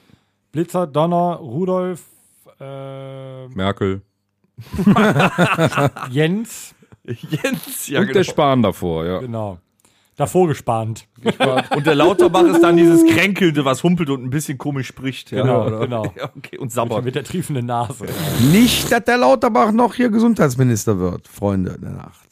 Blitzer, 0.53 0.87
Donner, 0.87 1.35
Rudolf, 1.41 2.03
äh, 2.59 3.47
Merkel. 3.49 4.01
Jens, 6.09 6.73
Jens, 7.05 7.87
ja 7.89 7.99
Und 7.99 8.07
genau. 8.07 8.17
der 8.17 8.23
Spahn 8.23 8.63
davor, 8.63 9.05
ja. 9.05 9.19
genau. 9.19 9.59
Davor 10.17 10.47
gespannt. 10.47 11.07
Und 11.75 11.85
der 11.85 11.93
Lauterbach 11.95 12.43
ist 12.43 12.61
dann 12.61 12.75
dieses 12.75 13.05
Kränkelnde, 13.05 13.63
was 13.65 13.83
humpelt 13.83 14.09
und 14.09 14.23
ein 14.23 14.29
bisschen 14.31 14.57
komisch 14.57 14.87
spricht. 14.87 15.31
Ja, 15.31 15.43
Genau, 15.43 15.65
oder? 15.67 15.79
genau. 15.79 16.03
Ja, 16.17 16.31
okay, 16.35 16.57
und 16.57 16.71
sabbert. 16.71 17.05
Mit 17.05 17.13
der 17.15 17.23
triefenden 17.23 17.67
Nase. 17.67 18.05
Nicht, 18.51 18.91
dass 18.91 19.03
der 19.05 19.17
Lauterbach 19.17 19.71
noch 19.71 19.93
hier 19.93 20.09
Gesundheitsminister 20.09 20.97
wird, 20.99 21.27
Freunde 21.27 21.77
der 21.79 21.91
Nacht. 21.91 22.26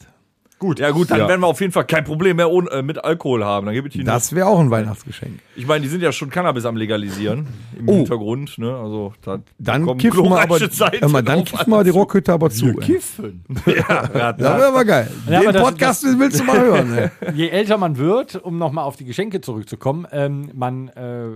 Gut, 0.58 0.78
ja 0.78 0.90
gut, 0.90 1.10
dann 1.10 1.18
Ja. 1.18 1.28
werden 1.28 1.42
wir 1.42 1.48
auf 1.48 1.60
jeden 1.60 1.72
Fall 1.72 1.84
kein 1.84 2.02
Problem 2.04 2.36
mehr 2.36 2.50
ohne, 2.50 2.70
äh, 2.70 2.82
mit 2.82 3.04
Alkohol 3.04 3.44
haben. 3.44 3.66
Dann 3.66 3.74
gebe 3.74 3.88
ich 3.88 3.94
Ihnen 3.96 4.06
Das 4.06 4.34
wäre 4.34 4.46
auch 4.46 4.58
ein 4.58 4.70
Weihnachtsgeschenk. 4.70 5.38
Ich 5.54 5.66
meine, 5.66 5.82
die 5.82 5.88
sind 5.88 6.02
ja 6.02 6.12
schon 6.12 6.30
Cannabis 6.30 6.64
am 6.64 6.76
legalisieren 6.76 7.46
im 7.78 7.86
Oh. 7.88 7.92
Hintergrund, 7.96 8.56
ne? 8.56 8.74
Also 8.74 9.12
da 9.22 9.38
Dann 9.58 9.98
kiffen 9.98 10.24
wir 10.24 10.40
aber, 10.40 10.58
Zeiten 10.70 11.10
mal, 11.12 11.22
dann 11.22 11.44
kiffen 11.44 11.70
wir 11.70 11.84
die 11.84 11.90
Rockhütte 11.90 12.32
aber 12.32 12.48
zu. 12.48 12.68
ey. 12.68 12.74
Kiffen. 12.76 13.44
Ja, 13.66 14.08
ja, 14.14 14.32
Das 14.32 14.38
wäre 14.58 14.66
aber 14.68 14.84
geil. 14.86 15.10
Ja, 15.28 15.38
aber 15.40 15.46
Den 15.48 15.52
das- 15.52 15.62
Podcast 15.62 16.06
willst 16.18 16.40
du 16.40 16.44
mal 16.44 16.58
hören. 16.60 16.96
Ey. 16.96 17.10
Je 17.34 17.48
älter 17.50 17.76
man 17.76 17.98
wird, 17.98 18.36
um 18.36 18.56
nochmal 18.56 18.84
auf 18.84 18.96
die 18.96 19.04
Geschenke 19.04 19.42
zurückzukommen, 19.42 20.06
ähm, 20.10 20.50
man, 20.54 20.88
äh, 20.88 21.26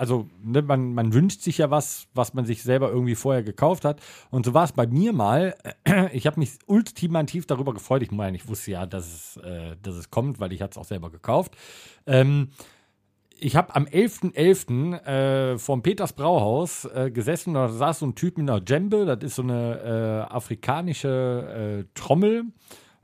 also 0.00 0.30
ne, 0.42 0.62
man, 0.62 0.94
man 0.94 1.12
wünscht 1.12 1.42
sich 1.42 1.58
ja 1.58 1.70
was, 1.70 2.06
was 2.14 2.32
man 2.32 2.46
sich 2.46 2.62
selber 2.62 2.88
irgendwie 2.88 3.14
vorher 3.14 3.42
gekauft 3.42 3.84
hat. 3.84 4.00
Und 4.30 4.46
so 4.46 4.54
war 4.54 4.64
es 4.64 4.72
bei 4.72 4.86
mir 4.86 5.12
mal. 5.12 5.54
Ich 6.12 6.26
habe 6.26 6.40
mich 6.40 6.58
ultimativ 6.66 7.46
darüber 7.46 7.74
gefreut. 7.74 8.02
Ich 8.02 8.10
meine, 8.10 8.36
ich 8.36 8.48
wusste 8.48 8.70
ja, 8.70 8.86
dass 8.86 9.06
es, 9.06 9.36
äh, 9.44 9.76
dass 9.82 9.96
es 9.96 10.10
kommt, 10.10 10.40
weil 10.40 10.52
ich 10.52 10.62
es 10.62 10.78
auch 10.78 10.84
selber 10.84 11.10
gekauft. 11.10 11.54
Ähm, 12.06 12.48
ich 13.38 13.56
habe 13.56 13.74
am 13.76 13.84
11.11. 13.84 15.04
Äh, 15.04 15.58
vom 15.58 15.82
Peters 15.82 16.14
Brauhaus 16.14 16.86
äh, 16.86 17.10
gesessen, 17.10 17.52
da 17.52 17.68
saß 17.68 17.98
so 17.98 18.06
ein 18.06 18.14
Typ 18.14 18.38
mit 18.38 18.48
einer 18.48 18.60
Djembe, 18.60 19.04
das 19.04 19.18
ist 19.22 19.34
so 19.34 19.42
eine 19.42 20.26
äh, 20.30 20.32
afrikanische 20.32 21.84
äh, 21.84 21.84
Trommel, 21.94 22.44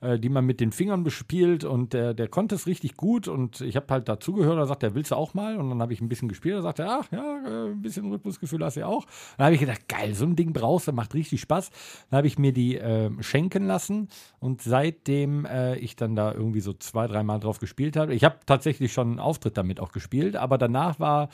äh, 0.01 0.19
die 0.19 0.29
man 0.29 0.45
mit 0.45 0.61
den 0.61 0.73
Fingern 0.73 1.05
bespielt 1.05 1.65
und 1.65 1.93
der, 1.93 2.13
der 2.13 2.29
konnte 2.29 2.55
es 2.55 2.67
richtig 2.67 2.97
gut 2.97 3.29
und 3.29 3.61
ich 3.63 3.77
habe 3.77 3.87
halt 3.89 4.09
dazugehört, 4.09 4.59
da 4.59 4.67
sagt 4.67 4.83
er, 4.83 4.95
willst 4.95 5.11
du 5.11 5.15
auch 5.15 5.33
mal? 5.33 5.57
Und 5.57 5.71
dann 5.71 5.81
habe 5.81 5.93
ich 5.93 6.01
ein 6.01 6.09
bisschen 6.09 6.29
gespielt, 6.29 6.65
er, 6.65 7.01
ach 7.01 7.11
ja, 7.11 7.43
äh, 7.47 7.71
ein 7.71 7.81
bisschen 7.81 8.11
Rhythmusgefühl 8.11 8.63
hast 8.65 8.77
du 8.77 8.81
ja 8.81 8.87
auch. 8.87 9.07
Dann 9.37 9.47
habe 9.47 9.55
ich 9.55 9.61
gedacht, 9.61 9.89
geil, 9.89 10.15
so 10.15 10.25
ein 10.25 10.37
Ding 10.37 10.53
brauchst 10.53 10.89
du, 10.89 10.93
macht 10.93 11.15
richtig 11.15 11.41
Spaß. 11.41 11.71
Dann 12.11 12.19
habe 12.19 12.27
ich 12.27 12.39
mir 12.39 12.53
die 12.53 12.77
äh, 12.77 13.11
schenken 13.23 13.67
lassen 13.67 14.09
und 14.39 14.63
seitdem 14.63 15.47
äh, 15.47 15.77
ich 15.77 15.97
dann 15.97 16.15
da 16.15 16.33
irgendwie 16.33 16.61
so 16.61 16.73
zwei, 16.75 17.07
dreimal 17.07 17.41
drauf 17.41 17.59
gespielt 17.59 17.97
habe, 17.97 18.15
ich 18.15 18.25
habe 18.25 18.37
tatsächlich 18.45 18.93
schon 18.93 19.09
einen 19.09 19.21
Auftritt 19.21 19.57
damit 19.57 19.81
auch 19.81 19.93
gespielt, 19.93 20.37
aber 20.37 20.59
danach 20.59 21.01
war 21.01 21.29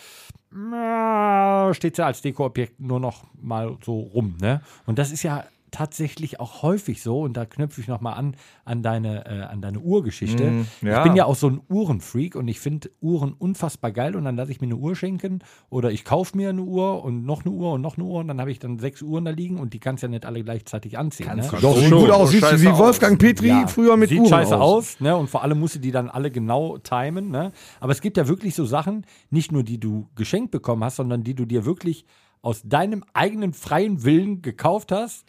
steht 1.72 1.96
ja 1.96 2.06
als 2.06 2.20
Dekoobjekt 2.20 2.78
nur 2.78 3.00
noch 3.00 3.24
mal 3.40 3.78
so 3.82 3.98
rum, 4.00 4.36
ne? 4.40 4.60
Und 4.84 4.98
das 4.98 5.10
ist 5.10 5.22
ja 5.22 5.44
tatsächlich 5.72 6.38
auch 6.38 6.62
häufig 6.62 7.02
so 7.02 7.22
und 7.22 7.36
da 7.36 7.44
knüpfe 7.44 7.80
ich 7.80 7.88
noch 7.88 8.00
mal 8.00 8.12
an 8.12 8.36
an 8.64 8.82
deine 8.82 9.26
äh, 9.26 9.42
an 9.42 9.60
deine 9.60 9.80
Uhrgeschichte. 9.80 10.64
ja. 10.82 10.98
Ich 10.98 11.02
bin 11.02 11.16
ja 11.16 11.24
auch 11.24 11.34
so 11.34 11.48
ein 11.48 11.60
Uhrenfreak 11.68 12.36
und 12.36 12.46
ich 12.46 12.60
finde 12.60 12.90
Uhren 13.00 13.32
unfassbar 13.32 13.90
geil 13.90 14.14
und 14.14 14.24
dann 14.24 14.36
lasse 14.36 14.52
ich 14.52 14.60
mir 14.60 14.68
eine 14.68 14.76
Uhr 14.76 14.94
schenken 14.94 15.40
oder 15.70 15.90
ich 15.90 16.04
kaufe 16.04 16.36
mir 16.36 16.50
eine 16.50 16.62
Uhr 16.62 17.02
und 17.02 17.24
noch 17.24 17.44
eine 17.44 17.52
Uhr 17.52 17.72
und 17.72 17.80
noch 17.80 17.96
eine 17.96 18.06
Uhr 18.06 18.20
und 18.20 18.28
dann 18.28 18.40
habe 18.40 18.52
ich 18.52 18.60
dann 18.60 18.78
sechs 18.78 19.02
Uhren 19.02 19.24
da 19.24 19.32
liegen 19.32 19.58
und 19.58 19.72
die 19.72 19.80
kannst 19.80 20.02
ja 20.02 20.08
nicht 20.08 20.26
alle 20.26 20.44
gleichzeitig 20.44 20.98
anziehen. 20.98 21.34
Ne? 21.34 21.48
Doch, 21.60 21.76
sieht 21.76 21.88
schon. 21.88 22.00
gut 22.02 22.10
aus. 22.10 22.30
So 22.30 22.38
Siehst 22.38 22.52
du 22.52 22.60
wie 22.60 22.68
aus. 22.68 22.78
Wolfgang 22.78 23.18
Petri 23.18 23.48
Ja, 23.48 23.66
früher 23.66 23.96
mit 23.96 24.10
Sieht 24.10 24.20
Uhren 24.20 24.28
scheiße 24.28 24.56
aus. 24.56 24.94
aus, 24.94 25.00
ne? 25.00 25.16
Und 25.16 25.28
vor 25.30 25.42
allem 25.42 25.58
musst 25.58 25.74
du 25.76 25.78
die 25.78 25.90
dann 25.90 26.08
alle 26.10 26.30
genau 26.30 26.78
timen, 26.78 27.30
ne? 27.30 27.50
Aber 27.80 27.92
es 27.92 28.00
gibt 28.00 28.16
ja 28.18 28.28
wirklich 28.28 28.54
so 28.54 28.66
Sachen, 28.66 29.06
nicht 29.30 29.50
nur 29.50 29.62
die 29.62 29.80
du 29.80 30.08
geschenkt 30.14 30.50
bekommen 30.50 30.84
hast, 30.84 30.96
sondern 30.96 31.24
die 31.24 31.34
du 31.34 31.46
dir 31.46 31.64
wirklich 31.64 32.04
aus 32.42 32.62
deinem 32.64 33.04
eigenen 33.14 33.52
freien 33.52 34.04
Willen 34.04 34.42
gekauft 34.42 34.92
hast, 34.92 35.24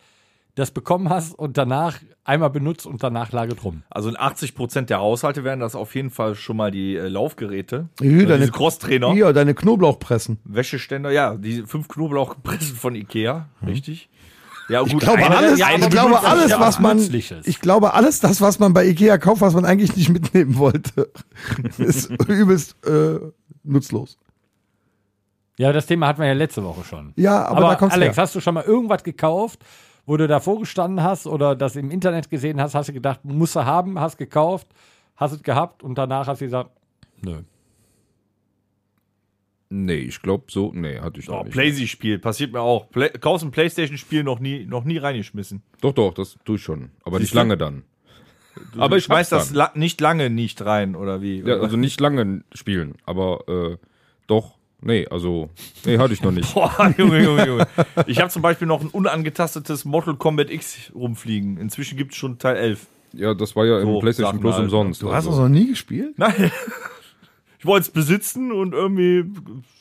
das 0.56 0.70
bekommen 0.72 1.10
hast 1.10 1.34
und 1.38 1.58
danach 1.58 1.98
einmal 2.24 2.50
benutzt 2.52 2.86
und 2.86 3.02
danach 3.02 3.32
lagert 3.32 3.64
rum. 3.64 3.82
Also 3.90 4.10
in 4.10 4.18
80 4.20 4.54
Prozent 4.54 4.90
der 4.92 5.00
Haushalte 5.00 5.44
wären 5.44 5.60
das 5.60 5.74
auf 5.76 5.96
jeden 5.96 6.12
Fall 6.12 6.36
schon 6.36 6.58
mal 6.58 6.70
die 6.70 6.96
äh, 6.96 7.08
Laufgeräte. 7.08 7.90
Hier, 8.00 8.26
Oder 8.26 8.38
deine- 8.38 8.52
Crosstrainer, 8.52 9.12
Hier, 9.14 9.34
deine 9.34 9.56
Knoblauchpressen. 9.56 10.38
Wäscheständer, 10.44 11.10
ja, 11.12 11.36
die 11.36 11.64
fünf 11.64 11.88
Knoblauchpressen 11.88 12.76
von 12.76 12.94
Ikea, 12.96 13.50
richtig. 13.66 14.10
Ja, 14.70 14.82
gut, 14.82 14.94
Ich 14.94 15.00
glaube, 15.00 15.18
eine- 15.26 15.36
alles, 15.38 15.62
eine 15.62 15.84
ich 15.86 15.90
glaube, 15.90 16.22
alles, 16.24 16.52
ja 16.52 16.60
was 16.60 16.80
man, 16.80 17.00
ich 17.00 17.60
glaube, 17.60 17.94
alles 17.96 18.20
das, 18.20 18.40
was 18.40 18.60
man 18.60 18.74
bei 18.74 18.86
Ikea 18.86 19.18
kauft, 19.18 19.42
was 19.42 19.54
man 19.56 19.66
eigentlich 19.66 19.96
nicht 19.96 20.10
mitnehmen 20.10 20.58
wollte, 20.58 21.12
ist 21.80 22.12
übelst 22.28 22.76
äh, 22.86 23.20
nutzlos. 23.64 24.18
Ja, 25.58 25.72
das 25.72 25.86
Thema 25.86 26.08
hatten 26.08 26.22
wir 26.22 26.28
ja 26.28 26.34
letzte 26.34 26.64
Woche 26.64 26.84
schon. 26.84 27.14
Ja, 27.16 27.46
aber, 27.46 27.62
da 27.62 27.76
kommt's 27.76 27.94
Alex, 27.94 28.16
her. 28.18 28.24
hast 28.24 28.36
du 28.36 28.40
schon 28.40 28.54
mal 28.54 28.64
irgendwas 28.64 29.04
gekauft, 29.04 29.60
wo 30.06 30.18
du 30.18 30.28
davor 30.28 30.60
gestanden 30.60 31.02
hast 31.04 31.28
oder 31.28 31.56
das 31.56 31.76
im 31.76 31.90
Internet 31.92 32.30
gesehen 32.30 32.60
hast, 32.62 32.76
hast 32.76 32.90
du 32.90 32.94
gedacht, 32.94 33.24
musst 33.24 33.56
du 33.56 33.66
haben, 33.66 34.00
hast 34.00 34.18
gekauft, 34.18 34.68
hast 35.16 35.32
es 35.34 35.44
gehabt 35.44 35.84
und 35.84 35.98
danach 35.98 36.28
hast 36.28 36.42
du 36.42 36.46
gesagt, 36.46 36.72
nö. 37.22 37.42
Nee, 39.70 39.96
ich 39.96 40.22
glaube 40.22 40.46
so, 40.50 40.72
nee, 40.74 41.00
hatte 41.00 41.20
ich 41.20 41.28
noch 41.28 41.40
Oh, 41.40 41.44
nicht. 41.44 41.54
Playsy-Spiel, 41.54 42.20
passiert 42.20 42.54
mir 42.54 42.62
auch. 42.62 42.92
Play 42.92 43.10
kaufst 43.10 43.44
ein 43.44 43.50
Playstation-Spiel 43.50 44.24
noch 44.24 44.40
nie, 44.40 44.66
noch 44.66 44.84
nie 44.84 44.98
reingeschmissen. 44.98 45.64
Doch, 45.82 45.94
doch, 45.94 46.14
das 46.14 46.38
tue 46.46 46.58
ich 46.58 46.62
schon. 46.64 46.92
Aber 47.04 47.20
nicht 47.20 47.34
du? 47.34 47.38
lange 47.38 47.58
dann. 47.58 47.84
Du, 48.74 48.82
Aber 48.82 48.90
du 48.90 48.98
ich 48.98 49.10
hab's 49.10 49.30
das 49.30 49.52
la 49.52 49.72
nicht 49.74 50.00
lange 50.00 50.30
nicht 50.30 50.64
rein, 50.64 50.96
oder 50.96 51.24
wie? 51.24 51.40
Ja, 51.42 51.60
also 51.60 51.76
nicht 51.76 52.00
lange 52.00 52.44
spielen, 52.54 52.94
aber 53.08 53.48
äh, 53.48 53.78
doch, 54.28 54.60
nee, 54.84 55.08
also, 55.10 55.50
nee, 55.86 55.98
hatte 55.98 56.14
ich 56.14 56.22
noch 56.22 56.32
nicht. 56.32 56.54
Boah, 56.54 56.94
Junge, 56.98 57.24
Junge, 57.24 57.46
Junge. 57.46 57.68
Ich 58.08 58.20
habe 58.20 58.30
zum 58.30 58.42
Beispiel 58.42 58.68
noch 58.68 58.82
ein 58.82 58.88
unangetastetes 58.90 59.86
Mortal 59.86 60.16
Kombat 60.16 60.50
X 60.50 60.92
rumfliegen. 60.94 61.58
Inzwischen 61.58 61.98
gibt 61.98 62.12
es 62.12 62.18
schon 62.18 62.38
Teil 62.40 62.58
11. 62.58 62.88
Ja, 63.14 63.34
das 63.34 63.56
war 63.56 63.66
ja 63.66 63.80
im 63.80 63.86
So, 63.86 64.00
PlayStation 64.00 64.32
Sachen 64.34 64.42
Plus 64.42 64.54
halt. 64.56 64.64
umsonst. 64.66 65.02
Du 65.02 65.10
hast 65.10 65.28
also. 65.28 65.32
das 65.32 65.40
noch 65.40 65.50
nie 65.50 65.68
gespielt? 65.68 66.18
Nein. 66.18 66.52
Ich 67.64 67.68
wollte 67.68 67.84
es 67.84 67.92
besitzen 67.92 68.52
und 68.52 68.74
irgendwie, 68.74 69.24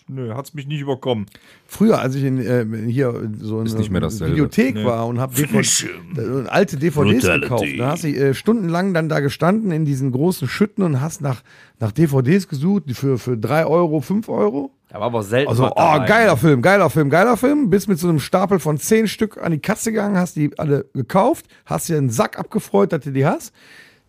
nö, 0.06 0.32
hat 0.34 0.44
es 0.44 0.54
mich 0.54 0.68
nicht 0.68 0.82
überkommen. 0.82 1.26
Früher, 1.66 1.98
als 1.98 2.14
ich 2.14 2.22
in, 2.22 2.38
äh, 2.38 2.64
hier 2.88 3.28
so 3.40 3.60
in 3.60 3.90
mehr 3.90 4.00
dasselbe. 4.00 4.34
Videothek 4.34 4.84
war 4.84 5.08
und 5.08 5.18
habe 5.18 5.34
äh, 5.42 6.46
alte 6.46 6.76
DVDs 6.76 7.26
gekauft, 7.26 7.64
da 7.76 7.88
hast 7.88 8.04
du 8.04 8.08
äh, 8.08 8.34
stundenlang 8.34 8.94
dann 8.94 9.08
da 9.08 9.18
gestanden 9.18 9.72
in 9.72 9.84
diesen 9.84 10.12
großen 10.12 10.46
Schütten 10.46 10.84
und 10.84 11.00
hast 11.00 11.22
nach, 11.22 11.42
nach 11.80 11.90
DVDs 11.90 12.46
gesucht 12.46 12.84
für, 12.92 13.18
für 13.18 13.36
3 13.36 13.66
Euro, 13.66 14.00
5 14.00 14.28
Euro. 14.28 14.70
Da 14.88 15.00
war 15.00 15.06
aber 15.06 15.24
selten. 15.24 15.48
Also, 15.48 15.64
was 15.64 15.72
oh, 15.72 15.74
dabei. 15.74 16.06
geiler 16.06 16.36
Film, 16.36 16.62
geiler 16.62 16.88
Film, 16.88 17.10
geiler 17.10 17.36
Film. 17.36 17.68
Bist 17.68 17.88
mit 17.88 17.98
so 17.98 18.08
einem 18.08 18.20
Stapel 18.20 18.60
von 18.60 18.78
10 18.78 19.08
Stück 19.08 19.42
an 19.42 19.50
die 19.50 19.58
Kasse 19.58 19.90
gegangen, 19.90 20.16
hast 20.16 20.36
die 20.36 20.56
alle 20.56 20.84
gekauft, 20.94 21.46
hast 21.66 21.88
dir 21.88 21.96
einen 21.96 22.10
Sack 22.10 22.38
abgefreut, 22.38 22.92
dass 22.92 23.00
du 23.00 23.10
die 23.10 23.26
hast. 23.26 23.52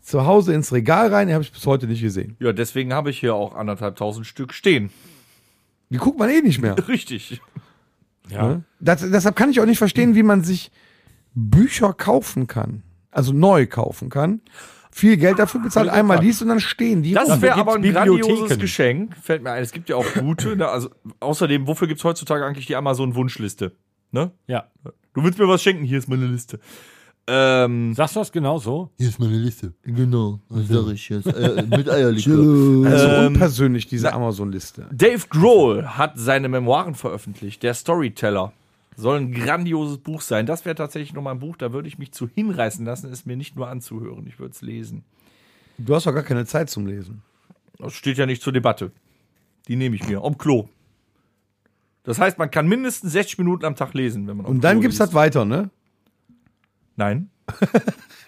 Zu 0.04 0.26
Hause 0.26 0.54
ins 0.54 0.74
Regal 0.74 1.14
rein, 1.14 1.30
die 1.30 1.34
habe 1.34 1.44
ich 1.44 1.52
bis 1.52 1.66
heute 1.66 1.88
nicht 1.88 2.02
gesehen. 2.02 2.36
Ja, 2.40 2.52
deswegen 2.52 2.94
habe 2.94 3.10
ich 3.10 3.20
hier 3.20 3.34
auch 3.36 3.56
anderthalbtausend 3.56 4.28
Stück 4.28 4.54
stehen. 4.54 4.90
Die 5.90 5.98
guckt 5.98 6.20
man 6.20 6.30
eh 6.30 6.42
nicht 6.42 6.62
mehr. 6.62 6.76
Richtig. 6.90 7.42
Ja. 8.30 8.62
Das, 8.82 9.00
deshalb 9.10 9.38
kann 9.38 9.50
ich 9.50 9.62
auch 9.62 9.66
nicht 9.66 9.78
verstehen, 9.78 10.14
wie 10.14 10.24
man 10.24 10.44
sich 10.44 10.72
Bücher 11.34 11.94
kaufen 11.94 12.48
kann. 12.48 12.84
Also 13.12 13.32
neu 13.32 13.66
kaufen 13.66 14.10
kann. 14.10 14.42
Viel 14.92 15.18
Geld 15.18 15.40
dafür 15.40 15.62
bezahlt, 15.62 15.90
einmal 15.90 16.20
liest 16.20 16.42
und 16.42 16.50
dann 16.50 16.60
stehen 16.60 17.02
die. 17.02 17.14
Das 17.14 17.42
wäre 17.42 17.56
aber 17.56 17.76
ein 17.76 17.82
grandioses 17.82 18.60
Geschenk. 18.60 19.16
Fällt 19.18 19.42
mir 19.42 19.52
ein. 19.52 19.64
Es 19.64 19.72
gibt 19.72 19.90
ja 19.90 19.96
auch 19.96 20.14
gute. 20.14 20.56
Ne? 20.56 20.68
Also, 20.68 20.90
außerdem, 21.20 21.66
wofür 21.66 21.88
gibt 21.88 22.00
es 22.00 22.04
heutzutage 22.04 22.46
eigentlich 22.46 22.68
die 22.68 22.76
Amazon-Wunschliste? 22.76 23.72
Ne? 24.12 24.32
ja. 24.48 24.68
Du 25.14 25.24
willst 25.24 25.40
mir 25.40 25.48
was 25.48 25.62
schenken? 25.62 25.84
Hier 25.84 26.00
ist 26.00 26.10
meine 26.10 26.26
Liste. 26.26 26.60
Ähm, 27.26 27.94
Sagst 27.94 28.16
du 28.16 28.20
das 28.20 28.32
genau 28.32 28.58
so? 28.60 28.90
Hier 28.98 29.08
ist 29.08 29.18
meine 29.20 29.38
Liste. 29.38 29.74
Genau, 29.84 30.42
was 30.50 30.68
sag 30.68 30.88
ich 30.94 31.08
jetzt? 31.08 31.26
Äh, 31.28 31.64
mit 31.70 31.90
Eierlikör. 31.90 32.86
also 32.86 33.08
ähm, 33.08 33.28
unpersönlich, 33.28 33.88
diese 33.88 34.12
Amazon-Liste. 34.12 34.88
Dave 34.92 35.26
Grohl 35.30 35.86
hat 35.88 36.14
seine 36.16 36.50
Memoiren 36.50 36.96
veröffentlicht. 36.96 37.64
Der 37.64 37.74
Storyteller. 37.74 38.52
Soll 38.98 39.18
ein 39.22 39.32
grandioses 39.32 39.98
Buch 40.00 40.22
sein. 40.22 40.46
Das 40.46 40.66
wäre 40.66 40.76
tatsächlich 40.76 41.14
nochmal 41.14 41.34
ein 41.34 41.40
Buch, 41.40 41.56
da 41.58 41.72
würde 41.74 41.88
ich 41.88 41.98
mich 41.98 42.12
zu 42.12 42.28
hinreißen 42.28 42.86
lassen, 42.86 43.12
es 43.12 43.26
mir 43.26 43.38
nicht 43.38 43.56
nur 43.56 43.68
anzuhören. 43.70 44.28
Ich 44.28 44.38
würde 44.38 44.52
es 44.54 44.62
lesen. 44.62 45.04
Du 45.78 45.96
hast 45.96 46.06
doch 46.06 46.14
gar 46.14 46.24
keine 46.24 46.46
Zeit 46.46 46.70
zum 46.70 46.86
Lesen. 46.86 47.24
Das 47.80 47.94
steht 47.94 48.18
ja 48.18 48.26
nicht 48.26 48.44
zur 48.44 48.54
Debatte. 48.54 48.92
Die 49.68 49.76
nehme 49.78 49.96
ich 49.96 50.08
mir. 50.08 50.24
Am 50.24 50.38
Klo. 50.38 50.68
Das 52.04 52.20
heißt, 52.20 52.38
man 52.38 52.52
kann 52.52 52.68
mindestens 52.68 53.14
60 53.14 53.38
Minuten 53.40 53.66
am 53.66 53.76
Tag 53.76 53.94
lesen, 53.94 54.28
wenn 54.28 54.38
man 54.38 54.46
Und 54.46 54.62
dann 54.64 54.74
Klo 54.78 54.82
gibt's 54.82 55.00
liest. 55.00 55.10
das 55.10 55.14
weiter, 55.16 55.46
ne? 55.46 55.70
Nein. 56.96 57.30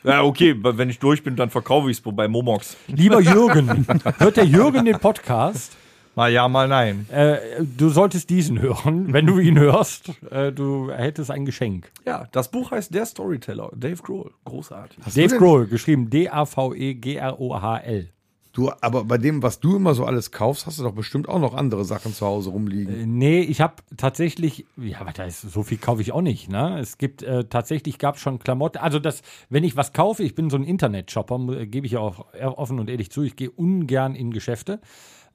ja, 0.03 0.23
okay, 0.23 0.55
wenn 0.61 0.89
ich 0.89 0.99
durch 0.99 1.23
bin, 1.23 1.35
dann 1.35 1.49
verkaufe 1.49 1.89
ich 1.89 1.97
es 1.97 2.03
bei 2.03 2.27
Momox. 2.27 2.75
Lieber 2.87 3.21
Jürgen, 3.21 3.87
hört 4.17 4.37
der 4.37 4.45
Jürgen 4.45 4.85
den 4.85 4.99
Podcast? 4.99 5.75
Mal 6.15 6.31
ja, 6.31 6.47
mal 6.47 6.69
nein. 6.69 7.07
Äh, 7.11 7.37
du 7.59 7.89
solltest 7.89 8.29
diesen 8.29 8.61
hören. 8.61 9.11
Wenn 9.11 9.25
du 9.25 9.39
ihn 9.39 9.59
hörst, 9.59 10.13
äh, 10.31 10.53
du 10.53 10.89
hättest 10.89 11.29
ein 11.29 11.45
Geschenk. 11.45 11.91
Ja, 12.05 12.25
das 12.31 12.49
Buch 12.49 12.71
heißt 12.71 12.93
Der 12.93 13.05
Storyteller. 13.05 13.69
Dave 13.75 14.01
Grohl. 14.01 14.31
Großartig. 14.45 14.97
Dave 15.13 15.37
Grohl, 15.37 15.67
geschrieben 15.67 16.09
D-A-V-E-G-R-O-H-L. 16.09 18.14
Du, 18.55 18.71
aber 18.79 19.03
bei 19.03 19.17
dem, 19.17 19.43
was 19.43 19.59
du 19.59 19.75
immer 19.75 19.93
so 19.95 20.05
alles 20.05 20.31
kaufst, 20.31 20.65
hast 20.65 20.79
du 20.79 20.83
doch 20.83 20.93
bestimmt 20.93 21.27
auch 21.27 21.39
noch 21.39 21.53
andere 21.55 21.83
Sachen 21.83 22.13
zu 22.13 22.25
Hause 22.25 22.51
rumliegen. 22.51 22.95
Äh, 22.95 23.05
Nee, 23.05 23.41
ich 23.41 23.59
habe 23.59 23.75
tatsächlich, 23.97 24.65
ja, 24.77 25.01
aber 25.01 25.11
da 25.11 25.25
ist, 25.25 25.41
so 25.41 25.61
viel 25.61 25.77
kaufe 25.77 26.01
ich 26.01 26.13
auch 26.13 26.21
nicht. 26.21 26.49
Ne? 26.49 26.79
Es 26.79 26.97
gibt 26.97 27.21
äh, 27.21 27.43
tatsächlich, 27.43 27.99
gab 27.99 28.17
schon 28.17 28.39
Klamotten. 28.39 28.77
Also 28.77 28.97
das, 28.97 29.23
wenn 29.49 29.65
ich 29.65 29.75
was 29.75 29.91
kaufe, 29.91 30.23
ich 30.23 30.35
bin 30.35 30.49
so 30.49 30.55
ein 30.55 30.63
Internet-Shopper, 30.63 31.49
äh, 31.49 31.67
gebe 31.67 31.85
ich 31.85 31.91
ja 31.91 31.99
auch 31.99 32.25
offen 32.33 32.79
und 32.79 32.89
ehrlich 32.89 33.11
zu. 33.11 33.23
Ich 33.23 33.35
gehe 33.35 33.51
ungern 33.51 34.15
in 34.15 34.31
Geschäfte. 34.31 34.79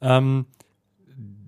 Ähm, 0.01 0.47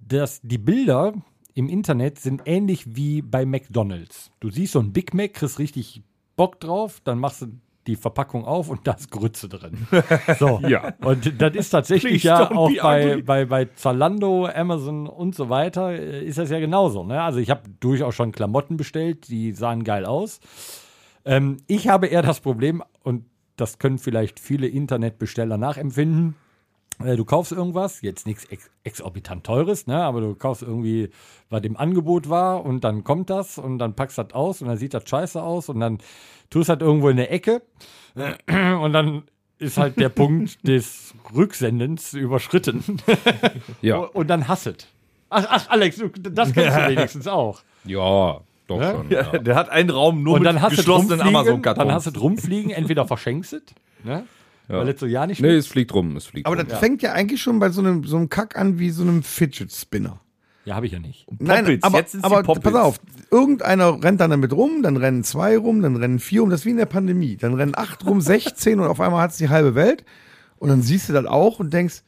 das, 0.07 0.43
die 0.43 0.59
Bilder 0.59 1.15
im 1.55 1.71
Internet 1.71 2.19
sind 2.19 2.43
ähnlich 2.45 2.97
wie 2.97 3.23
bei 3.23 3.47
McDonald's. 3.47 4.31
Du 4.41 4.51
siehst 4.51 4.75
so 4.75 4.79
ein 4.81 4.93
Big 4.93 5.15
Mac, 5.15 5.33
kriegst 5.33 5.59
richtig 5.59 6.03
Bock 6.37 6.61
drauf, 6.61 7.01
dann 7.03 7.19
machst 7.19 7.41
du 7.41 7.47
die 7.87 7.97
Verpackung 7.97 8.45
auf 8.45 8.69
und 8.69 8.87
da 8.87 8.93
ist 8.93 9.11
Grütze 9.11 9.49
drin. 9.49 9.87
So. 10.39 10.61
Ja. 10.67 10.95
Und 11.01 11.41
das 11.41 11.55
ist 11.55 11.71
tatsächlich 11.71 12.23
Please 12.23 12.29
ja 12.29 12.51
auch 12.51 12.69
be 12.69 12.79
bei, 12.81 13.23
bei, 13.23 13.45
bei 13.45 13.65
Zalando, 13.75 14.47
Amazon 14.47 15.07
und 15.07 15.35
so 15.35 15.49
weiter, 15.49 15.91
äh, 15.91 16.25
ist 16.25 16.39
das 16.39 16.51
ja 16.51 16.61
genauso. 16.61 17.05
Ne? 17.05 17.21
Also 17.21 17.39
ich 17.39 17.51
habe 17.51 17.63
durchaus 17.81 18.15
schon 18.15 18.33
Klamotten 18.33 18.77
bestellt, 18.77 19.29
die 19.29 19.53
sahen 19.53 19.85
geil 19.85 20.05
aus. 20.07 20.41
Ähm, 21.25 21.59
ich 21.67 21.89
habe 21.89 22.07
eher 22.07 22.23
das 22.23 22.41
Problem, 22.41 22.83
und 23.03 23.27
das 23.57 23.79
können 23.79 23.99
vielleicht 23.99 24.41
viele 24.41 24.67
Internetbesteller 24.67 25.59
nachempfinden, 25.59 26.35
du 27.03 27.25
kaufst 27.25 27.53
irgendwas, 27.53 28.01
jetzt 28.03 28.27
nichts 28.27 28.45
ex 28.47 28.71
exorbitant 28.85 29.45
teures, 29.45 29.87
ne, 29.87 30.03
aber 30.03 30.21
du 30.21 30.35
kaufst 30.35 30.63
irgendwie, 30.63 31.11
was 31.51 31.63
im 31.63 31.77
Angebot 31.77 32.29
war 32.29 32.65
und 32.65 32.83
dann 32.85 33.05
kommt 33.05 33.31
das 33.31 33.59
und 33.59 33.79
dann 33.79 33.95
packst 33.95 34.19
das 34.19 34.33
aus 34.33 34.61
und 34.63 34.69
dann 34.69 34.77
sieht 34.77 34.95
das 34.95 35.09
scheiße 35.09 35.43
aus 35.43 35.69
und 35.69 35.81
dann 35.81 35.99
tust 36.51 36.69
das 36.69 36.81
irgendwo 36.81 37.09
in 37.09 37.17
der 37.17 37.33
Ecke 37.33 37.63
und 38.47 38.93
dann 38.93 39.23
ist 39.59 39.79
halt 39.79 39.99
der 39.99 40.09
Punkt 40.21 40.67
des 40.67 41.15
Rücksendens 41.35 42.13
überschritten 42.15 42.99
Ja, 43.83 43.99
und 43.99 44.29
dann 44.29 44.49
hasset. 44.49 44.89
Ach, 45.31 45.47
ach, 45.49 45.71
Alex, 45.71 45.97
du, 45.97 46.09
das 46.09 46.53
kennst 46.53 46.77
du 46.77 46.89
wenigstens 46.89 47.27
auch. 47.27 47.63
ja, 47.85 48.41
doch 48.67 48.83
schon. 48.83 49.11
Ja. 49.11 49.23
Der 49.39 49.55
hat 49.55 49.71
einen 49.71 49.91
Raum 49.91 50.23
nur 50.23 50.35
Und 50.35 50.45
dann 50.45 50.57
mit 50.57 50.65
hast 50.65 50.73
du 50.73 50.77
geschlossenen 50.77 51.21
rumfliegen, 51.21 51.37
Amazon-Kartons. 51.37 51.87
dann 51.87 51.95
hast 51.95 52.07
du 52.15 52.21
rumfliegen, 52.21 52.71
entweder 52.71 53.07
verschenkst 53.07 53.53
es, 53.55 53.63
ne, 54.05 54.25
weil 54.69 54.89
es 54.89 55.01
so 55.01 55.07
ja 55.07 55.27
nicht 55.27 55.41
Nee, 55.41 55.57
es 55.57 55.67
fliegt 55.67 55.93
rum, 55.95 56.17
es 56.17 56.27
fliegt 56.27 56.47
Aber 56.47 56.57
rum. 56.57 56.67
das 56.67 56.79
fängt 56.79 57.03
ja 57.03 57.13
eigentlich 57.13 57.43
schon 57.43 57.59
bei 57.59 57.71
so 57.71 57.81
einem, 57.81 58.05
so 58.05 58.17
einem 58.17 58.29
Kack 58.29 58.57
an 58.57 58.79
wie 58.79 58.91
so 58.91 59.03
einem 59.03 59.23
Fidget 59.23 59.73
Spinner. 59.73 60.21
Ja, 60.65 60.77
habe 60.77 60.87
ich 60.87 60.93
ja 60.93 61.01
nicht. 61.01 61.27
Nein, 61.41 61.65
Poppits, 61.65 61.85
aber, 61.85 61.99
jetzt 61.99 62.13
sind's 62.13 62.29
die 62.29 62.35
aber 62.35 62.61
pass 62.61 62.75
auf, 62.75 63.01
irgendeiner 63.31 64.03
rennt 64.03 64.21
dann 64.21 64.31
damit 64.31 64.53
rum, 64.53 64.83
dann 64.83 64.97
rennen 64.97 65.25
zwei 65.25 65.59
rum, 65.59 65.83
dann 65.83 65.97
rennen 65.97 66.21
vier 66.21 66.43
rum, 66.43 66.51
das 66.51 66.61
ist 66.61 66.67
wie 66.67 66.71
in 66.71 66.77
der 66.77 66.87
Pandemie. 66.87 67.37
Dann 67.37 67.55
rennen 67.55 67.73
acht 67.75 68.07
rum, 68.07 68.21
16 68.23 68.79
und 68.79 68.87
auf 68.87 69.01
einmal 69.01 69.23
hat 69.23 69.33
es 69.33 69.39
die 69.39 69.49
halbe 69.49 69.75
Welt. 69.75 70.05
Und 70.57 70.69
dann 70.69 70.83
siehst 70.83 71.09
du 71.09 71.13
das 71.13 71.27
auch 71.27 71.59
und 71.59 71.73
denkst, 71.73 72.03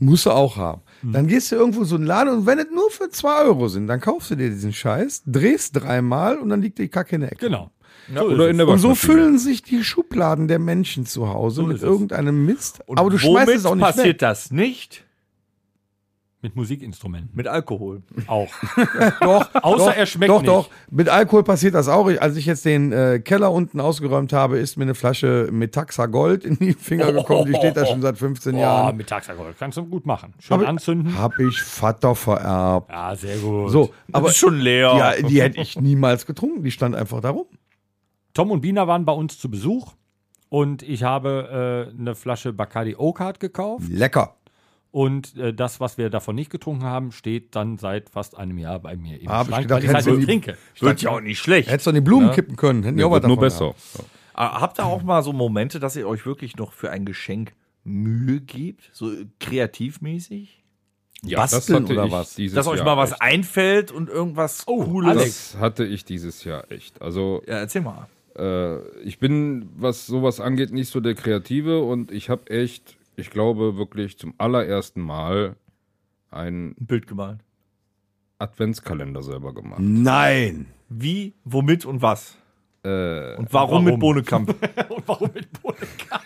musst 0.00 0.26
du 0.26 0.30
auch 0.30 0.56
haben. 0.56 0.82
Hm. 1.02 1.12
Dann 1.12 1.26
gehst 1.28 1.52
du 1.52 1.56
irgendwo 1.56 1.80
in 1.80 1.86
so 1.86 1.94
einen 1.94 2.06
Laden 2.06 2.32
und 2.32 2.46
wenn 2.46 2.58
es 2.58 2.66
nur 2.74 2.90
für 2.90 3.10
zwei 3.10 3.44
Euro 3.44 3.68
sind, 3.68 3.86
dann 3.86 4.00
kaufst 4.00 4.32
du 4.32 4.34
dir 4.34 4.48
diesen 4.48 4.72
Scheiß, 4.72 5.22
drehst 5.26 5.76
dreimal 5.76 6.38
und 6.38 6.48
dann 6.48 6.62
liegt 6.62 6.78
die 6.78 6.88
Kacke 6.88 7.14
in 7.14 7.20
der 7.20 7.32
Ecke. 7.32 7.46
Genau. 7.46 7.70
Oder 8.14 8.48
in 8.50 8.56
der 8.58 8.66
Und 8.66 8.78
so 8.78 8.94
füllen 8.96 9.38
sich 9.38 9.62
die 9.62 9.84
Schubladen 9.84 10.48
der 10.48 10.58
Menschen 10.58 11.06
zu 11.06 11.28
Hause 11.28 11.62
mit 11.62 11.76
ist 11.76 11.82
es. 11.82 11.88
irgendeinem 11.88 12.44
Mist. 12.44 12.80
Und 12.86 12.98
aber 12.98 13.08
du 13.10 13.18
schmeißt 13.18 13.50
es 13.54 13.64
auch 13.66 13.74
nicht 13.76 13.84
passiert 13.84 14.06
weg. 14.06 14.18
das 14.18 14.50
nicht? 14.50 15.04
Mit 16.42 16.56
Musikinstrumenten. 16.56 17.28
Mit 17.34 17.46
Alkohol. 17.48 18.02
Auch. 18.26 18.48
Doch, 19.20 19.50
Außer 19.62 19.84
doch, 19.90 19.94
er 19.94 20.06
schmeckt 20.06 20.30
Doch, 20.30 20.40
nicht. 20.40 20.48
doch. 20.50 20.70
Mit 20.90 21.10
Alkohol 21.10 21.44
passiert 21.44 21.74
das 21.74 21.86
auch. 21.86 22.06
Als 22.18 22.34
ich 22.36 22.46
jetzt 22.46 22.64
den 22.64 22.92
äh, 22.92 23.20
Keller 23.22 23.52
unten 23.52 23.78
ausgeräumt 23.78 24.32
habe, 24.32 24.58
ist 24.58 24.78
mir 24.78 24.84
eine 24.84 24.94
Flasche 24.94 25.50
Metaxa 25.52 26.06
Gold 26.06 26.46
in 26.46 26.56
die 26.58 26.72
Finger 26.72 27.12
gekommen. 27.12 27.44
Die 27.52 27.54
steht 27.58 27.76
da 27.76 27.84
schon 27.84 28.00
seit 28.00 28.16
15 28.16 28.54
Ja, 28.54 28.60
Jahren. 28.60 28.96
mit 28.96 29.08
Taxagol. 29.08 29.54
Kannst 29.58 29.76
du 29.76 29.84
gut 29.84 30.06
machen. 30.06 30.32
Schön 30.38 30.60
Hab- 30.62 30.66
anzünden. 30.66 31.18
Hab 31.18 31.38
ich 31.38 31.60
Vater 31.60 32.14
vererbt. 32.14 32.90
Ja, 32.90 33.14
sehr 33.14 33.36
gut. 33.36 33.70
So, 33.70 33.90
Aber 34.10 34.18
aber 34.20 34.28
ist 34.30 34.38
schon 34.38 34.58
leer. 34.58 34.94
ja, 34.96 35.28
die 35.28 35.42
hätte 35.42 35.60
ich 35.60 35.78
niemals 35.78 36.24
getrunken. 36.24 36.62
Die 36.64 36.70
stand 36.70 36.96
einfach 36.96 37.20
da 37.20 37.30
rum. 37.30 37.46
Tom 38.34 38.50
und 38.50 38.60
Bina 38.60 38.86
waren 38.86 39.04
bei 39.04 39.12
uns 39.12 39.38
zu 39.38 39.50
Besuch 39.50 39.92
und 40.48 40.82
ich 40.82 41.02
habe 41.02 41.90
äh, 41.94 41.98
eine 41.98 42.14
Flasche 42.14 42.52
Bacardi 42.52 42.94
Oak 42.96 43.38
gekauft 43.40 43.88
Lecker. 43.88 44.36
und 44.90 45.36
äh, 45.36 45.52
das, 45.54 45.80
was 45.80 45.98
wir 45.98 46.10
davon 46.10 46.34
nicht 46.36 46.50
getrunken 46.50 46.84
haben, 46.84 47.12
steht 47.12 47.54
dann 47.56 47.78
seit 47.78 48.10
fast 48.10 48.36
einem 48.36 48.58
Jahr 48.58 48.78
bei 48.80 48.96
mir 48.96 49.20
im 49.20 49.28
Hab 49.28 49.46
ich 49.48 49.54
Schrank, 49.54 49.62
gedacht, 49.64 49.82
weil 49.82 49.88
ich 49.88 49.94
halt 49.94 50.06
nicht 50.06 50.20
die- 50.20 50.24
trinke. 50.26 50.56
Wird 50.80 51.02
ja 51.02 51.10
auch 51.10 51.20
nicht 51.20 51.38
schlecht. 51.38 51.68
Hättest 51.70 51.86
du 51.86 51.90
an 51.90 51.94
die 51.96 52.00
Blumen 52.00 52.30
kippen 52.32 52.56
können. 52.56 52.82
Hätten 52.82 52.96
die 52.96 53.00
Ja, 53.02 53.06
auch 53.06 53.10
was 53.12 53.22
wird 53.22 53.28
nur 53.28 53.36
davon 53.36 53.46
besser. 53.46 53.74
gehabt. 53.94 54.10
Ah, 54.34 54.60
Habt 54.60 54.78
ihr 54.78 54.86
auch 54.86 55.02
mal 55.02 55.22
so 55.22 55.32
Momente, 55.32 55.80
dass 55.80 55.96
ihr 55.96 56.06
euch 56.08 56.24
wirklich 56.24 56.56
noch 56.56 56.72
für 56.72 56.90
ein 56.90 57.04
Geschenk 57.04 57.52
Mühe 57.84 58.40
gebt? 58.40 58.90
So 58.92 59.12
äh, 59.12 59.26
kreativmäßig? 59.40 60.56
Ja, 61.22 61.40
Basteln 61.40 61.84
oder 61.84 62.06
ich 62.06 62.12
was? 62.12 62.34
Dieses 62.34 62.54
Dass 62.56 62.66
euch 62.66 62.78
Jahr 62.78 62.86
mal 62.86 62.96
was 62.96 63.12
echt. 63.12 63.20
einfällt 63.22 63.92
und 63.92 64.08
irgendwas 64.08 64.64
Cooles. 64.64 65.10
Alex. 65.10 65.52
Das 65.52 65.60
hatte 65.60 65.84
ich 65.84 66.04
dieses 66.06 66.44
Jahr 66.44 66.70
echt. 66.72 67.02
Also 67.02 67.42
Ja, 67.46 67.56
erzähl 67.58 67.82
mal. 67.82 68.08
Äh, 68.36 68.78
ich 69.00 69.18
bin, 69.18 69.68
was 69.76 70.06
sowas 70.06 70.40
angeht, 70.40 70.72
nicht 70.72 70.88
so 70.90 71.00
der 71.00 71.14
Kreative 71.14 71.82
und 71.82 72.10
ich 72.10 72.28
habe 72.30 72.48
echt, 72.50 72.96
ich 73.16 73.30
glaube 73.30 73.76
wirklich 73.76 74.18
zum 74.18 74.34
allerersten 74.38 75.00
Mal 75.00 75.56
einen 76.30 76.74
Ein 76.80 76.86
Bild 76.86 77.06
gemalt. 77.06 77.40
Adventskalender 78.38 79.22
selber 79.22 79.52
gemacht. 79.52 79.80
Nein. 79.80 80.66
Wie, 80.88 81.34
womit 81.44 81.84
und 81.84 82.00
was? 82.02 82.36
Äh, 82.82 83.36
Und 83.36 83.52
warum, 83.52 83.52
warum? 83.52 83.84
mit 83.84 83.98
Bohnekamp? 84.00 84.48
Und 84.88 85.06
warum 85.08 85.30
mit 85.34 85.48
Bohnenkamp? 85.62 86.24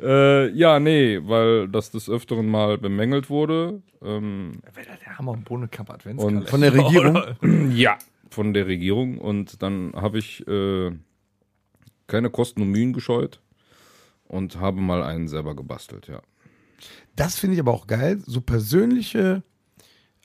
äh, 0.00 0.48
ja, 0.50 0.80
nee, 0.80 1.20
weil 1.22 1.68
das 1.68 1.90
des 1.90 2.08
Öfteren 2.08 2.46
mal 2.48 2.78
bemängelt 2.78 3.30
wurde. 3.30 3.80
Ähm, 4.02 4.52
Wäre 4.74 4.98
der 5.04 5.18
Hammer 5.18 5.32
und 5.32 5.44
Bohnekamp 5.44 5.90
Adventskalender. 5.90 6.40
Und 6.42 6.50
Von 6.50 6.60
der 6.60 6.74
Regierung. 6.74 7.70
ja, 7.74 7.96
von 8.36 8.52
der 8.52 8.66
Regierung. 8.66 9.18
Und 9.18 9.62
dann 9.62 9.92
habe 9.94 10.18
ich 10.18 10.46
äh, 10.46 10.92
keine 12.06 12.30
Kosten 12.30 12.60
und 12.62 12.70
Mühen 12.70 12.92
gescheut 12.92 13.40
und 14.28 14.60
habe 14.60 14.80
mal 14.80 15.02
einen 15.02 15.26
selber 15.26 15.56
gebastelt, 15.56 16.06
ja. 16.06 16.20
Das 17.16 17.38
finde 17.38 17.54
ich 17.54 17.60
aber 17.60 17.72
auch 17.72 17.86
geil. 17.86 18.22
So 18.26 18.42
persönliche 18.42 19.42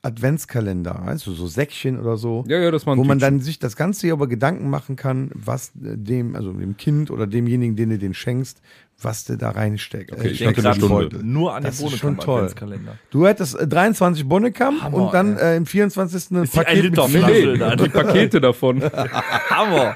Adventskalender, 0.04 1.02
weißt 1.06 1.28
du, 1.28 1.34
so 1.34 1.48
Säckchen 1.48 2.00
oder 2.00 2.18
so. 2.18 2.44
Ja, 2.48 2.60
ja, 2.60 2.72
das 2.72 2.86
war 2.86 2.96
ein 2.96 3.00
Wo 3.00 3.04
man 3.04 3.20
Tütchen. 3.20 3.38
dann 3.38 3.44
sich 3.44 3.60
das 3.60 3.76
ganze 3.76 4.08
Jahr 4.08 4.16
über 4.18 4.28
Gedanken 4.28 4.70
machen 4.70 4.96
kann, 4.96 5.30
was 5.34 5.70
äh, 5.76 5.98
dem, 5.98 6.36
also 6.36 6.52
dem 6.54 6.78
Kind 6.78 7.12
oder 7.12 7.28
demjenigen, 7.28 7.76
den 7.76 7.90
du 7.92 7.98
den 7.98 8.14
schenkst, 8.14 8.62
was 9.02 9.26
du 9.26 9.38
da 9.38 9.52
reinsteckst. 9.52 10.12
Okay, 10.14 10.30
ich 10.30 10.38
steckst 10.38 10.58
denke 10.58 10.70
in 10.70 10.80
den 10.80 10.90
gerade 10.90 11.10
Beutel. 11.10 11.24
Nur 11.24 11.54
an 11.56 11.64
Das 11.64 11.78
den 11.78 11.88
ist 11.88 11.98
schon 11.98 12.16
Bohnenkamp 12.16 12.26
toll. 12.26 12.36
Adventskalender. 12.42 12.98
Du 13.12 13.28
hättest 13.28 13.56
äh, 13.60 13.68
23 13.68 14.28
Bonnekamp 14.28 14.82
Hammer, 14.82 14.98
und 14.98 15.14
dann 15.14 15.38
äh, 15.38 15.56
im 15.58 15.66
24. 15.66 16.32
ein 16.32 16.38
ein 16.38 16.48
Paket 16.50 16.84
Liter 16.84 17.08
mit 17.08 17.62
da. 17.62 17.76
Die 17.76 17.90
Pakete 17.90 18.42
davon. 18.42 18.82
Hammer. 19.50 19.96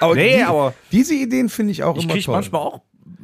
Aber 0.00 0.14
Nee, 0.14 0.38
die, 0.38 0.42
aber- 0.42 0.74
diese 0.92 1.14
Ideen 1.14 1.48
finde 1.48 1.72
ich 1.72 1.82
auch 1.84 1.96
Ich 1.96 2.04
immer 2.04 2.12
kriege 2.14 2.26
toll. 2.26 2.34
manchmal 2.34 2.60
auch 2.62 2.80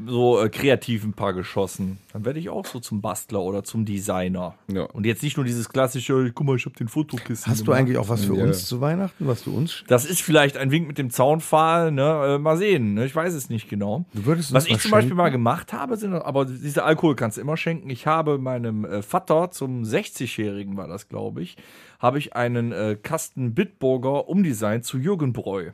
so 0.07 0.41
äh, 0.43 0.49
kreativ 0.49 1.05
ein 1.05 1.13
paar 1.13 1.33
geschossen. 1.33 1.99
Dann 2.13 2.25
werde 2.25 2.39
ich 2.39 2.49
auch 2.49 2.67
so 2.67 2.81
zum 2.81 3.01
Bastler 3.01 3.41
oder 3.43 3.65
zum 3.65 3.85
Designer. 3.85 4.55
Ja. 4.73 4.83
Und 4.85 5.07
jetzt 5.07 5.23
nicht 5.23 5.37
nur 5.37 5.45
dieses 5.47 5.69
klassische, 5.69 6.33
guck 6.35 6.47
mal, 6.47 6.57
ich 6.57 6.65
habe 6.67 6.77
den 6.77 6.89
Fotokisten. 6.89 7.51
Hast 7.51 7.61
du 7.61 7.65
gemacht. 7.67 7.79
eigentlich 7.81 7.99
auch 7.99 8.09
was 8.09 8.25
für 8.25 8.35
Ja. 8.37 8.45
uns 8.45 8.67
zu 8.67 8.81
Weihnachten, 8.81 9.27
was 9.27 9.45
du 9.45 9.55
uns 9.57 9.85
Das 9.89 10.05
ist 10.05 10.23
vielleicht 10.23 10.57
ein 10.57 10.71
Wink 10.71 10.87
mit 10.89 10.99
dem 10.99 11.11
Zaunpfahl, 11.11 11.91
ne? 11.93 12.35
Äh, 12.35 12.39
mal 12.39 12.57
sehen, 12.57 12.95
ne? 12.95 13.05
Ich 13.07 13.15
weiß 13.15 13.35
es 13.35 13.49
nicht 13.51 13.69
genau. 13.69 14.05
Du 14.15 14.27
würdest 14.27 14.53
Was 14.53 14.67
ich 14.67 14.79
zum 14.79 14.91
Beispiel 14.91 15.09
schenken? 15.11 15.17
mal 15.17 15.31
gemacht 15.31 15.73
habe, 15.73 15.97
sind, 15.97 16.15
aber 16.15 16.45
diese 16.45 16.85
Alkohol 16.85 17.17
kannst 17.17 17.37
du 17.37 17.41
immer 17.41 17.57
schenken. 17.57 17.91
Ich 17.91 18.07
habe 18.07 18.39
meinem 18.39 18.85
äh, 18.85 19.03
Vater 19.03 19.51
zum 19.51 19.83
60-Jährigen 19.83 20.77
war 20.77 20.89
das, 20.89 21.09
glaube 21.09 21.43
ich, 21.43 21.57
habe 21.99 22.19
ich 22.19 22.35
einen 22.35 22.73
äh, 22.73 22.97
Kasten 23.01 23.55
Bitburger 23.55 24.29
umdesignt 24.29 24.85
zu 24.85 24.99
Jürgen 24.99 25.33
Bräu. 25.33 25.71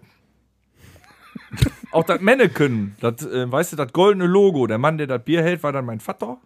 Auch 1.91 2.05
das 2.05 2.21
Mannequin, 2.21 2.95
das, 3.01 3.25
äh, 3.25 3.51
weißt 3.51 3.73
du, 3.73 3.77
das 3.77 3.93
goldene 3.93 4.27
Logo, 4.27 4.67
der 4.67 4.79
Mann, 4.79 4.99
der 4.99 5.07
das 5.07 5.25
Bier 5.25 5.43
hält, 5.43 5.63
war 5.63 5.73
dann 5.73 5.87
mein 5.87 6.01
Vater, 6.01 6.39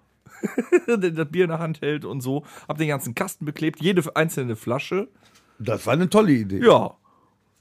der 0.87 1.11
das 1.11 1.31
Bier 1.31 1.45
in 1.45 1.51
der 1.51 1.59
Hand 1.59 1.81
hält 1.81 2.05
und 2.05 2.21
so. 2.21 2.45
Hab 2.69 2.79
den 2.79 2.89
ganzen 2.89 3.15
Kasten 3.15 3.45
beklebt, 3.45 3.81
jede 3.81 4.05
einzelne 4.15 4.57
Flasche. 4.57 5.09
Das 5.59 5.87
war 5.87 5.95
eine 5.95 6.09
tolle 6.09 6.33
Idee. 6.33 6.65
Ja, 6.65 6.97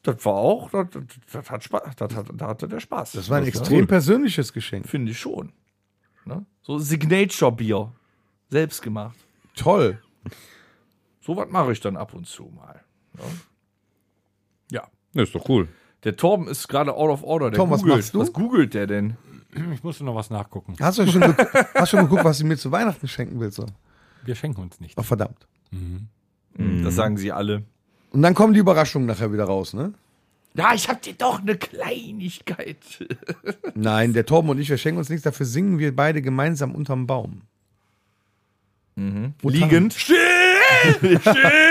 das 0.04 0.26
war 0.26 0.34
auch, 0.34 0.70
das, 0.72 0.88
das, 0.92 1.04
das 1.32 1.50
hat 1.50 1.64
Spaß, 1.64 1.96
das 1.96 2.16
hat, 2.16 2.28
da 2.34 2.48
hatte 2.48 2.68
der 2.68 2.80
Spaß. 2.80 3.14
Das 3.14 3.30
war 3.30 3.38
ein 3.38 3.44
ja. 3.44 3.50
extrem 3.50 3.88
persönliches 3.88 4.52
Geschenk. 4.54 4.88
Finde 4.88 5.12
ich 5.12 5.20
schon. 5.20 5.52
Ne? 6.26 6.46
So 6.62 6.78
Signature-Bier. 6.78 7.92
Selbst 8.50 8.82
gemacht. 8.82 9.18
Toll. 9.56 10.02
So 11.22 11.38
was 11.38 11.50
mache 11.50 11.72
ich 11.72 11.80
dann 11.80 11.98
ab 11.98 12.14
und 12.14 12.28
zu 12.28 12.52
mal. 12.56 12.84
Ne? 13.14 13.24
Ja. 14.72 14.88
Ja, 15.14 15.24
ist 15.24 15.36
doch 15.36 15.48
cool. 15.48 15.68
Der 16.04 16.16
Torben 16.16 16.47
ist 16.47 16.68
gerade 16.68 16.93
out 16.93 17.10
of 17.10 17.24
order. 17.24 17.52
Der 17.52 17.58
Tom, 17.58 17.70
was 17.70 17.82
googelt. 17.82 17.97
machst 17.97 18.14
du? 18.14 18.20
Was 18.20 18.34
googelt 18.34 18.74
der 18.74 18.88
denn? 18.88 19.18
Ich 19.74 19.84
musste 19.84 20.04
noch 20.04 20.16
was 20.16 20.30
nachgucken. 20.30 20.76
Hast 20.80 20.97
du 20.97 21.08
schon, 21.08 21.22
ge 21.22 21.34
hast 21.76 21.89
schon 21.89 22.02
geguckt, 22.02 22.24
was 22.24 22.38
du 22.39 22.45
mir 22.45 22.58
zu 22.58 22.72
Weihnachten 22.72 23.08
schenken 23.08 23.39
willst? 23.39 23.58
So? 23.58 23.66
Wir 24.24 24.36
schenken 24.36 24.62
uns 24.62 24.80
nicht. 24.80 24.97
Oh, 24.97 25.04
verdammt. 25.04 25.47
Das 26.58 26.95
sagen 26.95 27.18
sie 27.18 27.32
alle. 27.32 27.64
Und 28.12 28.22
dann 28.22 28.34
kommen 28.34 28.54
die 28.54 28.60
Überraschungen 28.60 29.08
nachher 29.08 29.32
wieder 29.32 29.45
raus, 29.45 29.74
ne? 29.74 29.93
Ja, 30.54 30.74
ich 30.74 30.89
hab 30.89 31.02
dir 31.02 31.14
doch 31.14 31.39
eine 31.39 31.56
Kleinigkeit. 31.58 32.78
Nein, 33.74 34.14
der 34.14 34.26
Torben 34.26 34.49
und 34.49 34.60
ich, 34.60 34.70
wir 34.70 34.78
schenken 34.78 34.99
uns 34.99 35.10
nichts, 35.10 35.24
dafür 35.24 35.45
singen 35.45 35.80
wir 35.80 35.95
beide 35.95 36.22
gemeinsam 36.22 36.76
unterm 36.76 37.08
Baum. 37.08 37.41
Liegend. 39.43 39.93
Still! 39.93 40.18
Still! 41.22 41.70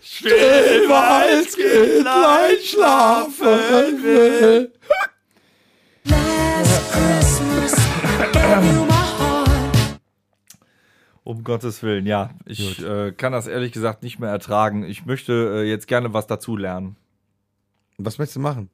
Still, 0.00 0.88
weil's 0.88 1.54
Kindlein 1.56 2.56
schlafen 2.62 4.02
will. 4.02 4.72
Last 6.04 6.92
Christmas. 6.92 7.74
Um 11.24 11.44
Gottes 11.44 11.82
Willen, 11.82 12.06
ja. 12.06 12.30
Ich 12.46 12.82
äh, 12.82 13.12
kann 13.12 13.32
das 13.32 13.46
ehrlich 13.46 13.72
gesagt 13.72 14.02
nicht 14.02 14.18
mehr 14.18 14.30
ertragen. 14.30 14.84
Ich 14.84 15.04
möchte 15.04 15.62
äh, 15.62 15.68
jetzt 15.68 15.86
gerne 15.86 16.14
was 16.14 16.26
dazu 16.26 16.56
lernen. 16.56 16.96
Was 17.98 18.18
möchtest 18.18 18.36
du 18.36 18.40
machen? 18.40 18.70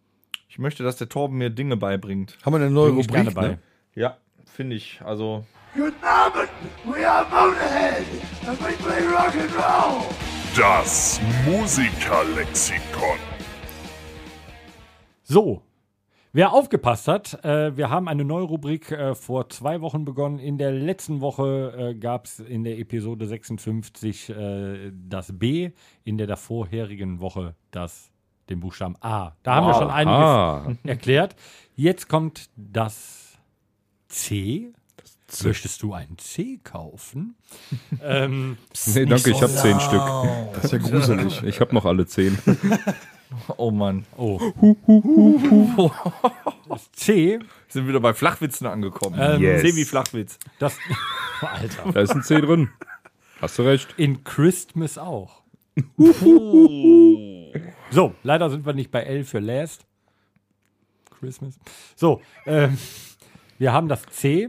Ich 0.48 0.58
möchte, 0.58 0.84
dass 0.84 0.96
der 0.96 1.08
Torben 1.08 1.36
mir 1.38 1.50
Dinge 1.50 1.76
beibringt. 1.76 2.38
Haben 2.44 2.52
wir 2.52 2.58
eine 2.58 2.70
neue 2.70 2.90
Bring 2.92 3.00
Rubrik? 3.00 3.14
gerne 3.14 3.30
bei. 3.32 3.48
Ne? 3.48 3.58
Ja, 3.96 4.18
finde 4.44 4.76
ich. 4.76 5.00
Also, 5.04 5.44
Guten 5.74 6.04
Abend, 6.04 6.48
we 6.84 7.04
are 7.08 7.24
Motorhead, 7.24 8.04
and 8.46 8.60
we 8.60 8.72
play 8.74 9.04
rock 9.08 9.34
and 9.34 9.52
roll. 9.56 10.04
Das 10.56 11.20
Musikerlexikon. 11.46 13.18
So, 15.22 15.62
wer 16.32 16.52
aufgepasst 16.52 17.08
hat, 17.08 17.44
äh, 17.44 17.76
wir 17.76 17.90
haben 17.90 18.06
eine 18.08 18.24
neue 18.24 18.44
Rubrik 18.44 18.92
äh, 18.92 19.14
vor 19.14 19.48
zwei 19.48 19.80
Wochen 19.80 20.04
begonnen. 20.04 20.38
In 20.38 20.58
der 20.58 20.70
letzten 20.70 21.20
Woche 21.20 21.74
äh, 21.76 21.94
gab 21.94 22.26
es 22.26 22.38
in 22.38 22.62
der 22.62 22.78
Episode 22.78 23.26
56 23.26 24.30
äh, 24.30 24.92
das 25.08 25.36
B, 25.36 25.70
in 26.04 26.18
der 26.18 26.26
davorherigen 26.28 27.20
Woche 27.20 27.54
das 27.70 28.10
den 28.48 28.60
Buchstaben 28.60 28.94
A. 29.00 29.32
Da 29.42 29.54
haben 29.56 29.66
wir 29.66 29.74
schon 29.74 29.90
einiges 29.90 30.18
Ah, 30.18 30.66
erklärt. 30.84 31.34
Jetzt 31.74 32.08
kommt 32.08 32.50
das 32.56 33.38
C. 34.08 34.72
Möchtest 35.42 35.82
du 35.82 35.92
ein 35.94 36.16
C 36.18 36.60
kaufen? 36.62 37.34
ähm, 38.02 38.56
nee, 38.86 39.06
danke, 39.06 39.30
ich 39.30 39.42
habe 39.42 39.52
zehn 39.52 39.80
Stück. 39.80 40.02
Das 40.54 40.64
ist 40.64 40.72
ja 40.72 40.78
gruselig. 40.78 41.42
Ich 41.42 41.60
habe 41.60 41.74
noch 41.74 41.84
alle 41.84 42.06
zehn. 42.06 42.38
oh 43.56 43.70
Mann. 43.70 44.06
oh. 44.16 44.40
Das 46.68 46.92
C, 46.92 47.38
Sind 47.68 47.88
wieder 47.88 48.00
bei 48.00 48.14
Flachwitzen 48.14 48.66
angekommen. 48.66 49.18
Ähm, 49.20 49.40
Yes. 49.42 49.62
Seh 49.62 49.74
wie 49.76 49.84
Flachwitz. 49.84 50.38
das. 50.58 50.76
Alter. 51.40 51.92
Da 51.92 52.00
ist 52.00 52.12
ein 52.12 52.22
C 52.22 52.40
drin. 52.40 52.70
Hast 53.40 53.58
du 53.58 53.62
recht. 53.62 53.94
In 53.96 54.22
Christmas 54.24 54.96
auch. 54.98 55.42
so, 57.90 58.14
leider 58.22 58.48
sind 58.50 58.64
wir 58.64 58.72
nicht 58.72 58.90
bei 58.90 59.02
L 59.02 59.24
für 59.24 59.40
Last. 59.40 59.84
Christmas. 61.18 61.58
So, 61.96 62.20
ähm, 62.46 62.78
wir 63.58 63.72
haben 63.72 63.88
das 63.88 64.02
C. 64.06 64.48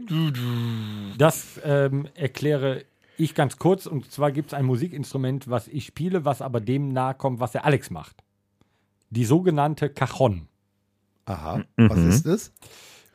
Das 1.18 1.60
ähm, 1.64 2.08
erkläre 2.14 2.84
ich 3.16 3.34
ganz 3.34 3.58
kurz. 3.58 3.86
Und 3.86 4.10
zwar 4.10 4.32
gibt 4.32 4.48
es 4.48 4.54
ein 4.54 4.64
Musikinstrument, 4.64 5.48
was 5.48 5.68
ich 5.68 5.86
spiele, 5.86 6.24
was 6.24 6.42
aber 6.42 6.60
dem 6.60 6.92
nahe 6.92 7.14
kommt, 7.14 7.40
was 7.40 7.52
der 7.52 7.64
Alex 7.64 7.90
macht. 7.90 8.22
Die 9.10 9.24
sogenannte 9.24 9.88
Cajon. 9.90 10.48
Aha, 11.26 11.64
was 11.76 11.98
ist 11.98 12.26
das? 12.26 12.52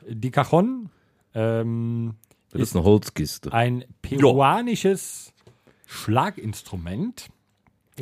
Die 0.08 0.30
Cajon 0.30 0.90
ähm, 1.34 2.14
Das 2.50 2.62
ist 2.62 2.76
eine 2.76 2.84
Holzkiste. 2.84 3.52
ein 3.52 3.84
peruanisches 4.02 5.32
Schlaginstrument. 5.86 7.28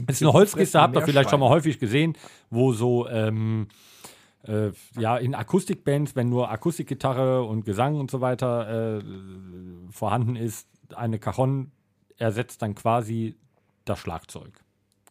Das 0.07 0.17
ist 0.17 0.23
eine 0.23 0.33
Holzkiste, 0.33 0.81
habt 0.81 0.97
ihr 0.97 1.03
vielleicht 1.03 1.31
schon 1.31 1.41
mal 1.41 1.49
häufig 1.49 1.79
gesehen, 1.79 2.17
wo 2.49 2.73
so 2.73 3.09
ähm, 3.09 3.69
äh, 4.45 4.71
ja 4.99 5.17
in 5.17 5.35
Akustikbands, 5.35 6.17
wenn 6.17 6.29
nur 6.29 6.51
Akustikgitarre 6.51 7.43
und 7.43 7.65
Gesang 7.65 7.97
und 7.97 8.11
so 8.11 8.21
weiter 8.21 8.99
äh, 8.99 9.03
vorhanden 9.91 10.37
ist, 10.37 10.67
eine 10.95 11.19
Cajon 11.19 11.71
ersetzt 12.17 12.63
dann 12.63 12.75
quasi 12.75 13.37
das 13.85 13.99
Schlagzeug. 13.99 14.53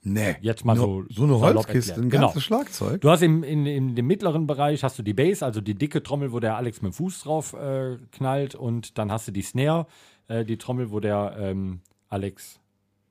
Nee. 0.01 0.35
Jetzt 0.41 0.63
mal 0.63 0.77
so 0.77 1.03
So 1.09 1.23
eine 1.23 1.39
Holzkiste, 1.39 1.95
ein 1.99 2.09
Genau. 2.09 2.27
ganzes 2.27 2.43
Schlagzeug. 2.43 3.01
Du 3.01 3.09
hast 3.09 3.21
im, 3.21 3.43
in, 3.43 3.65
in 3.65 3.95
dem 3.95 4.07
mittleren 4.07 4.47
Bereich 4.47 4.83
hast 4.83 4.97
du 4.97 5.03
die 5.03 5.13
Bass, 5.13 5.43
also 5.43 5.59
die 5.59 5.75
dicke 5.75 6.01
Trommel, 6.03 6.31
wo 6.31 6.39
der 6.39 6.55
Alex 6.55 6.81
mit 6.81 6.93
dem 6.93 6.95
Fuß 6.95 7.23
drauf 7.23 7.53
äh, 7.53 7.97
knallt 8.13 8.55
und 8.55 8.97
dann 8.97 9.11
hast 9.11 9.27
du 9.27 9.31
die 9.33 9.41
Snare, 9.41 9.87
äh, 10.29 10.45
die 10.45 10.57
Trommel, 10.57 10.91
wo 10.91 10.99
der 11.01 11.35
ähm, 11.37 11.81
Alex 12.07 12.59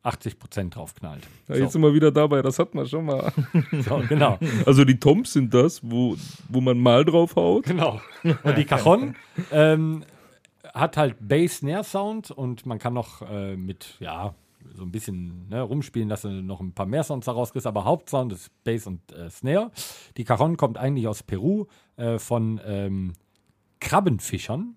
80% 0.04 0.70
drauf 0.70 0.94
knallt. 0.94 1.26
Ja, 1.48 1.56
jetzt 1.56 1.72
sind 1.72 1.82
wir 1.82 1.92
wieder 1.92 2.10
dabei, 2.12 2.40
das 2.42 2.58
hat 2.58 2.74
man 2.74 2.86
schon 2.86 3.06
mal. 3.06 3.32
So, 3.80 4.02
genau. 4.08 4.38
Also 4.66 4.84
die 4.84 4.98
Toms 4.98 5.32
sind 5.32 5.52
das, 5.52 5.80
wo, 5.82 6.16
wo 6.48 6.60
man 6.60 6.78
mal 6.78 7.04
drauf 7.04 7.36
haut. 7.36 7.64
genau. 7.64 8.00
Und 8.22 8.56
die 8.56 8.64
Cajon 8.64 9.14
ähm, 9.52 10.04
hat 10.74 10.96
halt 10.96 11.16
Bass-Snare-Sound 11.20 12.30
und 12.30 12.66
man 12.66 12.78
kann 12.78 12.94
noch 12.94 13.22
äh, 13.22 13.56
mit, 13.56 13.96
ja, 14.00 14.34
so 14.74 14.82
ein 14.82 14.90
bisschen 14.92 15.48
ne, 15.48 15.62
rumspielen, 15.62 16.08
dass 16.08 16.22
du 16.22 16.28
noch 16.28 16.60
ein 16.60 16.72
paar 16.72 16.86
mehr 16.86 17.02
Sounds 17.02 17.26
daraus 17.26 17.52
kriegst, 17.52 17.66
aber 17.66 17.84
Hauptsound 17.84 18.32
ist 18.32 18.50
Bass 18.64 18.86
und 18.86 19.00
äh, 19.12 19.30
Snare. 19.30 19.70
Die 20.16 20.24
Cajon 20.24 20.56
kommt 20.56 20.78
eigentlich 20.78 21.08
aus 21.08 21.22
Peru 21.22 21.66
äh, 21.96 22.18
von 22.18 22.60
ähm, 22.64 23.14
Krabbenfischern, 23.80 24.76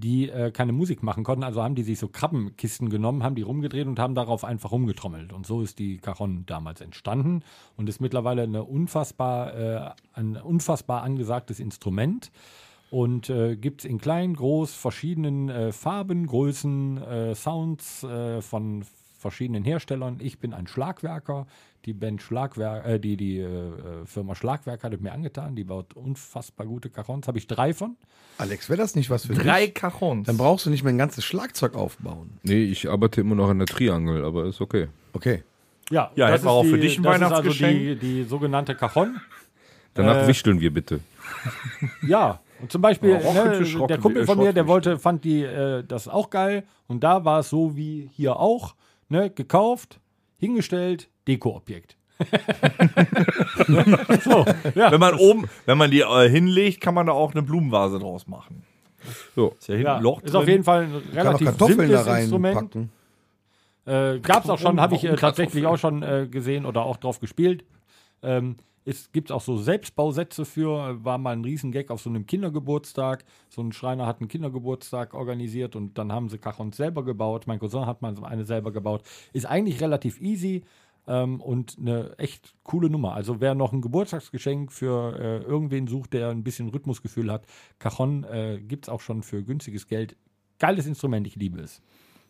die 0.00 0.30
äh, 0.30 0.50
keine 0.50 0.72
Musik 0.72 1.02
machen 1.02 1.24
konnten. 1.24 1.44
Also 1.44 1.62
haben 1.62 1.74
die 1.74 1.82
sich 1.82 1.98
so 1.98 2.08
Krabbenkisten 2.08 2.88
genommen, 2.88 3.22
haben 3.22 3.34
die 3.34 3.42
rumgedreht 3.42 3.86
und 3.86 3.98
haben 3.98 4.14
darauf 4.14 4.44
einfach 4.44 4.72
rumgetrommelt. 4.72 5.32
Und 5.32 5.46
so 5.46 5.62
ist 5.62 5.78
die 5.78 5.98
Cajon 5.98 6.44
damals 6.46 6.80
entstanden 6.80 7.42
und 7.76 7.88
ist 7.88 8.00
mittlerweile 8.00 8.42
eine 8.42 8.64
unfassbar, 8.64 9.54
äh, 9.54 9.90
ein 10.14 10.36
unfassbar 10.36 11.02
angesagtes 11.02 11.60
Instrument. 11.60 12.32
Und 12.90 13.30
äh, 13.30 13.56
gibt 13.56 13.82
es 13.82 13.84
in 13.84 13.98
klein, 13.98 14.34
groß, 14.34 14.74
verschiedenen 14.74 15.48
äh, 15.48 15.70
Farben, 15.70 16.26
Größen, 16.26 17.02
äh, 17.02 17.34
Sounds 17.36 18.02
äh, 18.02 18.42
von 18.42 18.84
verschiedenen 19.20 19.62
Herstellern. 19.64 20.16
Ich 20.20 20.38
bin 20.38 20.52
ein 20.54 20.66
Schlagwerker. 20.66 21.46
Die 21.84 21.92
Band 21.92 22.20
Schlagwerk, 22.20 22.86
äh, 22.86 22.98
die, 22.98 23.16
die 23.16 23.38
äh, 23.38 24.04
Firma 24.04 24.34
Schlagwerk 24.34 24.82
hat 24.82 24.92
es 24.92 25.00
mir 25.00 25.12
angetan. 25.12 25.54
Die 25.56 25.64
baut 25.64 25.94
unfassbar 25.94 26.66
gute 26.66 26.90
Cajons. 26.90 27.26
Habe 27.28 27.38
ich 27.38 27.46
drei 27.46 27.72
von. 27.72 27.96
Alex, 28.38 28.68
wäre 28.68 28.78
das 28.78 28.94
nicht 28.94 29.10
was 29.10 29.26
für 29.26 29.34
Drei 29.34 29.66
dich? 29.66 29.74
Cajons. 29.74 30.26
Dann 30.26 30.36
brauchst 30.36 30.66
du 30.66 30.70
nicht 30.70 30.82
mehr 30.82 30.92
ein 30.92 30.98
ganzes 30.98 31.24
Schlagzeug 31.24 31.74
aufbauen. 31.74 32.38
Nee, 32.42 32.64
ich 32.64 32.88
arbeite 32.90 33.20
immer 33.20 33.34
noch 33.34 33.48
an 33.48 33.58
der 33.58 33.66
Triangel, 33.66 34.24
aber 34.24 34.44
ist 34.46 34.60
okay. 34.60 34.88
Okay. 35.12 35.42
Ja, 35.90 36.10
Ja, 36.14 36.26
das 36.26 36.34
hätten 36.36 36.44
wir 36.44 36.50
auch 36.50 36.62
die, 36.62 36.70
für 36.70 36.78
dich 36.78 36.98
ein 36.98 37.02
das 37.02 37.14
ist 37.16 37.20
Weihnachtsgeschenk. 37.22 37.78
Also 37.88 37.94
die, 37.94 37.96
die 37.96 38.24
sogenannte 38.24 38.74
Cajon. 38.74 39.20
Danach 39.94 40.22
Äh, 40.24 40.28
wichteln 40.28 40.60
wir 40.60 40.72
bitte. 40.72 41.00
Ja, 42.06 42.40
und 42.60 42.70
zum 42.70 42.82
Beispiel, 42.82 43.14
ne, 43.14 43.86
der 43.88 43.98
Kumpel 43.98 44.26
von 44.26 44.38
mir, 44.38 44.52
der 44.52 44.64
Schrottfisch. 44.64 44.66
wollte, 44.68 44.98
fand 44.98 45.24
die 45.24 45.42
äh, 45.42 45.82
das 45.82 46.08
auch 46.08 46.28
geil. 46.30 46.64
Und 46.88 47.02
da 47.02 47.24
war 47.24 47.40
es 47.40 47.48
so 47.50 47.76
wie 47.76 48.10
hier 48.12 48.36
auch, 48.36 48.74
ne, 49.10 49.28
gekauft, 49.30 50.00
hingestellt, 50.38 51.10
Dekoobjekt. 51.28 51.96
so, 54.24 54.44
ja. 54.74 54.90
Wenn 54.90 55.00
man 55.00 55.14
oben, 55.14 55.48
wenn 55.64 55.78
man 55.78 55.90
die 55.90 56.00
äh, 56.00 56.28
hinlegt, 56.28 56.80
kann 56.80 56.94
man 56.94 57.06
da 57.06 57.12
auch 57.12 57.32
eine 57.32 57.42
Blumenvase 57.42 57.98
draus 57.98 58.26
machen. 58.26 58.62
So. 59.34 59.54
Ist 59.58 59.68
ja 59.68 59.74
hinten 59.74 59.86
ja, 59.86 59.96
ein 59.96 60.02
Loch 60.02 60.22
ist 60.22 60.34
auf 60.34 60.46
jeden 60.46 60.64
Fall 60.64 60.84
ein 60.84 60.92
Kann 60.92 61.02
auch 61.02 61.30
relativ 61.30 61.46
Kartoffeln 61.48 61.90
da 61.90 62.02
simples 62.02 62.22
Instrument. 62.24 62.56
reinpacken. 62.56 62.90
Äh, 63.86 64.18
Gab 64.20 64.44
es 64.44 64.50
auch 64.50 64.58
schon, 64.58 64.80
habe 64.80 64.94
ich 64.94 65.04
äh, 65.04 65.16
tatsächlich 65.16 65.66
auch 65.66 65.78
schon 65.78 66.02
äh, 66.02 66.28
gesehen 66.30 66.66
oder 66.66 66.84
auch 66.84 66.98
drauf 66.98 67.20
gespielt. 67.20 67.64
Ähm, 68.22 68.56
es 68.84 69.12
gibt 69.12 69.30
auch 69.30 69.42
so 69.42 69.58
Selbstbausätze 69.58 70.44
für, 70.44 71.04
war 71.04 71.18
mal 71.18 71.32
ein 71.32 71.44
Riesengag 71.44 71.90
auf 71.90 72.00
so 72.00 72.08
einem 72.08 72.26
Kindergeburtstag. 72.26 73.24
So 73.48 73.62
ein 73.62 73.72
Schreiner 73.72 74.06
hat 74.06 74.20
einen 74.20 74.28
Kindergeburtstag 74.28 75.14
organisiert 75.14 75.76
und 75.76 75.98
dann 75.98 76.12
haben 76.12 76.28
sie 76.28 76.38
Cajons 76.38 76.76
selber 76.76 77.04
gebaut. 77.04 77.46
Mein 77.46 77.58
Cousin 77.58 77.86
hat 77.86 78.00
mal 78.02 78.16
so 78.16 78.22
eine 78.22 78.44
selber 78.44 78.72
gebaut. 78.72 79.02
Ist 79.32 79.46
eigentlich 79.46 79.80
relativ 79.80 80.20
easy 80.20 80.62
ähm, 81.06 81.40
und 81.40 81.76
eine 81.78 82.18
echt 82.18 82.54
coole 82.62 82.88
Nummer. 82.88 83.14
Also 83.14 83.40
wer 83.40 83.54
noch 83.54 83.72
ein 83.72 83.82
Geburtstagsgeschenk 83.82 84.72
für 84.72 85.18
äh, 85.18 85.42
irgendwen 85.42 85.86
sucht, 85.86 86.14
der 86.14 86.30
ein 86.30 86.42
bisschen 86.42 86.70
Rhythmusgefühl 86.70 87.30
hat, 87.30 87.44
Cajon 87.78 88.24
äh, 88.24 88.60
gibt 88.60 88.86
es 88.86 88.88
auch 88.88 89.00
schon 89.00 89.22
für 89.22 89.42
günstiges 89.42 89.88
Geld. 89.88 90.16
Geiles 90.58 90.86
Instrument, 90.86 91.26
ich 91.26 91.36
liebe 91.36 91.60
es. 91.60 91.82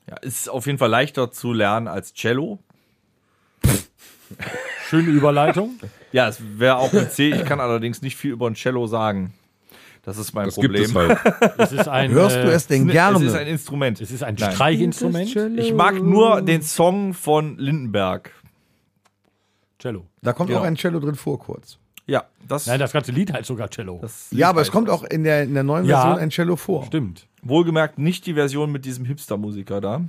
Ja, 0.09 0.17
ist 0.17 0.49
auf 0.49 0.67
jeden 0.67 0.79
Fall 0.79 0.91
leichter 0.91 1.31
zu 1.31 1.53
lernen 1.53 1.87
als 1.87 2.13
Cello. 2.15 2.59
Schöne 4.89 5.09
Überleitung. 5.11 5.79
Ja, 6.13 6.29
es 6.29 6.41
wäre 6.59 6.77
auch 6.77 6.93
ein 6.93 7.11
C. 7.11 7.31
Ich 7.31 7.45
kann 7.45 7.61
allerdings 7.61 8.03
nicht 8.03 8.17
viel 8.17 8.33
über 8.33 8.47
ein 8.49 8.55
Cello 8.55 8.87
sagen. 8.87 9.33
Das 10.03 10.17
ist 10.17 10.33
mein 10.33 10.47
Das 10.47 10.55
Problem. 10.55 10.75
gibt 10.85 10.89
es 10.89 10.95
halt. 10.95 11.19
Es 11.59 11.73
ist 11.73 11.89
ein, 11.89 12.11
Hörst 12.11 12.37
du 12.37 12.41
äh, 12.51 12.53
es 12.55 12.67
denn 12.67 12.87
Es 12.89 12.93
gerne? 12.93 13.25
ist 13.25 13.35
ein 13.35 13.47
Instrument. 13.47 14.01
Es 14.01 14.11
ist 14.11 14.23
ein 14.23 14.37
Nein. 14.39 14.53
Streichinstrument. 14.53 15.37
Ich 15.59 15.75
mag 15.75 16.01
nur 16.03 16.41
den 16.43 16.63
Song 16.63 17.13
von 17.13 17.59
Lindenberg. 17.59 18.33
Cello. 19.79 20.07
da 20.23 20.33
kommt 20.33 20.49
Genau. 20.49 20.61
auch 20.61 20.65
ein 20.65 20.77
Cello 20.77 21.01
drin 21.01 21.15
vor, 21.15 21.39
kurz. 21.39 21.79
Ja, 22.07 22.25
das, 22.47 22.67
Nein, 22.67 22.81
das 22.81 22.93
ganze 22.93 23.13
Lied 23.13 23.33
heißt 23.33 23.47
sogar 23.47 23.69
Cello. 23.71 23.99
das 24.03 24.29
Ja, 24.31 24.49
aber 24.49 24.61
es 24.63 24.71
kommt 24.71 24.91
auch 24.91 25.05
in 25.05 25.23
der, 25.25 25.45
in 25.45 25.55
der 25.55 25.63
neuen 25.63 25.85
Ja. 25.87 26.01
Version 26.03 26.19
ein 26.19 26.31
Cello 26.31 26.57
vor. 26.57 26.85
Stimmt. 26.87 27.27
Wohlgemerkt 27.43 27.99
nicht 27.99 28.27
die 28.27 28.35
Version 28.35 28.73
mit 28.73 28.85
diesem 28.85 29.05
Hipster-Musiker 29.05 29.81
da. 29.81 30.03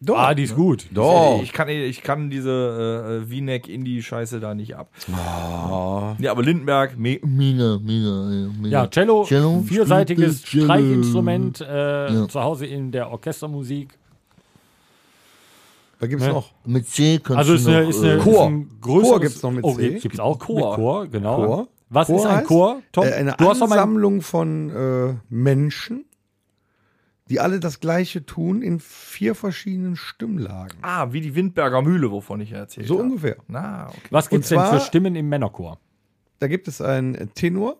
Doch. 0.00 0.16
Ah, 0.16 0.32
die 0.34 0.44
ist 0.44 0.54
gut. 0.54 0.86
Doch. 0.92 1.40
Ich 1.42 1.52
kann, 1.52 1.68
ich 1.68 2.02
kann 2.02 2.30
diese 2.30 3.20
äh, 3.24 3.26
V-Neck-Indie-Scheiße 3.28 4.38
da 4.38 4.54
nicht 4.54 4.76
ab. 4.76 4.88
Ja, 6.20 6.30
aber 6.30 6.42
Lindenberg, 6.44 6.96
me 6.96 7.18
Mina, 7.24 7.72
ja, 7.72 7.78
Mina. 7.80 8.68
Ja, 8.68 8.86
Cello, 8.88 9.24
Cello, 9.24 9.60
vierseitiges 9.66 10.42
Cello. 10.42 10.64
Streichinstrument, 10.66 11.60
äh, 11.62 12.12
Ja. 12.12 12.28
zu 12.28 12.40
Hause 12.40 12.66
in 12.66 12.92
der 12.92 13.10
Orchestermusik. 13.10 13.88
Da 15.98 16.06
gibt 16.06 16.22
es 16.22 16.28
Ne? 16.28 16.34
noch. 16.34 16.52
Mit 16.64 16.88
C 16.88 17.18
kannst 17.18 17.38
Also 17.38 17.54
ist 17.54 17.66
du 17.66 17.70
eine, 17.70 17.82
noch, 17.82 17.90
ist 17.90 18.02
eine, 18.04 18.12
äh, 18.12 18.18
Chor. 18.18 18.32
Ist 18.34 18.40
ein 18.52 18.70
größeres, 18.80 19.08
Chor 19.10 19.20
gibt's 19.20 19.42
noch 19.42 19.50
mit 19.50 19.64
oh, 19.64 19.74
C. 19.74 19.98
Gibt 19.98 20.14
es 20.14 20.20
auch 20.20 20.38
Chor. 20.38 20.68
Mit 20.70 20.76
Chor, 20.76 21.06
genau. 21.08 21.36
Chor. 21.44 21.68
Was 21.90 22.06
Chor 22.06 22.16
ist 22.16 22.26
ein 22.26 22.36
heißt, 22.36 22.46
Chor, 22.46 22.82
Tom? 22.92 23.04
Äh, 23.04 23.12
eine 23.14 23.34
du 23.36 23.48
Ansammlung 23.48 24.20
von 24.22 24.70
äh, 24.70 25.14
Menschen, 25.28 26.04
die 27.28 27.40
alle 27.40 27.60
das 27.60 27.80
Gleiche 27.80 28.24
tun 28.24 28.62
in 28.62 28.80
vier 28.80 29.34
verschiedenen 29.34 29.96
Stimmlagen. 29.96 30.78
Ah, 30.82 31.12
wie 31.12 31.20
die 31.20 31.34
Windberger 31.34 31.82
Mühle, 31.82 32.10
wovon 32.10 32.40
ich 32.40 32.52
erzählt 32.52 32.86
So 32.86 32.94
habe. 32.98 33.04
ungefähr. 33.08 33.36
Na, 33.48 33.88
okay. 33.88 33.98
Was 34.10 34.28
gibt 34.30 34.44
es 34.44 34.50
denn 34.50 34.60
für 34.60 34.80
Stimmen 34.80 35.14
im 35.16 35.28
Männerchor? 35.28 35.78
Da 36.38 36.48
gibt 36.48 36.68
es 36.68 36.80
einen 36.80 37.34
Tenor, 37.34 37.76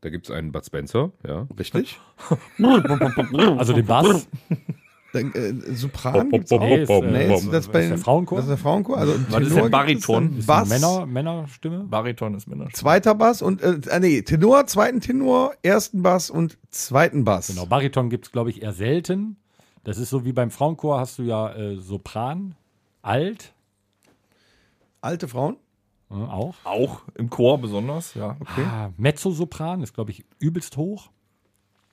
Da 0.00 0.10
gibt 0.10 0.26
es 0.28 0.30
einen 0.34 0.52
Bud 0.52 0.64
Spencer, 0.64 1.10
ja. 1.26 1.46
richtig. 1.58 1.98
Also 3.58 3.72
den 3.72 3.86
Bass? 3.86 4.28
Äh, 5.16 5.74
Sopran 5.74 6.30
gibt 6.30 6.44
es 6.46 6.52
auch. 6.52 6.60
Nee, 6.60 6.82
ist, 6.82 6.90
äh, 6.90 7.00
Nee, 7.00 7.34
ist 7.34 7.52
das, 7.52 7.68
bei 7.68 7.82
ist 7.82 7.90
der 7.90 7.98
Frauenchor? 7.98 8.36
Das 8.38 8.46
ist 8.46 8.50
der 8.50 8.58
Frauenchor. 8.58 8.98
Also 8.98 9.14
Was 9.30 9.42
ist 9.42 9.56
denn 9.56 9.70
Bariton? 9.70 10.38
Ist 10.38 10.46
Bass, 10.46 10.68
Männer, 10.68 11.06
Männerstimme? 11.06 11.84
Bariton 11.84 12.34
ist 12.34 12.46
Männer. 12.46 12.68
zweiter 12.72 13.14
Bass 13.14 13.42
und 13.42 13.62
äh, 13.62 13.80
ah, 13.90 13.98
nee, 13.98 14.22
Tenor, 14.22 14.66
zweiten 14.66 15.00
Tenor, 15.00 15.52
ersten 15.62 16.02
Bass 16.02 16.30
und 16.30 16.58
zweiten 16.70 17.24
Bass. 17.24 17.48
Genau, 17.48 17.66
Bariton 17.66 18.10
gibt 18.10 18.26
es, 18.26 18.32
glaube 18.32 18.50
ich, 18.50 18.62
eher 18.62 18.72
selten. 18.72 19.36
Das 19.84 19.98
ist 19.98 20.10
so 20.10 20.24
wie 20.24 20.32
beim 20.32 20.50
Frauenchor 20.50 20.98
hast 20.98 21.18
du 21.18 21.22
ja 21.22 21.54
äh, 21.54 21.76
Sopran, 21.76 22.54
Alt 23.02 23.52
Alte 25.00 25.28
Frauen. 25.28 25.56
äh, 26.10 26.14
auch. 26.14 26.54
Auch 26.64 27.02
im 27.14 27.30
Chor 27.30 27.58
besonders, 27.60 28.14
ja. 28.14 28.36
Ah, 28.56 28.90
Mezzosopran 28.96 29.82
ist, 29.82 29.94
glaube 29.94 30.10
ich, 30.10 30.24
übelst 30.40 30.76
hoch. 30.76 31.10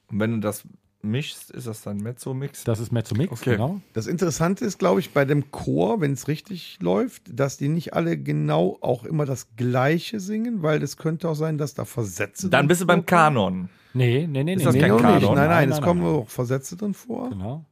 Und 0.10 0.20
wenn 0.20 0.32
du 0.32 0.40
das 0.40 0.64
mischst, 1.04 1.52
ist 1.52 1.68
das 1.68 1.82
dann 1.82 1.98
Mezzo-Mix? 1.98 2.64
Das 2.64 2.80
ist 2.80 2.92
Mezzomix, 2.92 3.32
Okay. 3.32 3.52
genau. 3.52 3.82
Das 3.94 4.08
Interessante 4.08 4.66
ist, 4.66 4.80
glaube 4.80 5.00
ich, 5.00 5.12
bei 5.12 5.26
dem 5.26 5.52
Chor, 5.52 6.02
wenn 6.02 6.14
es 6.14 6.28
richtig 6.28 6.78
läuft, 6.82 7.24
dass 7.30 7.58
die 7.58 7.68
nicht 7.68 7.94
alle 7.94 8.18
genau 8.18 8.78
auch 8.82 9.04
immer 9.04 9.26
das 9.26 9.48
Gleiche 9.58 10.20
singen, 10.20 10.64
weil 10.64 10.82
es 10.82 10.98
könnte 10.98 11.30
auch 11.30 11.36
sein, 11.36 11.58
dass 11.58 11.74
da 11.74 11.86
Versätze 11.86 12.50
Dann 12.50 12.68
bist 12.68 12.82
du 12.82 12.86
beim. 12.88 13.06
Kanon. 13.06 13.70
Nee, 13.94 14.28
nee, 14.28 14.44
nee, 14.44 14.44
nee. 14.44 14.54
Ist 14.56 14.66
das 14.66 14.74
nee, 14.74 14.82
Nee, 14.82 14.88
kein 14.88 14.92
noch 14.96 15.02
Kanon? 15.02 15.20
nicht. 15.20 15.28
Nein, 15.30 15.36
nein, 15.36 15.48
Nein, 15.50 15.70
es 15.70 15.76
nein, 15.76 15.84
kommen 15.84 16.02
nein. 16.02 16.12
auch 16.14 16.30
Versätze 16.30 16.78
drin 16.78 16.94
vor. 16.94 17.30
Genau. 17.30 17.66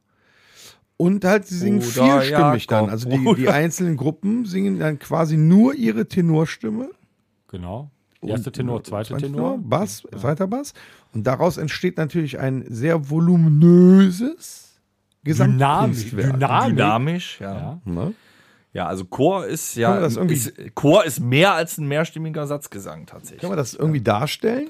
Und 0.98 1.24
halt, 1.24 1.46
sie 1.46 1.56
singen 1.58 1.78
Oder 1.80 1.86
vierstimmig 1.88 2.66
dann. 2.68 2.84
Jakob. 2.84 2.90
Also 2.92 3.08
die, 3.08 3.34
die 3.42 3.48
einzelnen 3.48 3.96
Gruppen 3.96 4.44
singen 4.44 4.78
dann 4.78 4.98
quasi 5.00 5.36
nur 5.36 5.74
ihre 5.74 6.06
Tenorstimme. 6.06 6.90
Genau. 7.48 7.90
Erste 8.22 8.52
Tenor, 8.52 8.84
zweite 8.84 9.10
Zweiter 9.10 9.26
Tenor. 9.26 9.58
Bass, 9.58 10.02
zweiter 10.16 10.46
Bass. 10.46 10.74
Und 11.12 11.26
daraus 11.26 11.56
entsteht 11.56 11.96
natürlich 11.96 12.38
ein 12.38 12.64
sehr 12.68 13.10
voluminöses 13.10 14.80
Dynamisch. 15.26 16.10
Gesamtkunstwerk. 16.10 16.32
Dynamisch. 16.34 16.68
Dynamisch, 16.68 17.40
ja. 17.40 17.54
Ja. 17.54 17.80
Ne? 17.84 18.14
Ja, 18.74 18.86
also 18.86 19.04
Chor 19.04 19.46
ist 19.46 19.76
ja. 19.76 19.96
ist, 20.06 20.74
Chor 20.74 21.04
ist 21.04 21.20
mehr 21.20 21.52
als 21.52 21.76
ein 21.78 21.86
mehrstimmiger 21.86 22.46
Satzgesang 22.46 23.04
tatsächlich. 23.06 23.40
Kann 23.40 23.50
man 23.50 23.58
das 23.58 23.74
irgendwie 23.74 24.00
darstellen? 24.00 24.68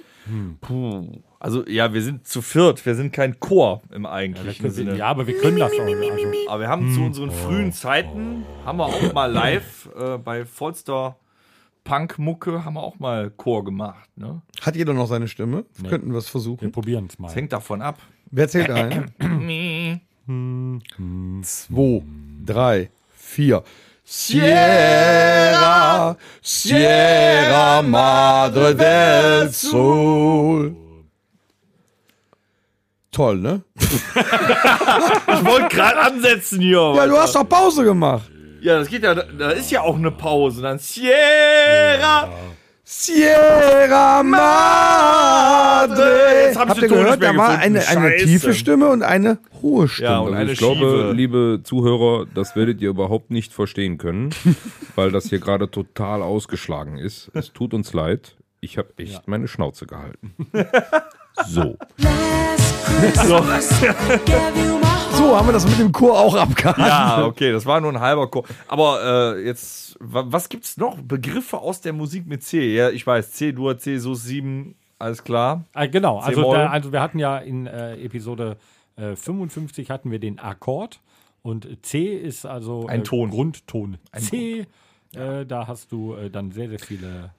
Puh. 0.60 1.22
Also 1.38 1.66
ja, 1.66 1.92
wir 1.92 2.02
sind 2.02 2.26
zu 2.26 2.42
viert, 2.42 2.84
wir 2.86 2.94
sind 2.94 3.12
kein 3.12 3.38
Chor 3.40 3.82
im 3.90 4.04
Ja, 4.04 4.10
wir 4.10 4.12
eigentlichen 4.12 4.62
können, 4.62 4.74
Sinne. 4.74 4.96
ja, 4.96 5.06
aber 5.06 5.26
wir 5.26 5.36
können 5.38 5.58
das 5.58 5.72
auch. 5.72 5.78
Also, 5.80 6.48
Aber 6.48 6.60
wir 6.60 6.68
haben 6.68 6.92
zu 6.94 7.00
unseren 7.02 7.30
frühen 7.30 7.72
Zeiten, 7.72 8.44
haben 8.64 8.78
wir 8.78 8.86
auch 8.86 9.12
mal 9.12 9.30
live 9.30 9.88
äh, 9.98 10.18
bei 10.18 10.44
vollster 10.44 11.16
Punk-Mucke, 11.84 12.64
haben 12.64 12.74
wir 12.74 12.82
auch 12.82 12.98
mal 12.98 13.30
Chor 13.30 13.64
gemacht. 13.64 14.08
Ne? 14.16 14.40
Hat 14.60 14.76
jeder 14.76 14.94
noch 14.94 15.06
seine 15.08 15.28
Stimme? 15.28 15.64
Könnten 15.88 16.12
wir 16.12 16.18
es 16.18 16.26
wir 16.26 16.30
versuchen. 16.30 16.72
probieren 16.72 17.06
es 17.10 17.18
mal. 17.18 17.28
Das 17.28 17.36
hängt 17.36 17.52
davon 17.52 17.82
ab. 17.82 17.98
Wer 18.30 18.48
zählt 18.48 18.70
ein? 18.70 19.10
Zwei, 21.42 22.02
drei, 22.46 22.90
vier. 23.16 23.62
Sierra, 24.04 26.16
Sierra 26.40 27.82
Madre 27.82 28.74
del 28.74 29.48
Sol. 29.50 30.74
Toll, 33.10 33.38
ne? 33.38 33.62
Ich 35.34 35.44
wollte 35.44 35.74
gerade 35.76 36.00
ansetzen 36.00 36.60
hier. 36.60 36.92
Ja, 36.96 37.06
du 37.06 37.16
hast 37.18 37.34
doch 37.34 37.48
Pause 37.48 37.84
gemacht. 37.84 38.30
Ja, 38.62 38.78
das 38.78 38.88
geht 38.88 39.02
ja, 39.02 39.14
da, 39.14 39.50
ist 39.50 39.70
ja 39.72 39.80
auch 39.82 39.96
eine 39.96 40.10
Pause. 40.12 40.62
Dann 40.62 40.78
Sierra. 40.78 42.28
Sierra 42.84 44.22
Madre. 44.22 46.02
Jetzt 46.46 46.56
hab 46.58 46.64
ich 46.64 46.70
Habt 46.70 46.76
den 46.78 46.84
ihr 46.84 46.88
Ton 46.90 46.98
gehört? 46.98 47.20
mehr 47.20 47.32
Da 47.32 47.38
war 47.38 47.56
gefunden. 47.56 47.76
eine, 47.78 47.88
eine 47.88 48.10
Scheiße. 48.10 48.24
tiefe 48.26 48.54
Stimme 48.54 48.88
und 48.88 49.02
eine 49.02 49.38
hohe 49.62 49.88
Stimme. 49.88 50.08
Ja, 50.10 50.18
und 50.18 50.28
Also 50.28 50.36
eine 50.40 50.52
ich 50.52 50.58
glaube, 50.58 50.78
schiefe. 50.80 51.12
liebe 51.12 51.60
Zuhörer, 51.64 52.26
das 52.34 52.54
werdet 52.54 52.80
ihr 52.80 52.90
überhaupt 52.90 53.30
nicht 53.30 53.52
verstehen 53.52 53.98
können, 53.98 54.30
weil 54.94 55.10
das 55.10 55.26
hier 55.26 55.38
gerade 55.40 55.70
total 55.70 56.22
ausgeschlagen 56.22 56.98
ist. 56.98 57.30
Es 57.34 57.52
tut 57.52 57.74
uns 57.74 57.92
leid. 57.94 58.36
Ich 58.60 58.78
habe 58.78 58.90
echt 58.98 59.26
meine 59.26 59.48
Schnauze 59.48 59.86
gehalten. 59.86 60.34
So. 61.48 61.78
Last 61.96 62.84
Christmas, 63.00 63.72
I 63.82 63.86
gave 64.26 64.54
you 64.66 64.78
my. 64.78 65.01
So 65.22 65.36
haben 65.36 65.46
wir 65.48 65.52
das 65.52 65.66
mit 65.68 65.78
dem 65.78 65.92
Chor 65.92 66.18
auch 66.18 66.34
abgehakt. 66.34 66.78
Ja, 66.78 67.24
okay, 67.24 67.52
das 67.52 67.66
war 67.66 67.80
nur 67.80 67.92
ein 67.92 68.00
halber 68.00 68.28
Chor. 68.28 68.44
Aber 68.68 69.34
äh, 69.36 69.44
jetzt, 69.46 69.96
wa- 70.00 70.24
was 70.26 70.48
gibt's 70.48 70.76
noch? 70.76 70.98
Begriffe 71.00 71.58
aus 71.58 71.80
der 71.80 71.92
Musik 71.92 72.26
mit 72.26 72.42
C. 72.42 72.74
Ja, 72.74 72.90
ich 72.90 73.06
weiß, 73.06 73.32
C-Dur, 73.32 73.78
C, 73.78 73.98
Sus 73.98 74.24
7, 74.24 74.74
alles 74.98 75.22
klar. 75.24 75.64
Ah, 75.74 75.86
genau, 75.86 76.18
also, 76.18 76.52
da, 76.52 76.66
also 76.68 76.92
wir 76.92 77.00
hatten 77.00 77.18
ja 77.18 77.38
in 77.38 77.66
äh, 77.66 77.94
Episode 78.02 78.56
äh, 78.96 79.16
55 79.16 79.90
hatten 79.90 80.10
wir 80.10 80.18
den 80.18 80.38
Akkord 80.38 81.00
Und 81.42 81.66
C 81.82 82.14
ist 82.16 82.44
also 82.46 82.86
Ein 82.86 83.00
äh, 83.00 83.04
Ton. 83.04 83.30
Grundton. 83.30 83.98
C, 84.16 84.66
äh, 85.14 85.46
da 85.46 85.66
hast 85.66 85.90
du 85.92 86.14
äh, 86.14 86.30
dann 86.30 86.52
sehr, 86.52 86.68
sehr 86.68 86.78
viele. 86.78 87.30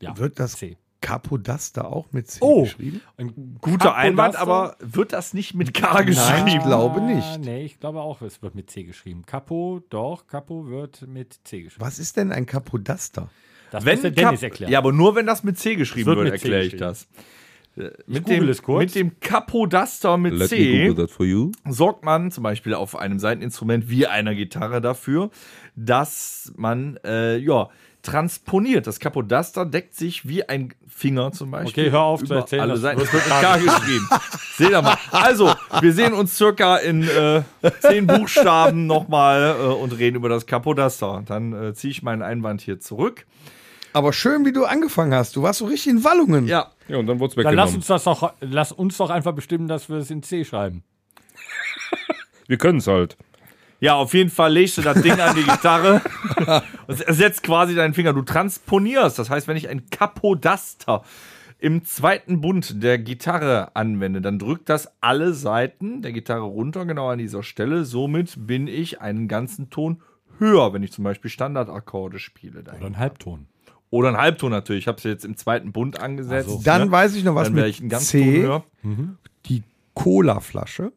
Ja, 0.00 0.16
Wird 0.18 0.38
das 0.38 0.52
C. 0.56 0.76
Capodaster 1.00 1.90
auch 1.90 2.06
mit 2.12 2.28
C 2.28 2.38
Oh, 2.42 2.62
geschrieben? 2.62 3.00
ein 3.16 3.56
Guter 3.60 3.94
Einwand, 3.94 4.34
Capodaster- 4.34 4.40
aber 4.40 4.76
wird 4.80 5.12
das 5.12 5.32
nicht 5.34 5.54
mit 5.54 5.72
K 5.74 5.92
Nein, 5.94 6.08
ich 6.08 6.16
geschrieben? 6.16 6.64
glaube 6.64 7.00
Ah, 7.00 7.04
nicht. 7.06 7.40
Nee, 7.40 7.64
ich 7.64 7.78
glaube 7.80 8.00
auch, 8.00 8.20
es 8.22 8.42
wird 8.42 8.54
mit 8.54 8.70
C 8.70 8.82
geschrieben. 8.84 9.24
Capo, 9.26 9.80
doch, 9.90 10.26
Capo 10.26 10.66
wird 10.68 11.06
mit 11.06 11.38
C 11.44 11.62
geschrieben. 11.62 11.84
Was 11.84 11.98
ist 11.98 12.16
denn 12.16 12.32
ein 12.32 12.46
Capodaster? 12.46 13.28
Das 13.70 13.84
Wenn 13.84 14.00
muss 14.02 14.12
Dennis 14.14 14.42
erklären. 14.42 14.72
Ja, 14.72 14.78
aber 14.78 14.92
nur 14.92 15.14
wenn 15.14 15.26
das 15.26 15.44
mit 15.44 15.58
C 15.58 15.76
geschrieben 15.76 16.06
wird 16.06 16.16
wird, 16.18 16.24
mit 16.26 16.34
erkläre 16.34 16.62
ich 16.64 16.72
geschrieben. 16.72 16.88
das. 16.90 17.08
Äh, 17.76 17.90
Mit 18.06 18.24
google 18.24 18.40
dem, 18.40 18.48
es 18.48 18.62
kurz. 18.62 18.80
mit 18.82 18.94
dem 18.96 19.20
Capodaster 19.20 20.16
mit 20.16 20.32
Let 20.34 20.48
C 20.48 20.88
Google 20.88 21.06
that 21.06 21.10
for 21.14 21.24
you. 21.26 21.52
sorgt 21.68 22.02
man 22.04 22.30
zum 22.32 22.42
Beispiel 22.42 22.74
auf 22.74 22.96
einem 22.96 23.18
Seiteninstrument 23.20 23.88
wie 23.88 24.06
einer 24.06 24.34
Gitarre 24.34 24.80
dafür, 24.80 25.30
dass 25.76 26.52
man 26.56 26.98
äh, 27.04 27.36
ja 27.36 27.68
transponiert. 28.02 28.86
Das 28.86 29.00
Capodaster 29.00 29.66
deckt 29.66 29.94
sich 29.94 30.26
wie 30.28 30.48
ein 30.48 30.72
Finger 30.86 31.32
zum 31.32 31.50
Beispiel. 31.50 31.84
Okay, 31.84 31.92
hör 31.92 32.02
auf 32.02 32.24
zu 32.24 32.32
erzählen, 32.34 32.62
Alle 32.62 32.72
das 32.72 32.80
Seiten. 32.82 33.00
wird 33.00 33.08
Das 33.08 33.14
wird 33.14 33.24
mit 33.28 33.40
K 33.40 33.56
geschrieben. 33.56 34.08
Seht 34.56 34.70
ihr 34.70 34.82
mal. 34.82 34.96
Also, 35.10 35.52
wir 35.80 35.92
sehen 35.92 36.12
uns 36.14 36.36
circa 36.36 36.76
in 36.76 37.02
äh, 37.02 37.42
zehn 37.80 38.06
Buchstaben 38.06 38.86
nochmal 38.86 39.56
äh, 39.60 39.62
und 39.64 39.92
reden 39.98 40.16
über 40.16 40.28
das 40.28 40.46
Capodaster. 40.46 41.22
Dann 41.26 41.52
äh, 41.52 41.74
ziehe 41.74 41.90
ich 41.90 42.02
meinen 42.02 42.22
Einwand 42.22 42.60
hier 42.60 42.80
zurück. 42.80 43.26
Aber 43.92 44.12
schön, 44.12 44.44
wie 44.44 44.52
du 44.52 44.64
angefangen 44.64 45.14
hast. 45.14 45.34
Du 45.34 45.42
warst 45.42 45.58
so 45.60 45.66
richtig 45.66 45.92
in 45.92 46.04
Wallungen. 46.04 46.46
Ja, 46.46 46.70
Ja, 46.88 46.98
und 46.98 47.06
dann 47.06 47.18
wurde 47.20 47.30
es 47.30 47.34
Dann 47.42 47.54
lass 47.54 47.68
weggenommen. 47.72 47.74
uns 47.76 47.86
das 47.86 48.04
doch, 48.04 48.32
lass 48.40 48.70
uns 48.72 48.96
doch 48.96 49.10
einfach 49.10 49.32
bestimmen, 49.32 49.66
dass 49.66 49.88
wir 49.88 49.96
es 49.96 50.10
in 50.10 50.22
C 50.22 50.44
schreiben. 50.44 50.84
Wir 52.46 52.58
können 52.58 52.78
es 52.78 52.86
halt. 52.86 53.16
Ja, 53.80 53.94
auf 53.94 54.12
jeden 54.12 54.30
Fall 54.30 54.52
legst 54.52 54.78
du 54.78 54.82
das 54.82 55.00
Ding 55.02 55.20
an 55.20 55.36
die 55.36 55.44
Gitarre 55.44 56.02
und 56.86 57.00
ersetzt 57.00 57.42
quasi 57.42 57.74
deinen 57.74 57.94
Finger. 57.94 58.12
Du 58.12 58.22
transponierst. 58.22 59.18
Das 59.18 59.30
heißt, 59.30 59.46
wenn 59.46 59.56
ich 59.56 59.68
ein 59.68 59.88
Capodaster 59.90 61.04
im 61.60 61.84
zweiten 61.84 62.40
Bund 62.40 62.82
der 62.82 62.98
Gitarre 62.98 63.74
anwende, 63.76 64.20
dann 64.20 64.38
drückt 64.38 64.68
das 64.68 64.92
alle 65.00 65.32
Seiten 65.32 66.02
der 66.02 66.12
Gitarre 66.12 66.42
runter, 66.42 66.86
genau 66.86 67.08
an 67.08 67.18
dieser 67.18 67.42
Stelle. 67.42 67.84
Somit 67.84 68.34
bin 68.46 68.66
ich 68.66 69.00
einen 69.00 69.28
ganzen 69.28 69.70
Ton 69.70 70.00
höher, 70.38 70.72
wenn 70.72 70.82
ich 70.82 70.92
zum 70.92 71.04
Beispiel 71.04 71.30
Standardakkorde 71.30 72.18
spiele. 72.18 72.60
Oder 72.60 72.72
Dahin. 72.72 72.86
ein 72.86 72.98
Halbton. 72.98 73.46
Oder 73.90 74.08
ein 74.10 74.16
Halbton 74.16 74.50
natürlich. 74.50 74.84
Ich 74.84 74.88
habe 74.88 74.98
es 74.98 75.04
jetzt 75.04 75.24
im 75.24 75.36
zweiten 75.36 75.72
Bund 75.72 76.00
angesetzt. 76.00 76.48
Also, 76.48 76.60
Dann 76.62 76.86
ne? 76.86 76.90
weiß 76.90 77.14
ich 77.16 77.24
noch 77.24 77.34
was 77.34 77.48
dann 77.48 77.56
wäre 77.56 77.66
mit 77.66 77.74
ich 77.74 77.80
einen 77.80 77.88
ganzen 77.88 78.20
Ton 78.22 78.32
C. 78.34 78.42
höher. 78.42 78.64
Die 79.46 79.62
Cola-Flasche. 79.94 80.92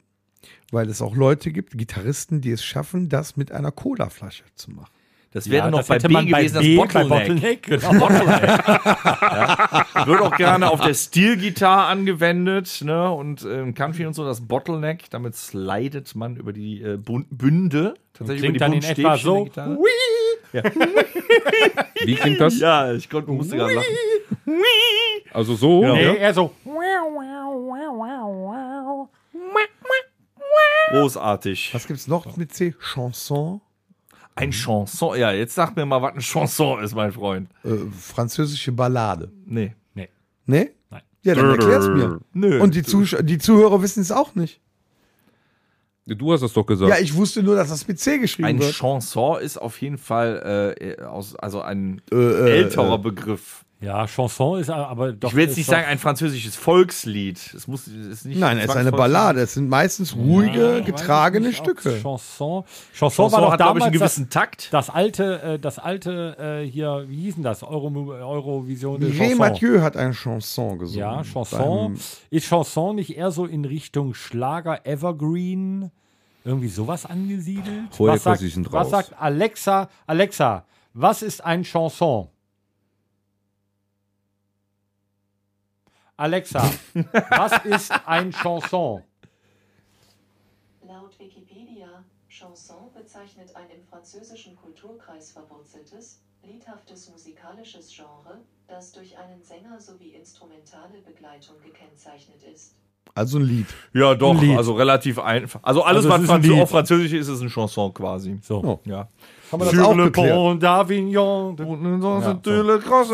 Weil 0.72 0.90
es 0.90 1.02
auch 1.02 1.16
Leute 1.16 1.52
gibt, 1.52 1.78
Gitarristen, 1.78 2.42
die 2.42 2.52
es 2.52 2.64
schaffen, 2.64 3.10
das 3.10 3.38
mit 3.38 3.52
einer 3.52 3.72
Cola-Flasche 3.72 4.44
zu 4.56 4.72
machen. 4.72 4.92
Das 5.34 5.50
wäre 5.50 5.72
noch 5.72 5.80
das 5.80 5.88
bei 5.88 5.98
B 5.98 6.14
man 6.14 6.28
gewesen, 6.28 6.56
bei 6.56 6.62
B, 6.62 6.76
das 6.76 6.94
bei 6.94 7.04
Bottleneck. 7.06 7.62
Bottleneck. 7.62 7.64
Genau, 7.64 8.00
Bottleneck. 8.00 8.42
Wird 10.08 10.22
auch 10.22 10.36
gerne 10.36 10.70
auf 10.70 10.82
der 10.82 10.94
Steel-Gitarre 10.94 11.84
angewendet, 11.84 12.82
ne? 12.84 13.10
Und 13.10 13.44
äh, 13.44 13.62
im 13.62 13.74
Country 13.74 14.06
und 14.06 14.14
so 14.14 14.26
das 14.26 14.42
Bottleneck, 14.42 15.10
damit 15.10 15.36
slidet 15.36 16.16
man 16.16 16.36
über 16.36 16.52
die 16.52 16.82
äh, 16.82 16.98
Bünde. 16.98 17.94
Tatsächlich 18.12 18.42
Klingt 18.42 18.58
über 18.58 18.66
dann 18.66 18.72
die 18.74 18.78
in 18.80 18.84
etwa 18.84 19.18
so. 19.18 19.46
Gitarre. 19.46 19.78
Wie 22.04 22.16
klingt 22.16 22.42
das? 22.42 22.60
Ja, 22.60 22.94
ich 22.94 23.10
konnte, 23.10 23.32
musste 23.32 23.56
gerade 23.56 23.74
lachen. 23.74 23.88
Also 25.32 25.56
so. 25.56 25.82
Ja. 25.82 25.94
Nee, 25.94 26.18
eher 26.18 26.34
so. 26.34 26.52
Großartig. 30.92 31.74
Was 31.74 31.88
gibt's 31.88 32.08
noch 32.08 32.38
mit 32.38 32.54
C? 32.54 32.74
Chanson. 32.80 33.62
Ein 34.36 34.52
Chanson. 34.52 35.18
Ja, 35.20 35.32
jetzt 35.32 35.56
sag 35.56 35.76
mir 35.76 35.86
mal, 35.86 36.02
was 36.02 36.14
ein 36.14 36.22
Chanson 36.22 36.84
ist, 36.84 36.96
mein 36.96 37.12
Freund. 37.12 37.50
Äh, 37.64 37.70
französische 37.98 38.72
Ballade. 38.72 39.32
Nee. 39.46 39.76
Nee. 39.94 40.10
Ne? 40.46 40.72
Nein. 40.90 41.02
Ja, 41.24 41.36
dann 41.36 41.50
erklär's 41.50 41.88
mir. 41.88 42.20
Nö. 42.34 42.60
Und 42.62 42.74
die, 42.76 42.84
Zusch 42.84 43.16
die 43.22 43.38
Zuhörer 43.38 43.82
wissen 43.82 44.02
es 44.02 44.12
auch 44.12 44.34
nicht. 44.36 44.60
Du 46.08 46.34
hast 46.34 46.42
es 46.42 46.54
doch 46.54 46.66
gesagt. 46.66 46.90
Ja, 46.90 46.98
ich 47.00 47.16
wusste 47.16 47.44
nur, 47.44 47.56
dass 47.56 47.70
das 47.70 47.88
mit 47.88 48.00
C 48.00 48.18
geschrieben 48.18 48.48
ein 48.48 48.60
wird. 48.60 48.74
Chanson 48.74 49.40
ist 49.40 49.58
auf 49.58 49.80
jeden 49.82 49.98
Fall 49.98 50.76
äh, 50.80 51.02
aus, 51.04 51.36
also 51.36 51.62
ein 51.62 52.02
Äh, 52.12 52.16
äh, 52.16 52.58
älterer 52.58 52.98
Begriff. 52.98 53.64
Ja, 53.82 54.06
Chanson 54.06 54.60
ist 54.60 54.70
aber 54.70 55.12
doch. 55.12 55.30
Ich 55.30 55.36
will 55.36 55.48
jetzt 55.48 55.58
nicht 55.58 55.66
sagen 55.66 55.88
ein 55.88 55.98
französisches 55.98 56.56
Volkslied. 56.56 57.38
Es 57.56 57.68
muss 57.68 57.88
ist 57.88 58.26
nicht 58.26 58.40
Nein, 58.40 58.60
es 58.60 58.66
ist 58.66 58.76
eine 58.76 58.92
Ballade. 58.92 59.42
Es 59.42 59.56
sind 59.56 59.70
meistens 59.70 60.16
ruhige, 60.16 60.78
Ja, 60.78 60.80
getragene 60.82 61.48
nicht, 61.48 61.58
Stücke. 61.58 62.00
Chanson. 62.00 62.64
Chanson, 62.64 62.64
Chanson 62.94 63.32
war 63.32 63.42
doch 63.42 63.52
hat, 63.54 63.58
glaube 63.58 63.80
ich, 63.80 63.84
damals 63.84 63.84
einen 63.86 63.94
gewissen 63.94 64.26
das, 64.26 64.34
Takt. 64.34 64.68
das 64.72 64.90
alte, 64.92 65.42
äh, 65.42 65.60
das 65.60 65.80
alte 65.80 66.62
äh, 66.64 66.70
hier, 66.70 67.06
wie 67.08 67.22
hieß 67.22 67.36
denn 67.36 67.44
das? 67.44 67.64
Euro, 67.64 67.88
Eurovision. 67.88 69.00
Mireille 69.00 69.18
Chanson. 69.18 69.38
Mathieu 69.40 69.82
hat 69.82 69.98
eine 69.98 70.14
Chanson 70.14 70.78
gesungen. 70.78 71.00
Ja, 71.00 71.24
Chanson. 71.24 72.00
Ist 72.30 72.46
Chanson 72.46 72.98
nicht 72.98 73.18
eher 73.18 73.32
so 73.32 73.48
in 73.48 73.66
Richtung 73.66 74.14
Schlager, 74.14 74.86
Evergreen, 74.86 75.90
irgendwie 76.46 76.68
sowas 76.68 77.08
angesiedelt? 77.08 77.86
Vorher 77.90 78.24
was, 78.24 78.40
sagt, 78.40 78.72
was 78.72 78.90
sagt 78.92 79.14
Alexa? 79.20 79.90
Alexa, 80.06 80.66
was 80.94 81.24
ist 81.24 81.44
ein 81.44 81.64
Chanson? 81.64 82.28
Alexa, 86.18 86.62
was 87.30 87.66
ist 87.66 87.92
ein 88.06 88.32
Chanson? 88.32 89.04
Laut 90.84 91.18
Wikipedia, 91.20 92.04
Chanson 92.30 92.94
bezeichnet 92.94 93.56
ein 93.56 93.70
im 93.72 93.84
französischen 93.86 94.56
Kulturkreis 94.56 95.32
verwurzeltes, 95.32 96.22
liedhaftes 96.44 97.10
musikalisches 97.10 97.92
Genre, 97.96 98.40
das 98.68 98.92
durch 98.94 99.18
einen 99.18 99.44
Sänger 99.44 99.80
sowie 99.80 100.10
instrumentale 100.14 101.02
Begleitung 101.02 101.60
gekennzeichnet 101.62 102.44
ist. 102.44 102.76
Also 103.14 103.40
ein 103.40 103.44
Lied. 103.46 103.66
Ja, 103.94 104.16
doch, 104.16 104.42
Lied. 104.42 104.58
also 104.58 104.74
relativ 104.74 105.20
einfach. 105.20 105.60
Also 105.64 105.84
alles, 105.84 106.06
Also 106.06 106.10
was 106.10 106.50
auf 106.62 106.70
Französisch 106.70 107.12
ist, 107.14 107.28
ist 107.28 107.42
ein 107.42 107.50
Chanson 107.50 107.94
quasi. 107.94 108.38
So. 108.42 108.64
Oh. 108.64 108.80
Ja. 108.86 109.10
Haben 109.52 109.62
wir 109.64 109.72
das 109.72 109.80
auch 109.80 109.96
geklärt? 109.98 110.34
Pont 110.34 110.64
d'Avignon. 110.64 111.56
de- 111.58 111.66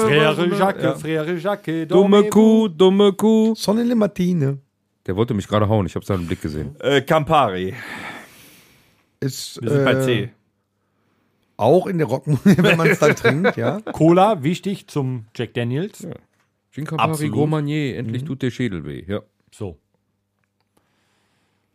Frère 0.05 0.55
Jacques, 0.57 0.83
Ja. 0.83 0.93
Frère 0.93 1.35
Jacques. 1.37 1.87
Dumme? 1.87 2.29
Kuh, 2.29 2.67
dumme 2.67 3.13
Kuh. 3.13 3.55
Sonne 3.55 3.83
le 3.83 3.95
Matine 3.95 4.59
Der 5.07 5.15
wollte 5.15 5.33
mich 5.33 5.47
gerade 5.47 5.67
hauen. 5.67 5.87
Ich 5.87 5.95
habe 5.95 6.05
seinen 6.05 6.27
Blick 6.27 6.41
gesehen. 6.43 6.75
Äh, 6.79 7.01
Campari. 7.01 7.73
ist 9.19 9.59
Wir 9.61 9.69
sind 9.71 9.85
bei 9.85 9.93
äh, 9.93 10.01
C. 10.03 10.29
auch 11.57 11.87
in 11.87 11.97
der 11.97 12.05
Rockmusik, 12.07 12.57
wenn 12.63 12.77
man 12.77 12.87
es 12.87 12.99
dann 12.99 13.15
trinkt, 13.15 13.57
ja. 13.57 13.81
Cola, 13.93 14.43
wichtig 14.43 14.87
zum 14.87 15.25
Jack 15.35 15.55
Daniels. 15.55 16.07
Gin 16.71 16.85
Campari 16.85 17.29
Marnier. 17.29 17.97
Endlich 17.97 18.23
tut 18.25 18.43
der 18.43 18.51
Schädel 18.51 18.85
weh. 18.85 19.03
Ja. 19.07 19.21
So. 19.51 19.77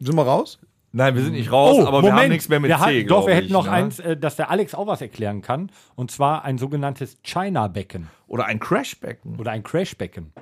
Sind 0.00 0.14
wir 0.16 0.22
raus? 0.22 0.58
Nein, 0.94 1.14
wir 1.14 1.22
sind 1.22 1.32
nicht 1.32 1.50
raus, 1.50 1.86
aber 1.86 2.02
wir 2.02 2.14
haben 2.14 2.28
nichts 2.28 2.48
mehr 2.50 2.60
mit 2.60 2.68
wir 2.68 2.76
C, 2.76 2.82
hatten, 3.00 3.06
Doch, 3.08 3.26
wir 3.26 3.32
ich, 3.32 3.40
hätten 3.44 3.52
noch 3.52 3.64
ne? 3.64 3.70
eins, 3.72 3.98
äh, 3.98 4.14
dass 4.16 4.36
der 4.36 4.50
Alex 4.50 4.74
auch 4.74 4.86
was 4.86 5.00
erklären 5.00 5.40
kann. 5.40 5.70
Und 5.94 6.10
zwar 6.10 6.44
ein 6.44 6.58
sogenanntes 6.58 7.16
China-Becken 7.22 8.08
Oder 8.26 8.44
ein 8.44 8.60
Crashbecken. 8.60 9.36
oder 9.38 9.52
ein 9.52 9.62
Crash-Becken. 9.62 10.32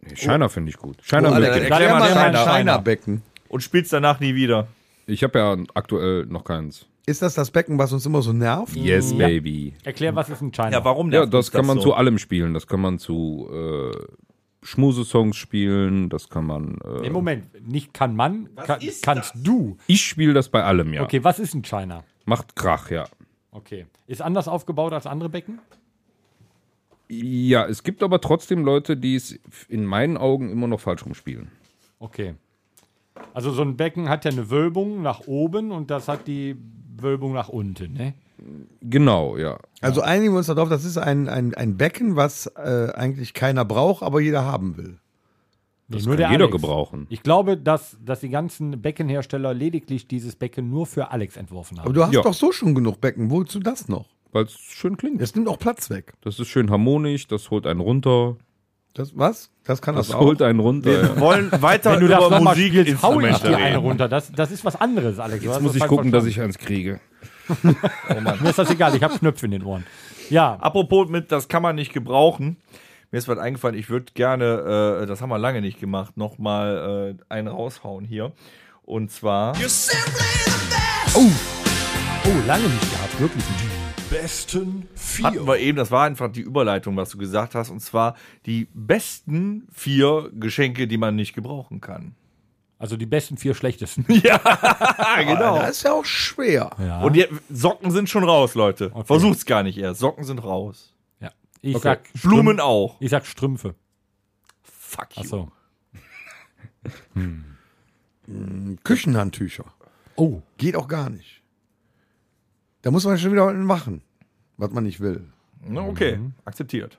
Nee, 0.00 0.16
Shiner 0.16 0.48
finde 0.48 0.70
ich 0.70 0.78
gut. 0.78 0.96
Shiner 1.02 1.30
Oh, 1.30 1.34
erklär 1.34 1.68
Erklär 1.70 1.90
mal 1.98 2.08
Shiner. 2.08 2.44
Shiner-Becken. 2.44 3.22
Und 3.48 3.62
spielst 3.62 3.92
danach 3.92 4.20
nie 4.20 4.34
wieder. 4.34 4.68
Ich 5.06 5.22
habe 5.22 5.38
ja 5.38 5.56
aktuell 5.74 6.24
noch 6.26 6.44
keins. 6.44 6.86
Ist 7.06 7.20
das 7.20 7.34
das 7.34 7.50
Becken, 7.50 7.78
was 7.78 7.92
uns 7.92 8.06
immer 8.06 8.22
so 8.22 8.32
nervt? 8.32 8.74
Yes, 8.74 9.12
baby. 9.16 9.74
Erklär, 9.84 10.14
was 10.16 10.30
ist 10.30 10.40
ein 10.40 10.50
China? 10.50 10.70
Ja, 10.72 10.84
warum 10.84 11.12
Ja, 11.12 11.20
nervt 11.20 11.34
das 11.34 11.46
uns 11.48 11.52
kann 11.52 11.66
man 11.66 11.76
so? 11.76 11.82
zu 11.90 11.94
allem 11.94 12.16
spielen. 12.16 12.54
Das 12.54 12.66
kann 12.66 12.80
man 12.80 12.98
zu 12.98 13.50
äh, 13.52 13.92
Schmusesongs 14.64 15.36
spielen. 15.36 16.08
Das 16.08 16.28
kann 16.28 16.46
man. 16.46 16.78
Äh, 16.84 17.06
Im 17.06 17.12
Moment, 17.12 17.68
nicht 17.68 17.94
kann 17.94 18.16
man, 18.16 18.48
kann, 18.56 18.80
kannst 19.02 19.34
du. 19.36 19.76
ich 19.86 20.04
spiele 20.04 20.32
das 20.32 20.48
bei 20.48 20.64
allem, 20.64 20.92
ja. 20.92 21.02
Okay, 21.02 21.22
was 21.22 21.38
ist 21.38 21.54
ein 21.54 21.62
China? 21.62 22.02
Macht 22.24 22.56
Krach, 22.56 22.90
ja. 22.90 23.04
Okay. 23.52 23.86
Ist 24.06 24.22
anders 24.22 24.48
aufgebaut 24.48 24.92
als 24.92 25.06
andere 25.06 25.28
Becken? 25.28 25.60
Ja, 27.08 27.66
es 27.66 27.82
gibt 27.82 28.02
aber 28.02 28.20
trotzdem 28.20 28.64
Leute, 28.64 28.96
die 28.96 29.14
es 29.14 29.38
in 29.68 29.84
meinen 29.84 30.16
Augen 30.16 30.50
immer 30.50 30.66
noch 30.66 30.80
falsch 30.80 31.04
rumspielen. 31.04 31.48
Okay. 31.98 32.34
Also 33.32 33.52
so 33.52 33.62
ein 33.62 33.76
Becken 33.76 34.08
hat 34.08 34.24
ja 34.24 34.30
eine 34.30 34.50
Wölbung 34.50 35.02
nach 35.02 35.26
oben 35.26 35.70
und 35.70 35.90
das 35.90 36.08
hat 36.08 36.26
die 36.26 36.56
Wölbung 37.00 37.32
nach 37.32 37.48
unten, 37.48 37.92
ne? 37.92 38.14
Genau, 38.82 39.36
ja. 39.36 39.58
Also 39.80 40.00
einigen 40.02 40.32
wir 40.34 40.38
uns 40.38 40.46
darauf, 40.48 40.68
das 40.68 40.84
ist 40.84 40.98
ein, 40.98 41.28
ein, 41.28 41.54
ein 41.54 41.76
Becken, 41.76 42.16
was 42.16 42.46
äh, 42.56 42.90
eigentlich 42.94 43.32
keiner 43.32 43.64
braucht, 43.64 44.02
aber 44.02 44.20
jeder 44.20 44.44
haben 44.44 44.76
will. 44.76 44.98
Das 45.88 46.06
kann 46.06 46.32
jeder 46.32 46.48
gebrauchen. 46.48 47.06
Ich 47.10 47.22
glaube, 47.22 47.56
dass, 47.58 47.96
dass 48.04 48.20
die 48.20 48.30
ganzen 48.30 48.80
Beckenhersteller 48.80 49.52
lediglich 49.52 50.08
dieses 50.08 50.34
Becken 50.34 50.70
nur 50.70 50.86
für 50.86 51.10
Alex 51.10 51.36
entworfen 51.36 51.78
haben. 51.78 51.84
Aber 51.84 51.92
du 51.94 52.02
hast 52.04 52.14
Ja. 52.14 52.22
doch 52.22 52.34
so 52.34 52.52
schon 52.52 52.74
genug 52.74 53.00
Becken. 53.00 53.30
Wozu 53.30 53.60
das 53.60 53.88
noch? 53.88 54.06
Weil 54.32 54.44
es 54.44 54.52
schön 54.58 54.96
klingt. 54.96 55.20
Das 55.20 55.34
nimmt 55.34 55.46
auch 55.46 55.58
Platz 55.58 55.90
weg. 55.90 56.14
Das 56.22 56.40
ist 56.40 56.48
schön 56.48 56.70
harmonisch, 56.70 57.28
das 57.28 57.50
holt 57.50 57.66
einen 57.66 57.80
runter. 57.80 58.36
Das, 58.94 59.16
was? 59.18 59.50
Das 59.64 59.82
kann 59.82 59.96
das, 59.96 60.06
Das 60.06 60.16
auch. 60.16 60.20
holt 60.20 60.40
einen 60.40 60.60
runter. 60.60 60.90
Wir 60.90 61.02
ja. 61.02 61.20
wollen 61.20 61.50
weiter 61.60 61.94
Wenn 61.94 62.00
du 62.00 62.08
das 62.08 62.18
über 62.24 62.30
nochmal 62.30 62.54
spielst, 62.54 63.02
hau 63.02 63.20
ich 63.20 63.36
dir 63.38 63.56
eine 63.56 63.66
reden. 63.66 63.76
runter. 63.78 64.08
Das, 64.08 64.30
das 64.30 64.52
ist 64.52 64.64
was 64.64 64.76
anderes, 64.76 65.18
Alex. 65.18 65.44
Jetzt 65.44 65.60
muss 65.60 65.72
das 65.72 65.82
ich 65.82 65.88
gucken, 65.88 66.12
dass 66.12 66.24
ich 66.26 66.40
eins 66.40 66.58
kriege. 66.58 67.00
Mir 67.62 68.50
ist 68.50 68.58
das 68.58 68.70
egal, 68.70 68.94
ich 68.94 69.02
habe 69.02 69.18
Knöpfe 69.18 69.46
in 69.46 69.50
den 69.52 69.64
Ohren. 69.64 69.84
Ja, 70.30 70.54
Apropos 70.54 71.08
mit, 71.08 71.32
das 71.32 71.48
kann 71.48 71.60
man 71.60 71.74
nicht 71.74 71.92
gebrauchen. 71.92 72.56
Mir 73.10 73.18
ist 73.18 73.26
was 73.28 73.38
eingefallen, 73.38 73.76
ich 73.76 73.90
würde 73.90 74.06
gerne, 74.14 75.00
äh, 75.02 75.06
das 75.06 75.20
haben 75.20 75.28
wir 75.28 75.38
lange 75.38 75.60
nicht 75.60 75.80
gemacht, 75.80 76.16
nochmal 76.16 77.16
äh, 77.18 77.32
einen 77.32 77.48
raushauen 77.48 78.04
hier. 78.04 78.32
Und 78.82 79.10
zwar, 79.10 79.54
oh, 81.14 81.30
lange 82.46 82.64
nicht 82.64 82.92
gehabt, 82.92 83.20
wirklich 83.20 83.44
nicht. 83.44 83.73
Besten 84.14 84.88
vier. 84.94 85.24
hatten 85.26 85.46
wir 85.46 85.58
eben, 85.58 85.76
das 85.76 85.90
war 85.90 86.04
einfach 86.06 86.30
die 86.30 86.40
Überleitung, 86.40 86.96
was 86.96 87.10
du 87.10 87.18
gesagt 87.18 87.54
hast, 87.54 87.70
und 87.70 87.80
zwar 87.80 88.14
die 88.46 88.68
besten 88.72 89.66
vier 89.72 90.30
Geschenke, 90.34 90.86
die 90.86 90.98
man 90.98 91.16
nicht 91.16 91.34
gebrauchen 91.34 91.80
kann. 91.80 92.14
Also 92.78 92.96
die 92.96 93.06
besten 93.06 93.36
vier 93.36 93.54
schlechtesten. 93.54 94.04
Ah, 94.30 95.22
genau. 95.22 95.56
Das 95.58 95.78
ist 95.78 95.82
ja 95.84 95.92
auch 95.92 96.04
schwer. 96.04 96.70
Ja. 96.78 97.00
Und 97.02 97.14
die 97.14 97.26
Socken 97.50 97.90
sind 97.90 98.08
schon 98.08 98.24
raus, 98.24 98.54
Leute. 98.54 98.90
Okay. 98.92 99.04
Versucht's 99.06 99.46
gar 99.46 99.62
nicht 99.62 99.78
erst. 99.78 100.00
Socken 100.00 100.24
sind 100.24 100.38
raus. 100.42 100.94
ja. 101.20 101.30
Ich, 101.60 101.74
Okay. 101.76 101.82
sag 101.82 102.12
Blumen 102.22 102.60
auch. 102.60 102.96
ich 103.00 103.10
sag 103.10 103.26
Strümpfe. 103.26 103.74
Fuck 104.62 105.16
you. 105.16 105.22
Achso. 105.22 105.52
Küchenhandtücher. 108.84 109.64
Oh, 110.16 110.42
Geht 110.58 110.76
auch 110.76 110.88
gar 110.88 111.10
nicht. 111.10 111.42
Da 112.84 112.90
muss 112.90 113.04
man 113.06 113.16
schon 113.18 113.32
wieder 113.32 113.50
machen, 113.54 114.02
was 114.58 114.70
man 114.70 114.84
nicht 114.84 115.00
will. 115.00 115.24
Na, 115.66 115.80
okay, 115.80 116.18
akzeptiert. 116.44 116.98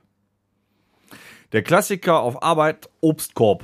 Der 1.52 1.62
Klassiker 1.62 2.20
auf 2.22 2.42
Arbeit, 2.42 2.90
Obstkorb. 3.02 3.64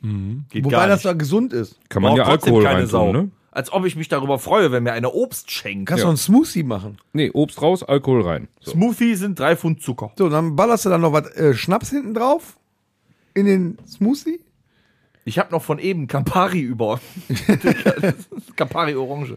Geht 0.00 0.64
Wobei 0.64 0.70
gar 0.76 0.86
das 0.86 1.02
da 1.02 1.12
gesund 1.14 1.52
ist. 1.52 1.76
Kann 1.88 2.02
man 2.02 2.10
Braucht 2.10 2.18
ja 2.18 2.24
trotzdem 2.24 2.54
Alkohol 2.54 2.64
keine 2.64 2.78
rein 2.82 2.86
Sau. 2.86 3.12
ne? 3.12 3.30
Als 3.50 3.72
ob 3.72 3.84
ich 3.84 3.96
mich 3.96 4.06
darüber 4.06 4.38
freue, 4.38 4.70
wenn 4.70 4.84
mir 4.84 4.92
einer 4.92 5.12
Obst 5.12 5.50
schenkt. 5.50 5.88
Kannst 5.88 6.04
du 6.04 6.06
Ja. 6.06 6.10
einen 6.10 6.16
Smoothie 6.18 6.62
machen. 6.62 6.98
Nee, 7.12 7.30
Obst 7.34 7.60
raus, 7.60 7.82
Alkohol 7.82 8.22
rein. 8.22 8.46
So. 8.60 8.70
Smoothie 8.70 9.16
sind 9.16 9.40
drei 9.40 9.56
Pfund 9.56 9.82
Zucker. 9.82 10.12
So, 10.16 10.28
dann 10.28 10.54
ballerst 10.54 10.84
du 10.84 10.88
dann 10.90 11.00
noch 11.00 11.12
was 11.12 11.26
äh, 11.32 11.52
Schnaps 11.54 11.90
hinten 11.90 12.14
drauf 12.14 12.56
in 13.34 13.46
den 13.46 13.78
Smoothie. 13.88 14.38
Ich 15.24 15.40
habe 15.40 15.50
noch 15.50 15.64
von 15.64 15.80
eben 15.80 16.06
Campari 16.06 16.60
über. 16.60 17.00
Campari 18.56 18.94
Orange. 18.94 19.36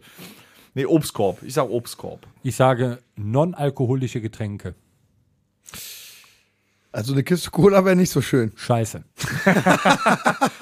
Nee, 0.74 0.86
Obstkorb. 0.86 1.44
Ich 1.44 1.54
sag 1.54 1.70
Obstkorb. 1.70 2.26
ich 2.44 2.56
sage 2.56 3.00
non-alkoholische 3.16 4.22
Getränke. 4.22 4.76
Also 6.94 7.14
eine 7.14 7.24
Kiste 7.24 7.52
Cola 7.52 7.86
wäre 7.86 7.96
nicht 7.96 8.10
so 8.10 8.22
schön. 8.22 8.52
Scheiße. 8.56 9.04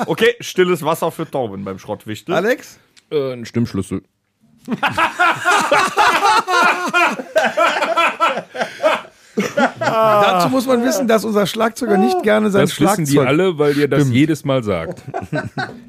Okay, 0.06 0.34
stilles 0.40 0.82
Wasser 0.84 1.12
für 1.12 1.30
Tauben 1.30 1.64
beim 1.66 1.78
Schrottwichtel. 1.78 2.34
Alex? 2.34 2.80
Äh, 3.12 3.34
ein 3.34 3.46
Stimmschlüssel. 3.46 4.02
Dazu 9.80 10.50
muss 10.50 10.68
man 10.68 10.84
wissen, 10.84 11.08
dass 11.08 11.26
unser 11.26 11.46
Schlagzeuger 11.46 11.98
nicht 11.98 12.22
gerne 12.24 12.50
sein 12.50 12.62
Das 12.62 12.72
wissen 12.72 13.06
Schlagzeug... 13.06 13.08
die 13.08 13.20
alle, 13.20 13.58
weil 13.58 13.78
ihr 13.78 13.88
das 13.88 14.02
Stimmt. 14.02 14.16
jedes 14.16 14.46
Mal 14.46 14.64
sagt. 14.64 15.04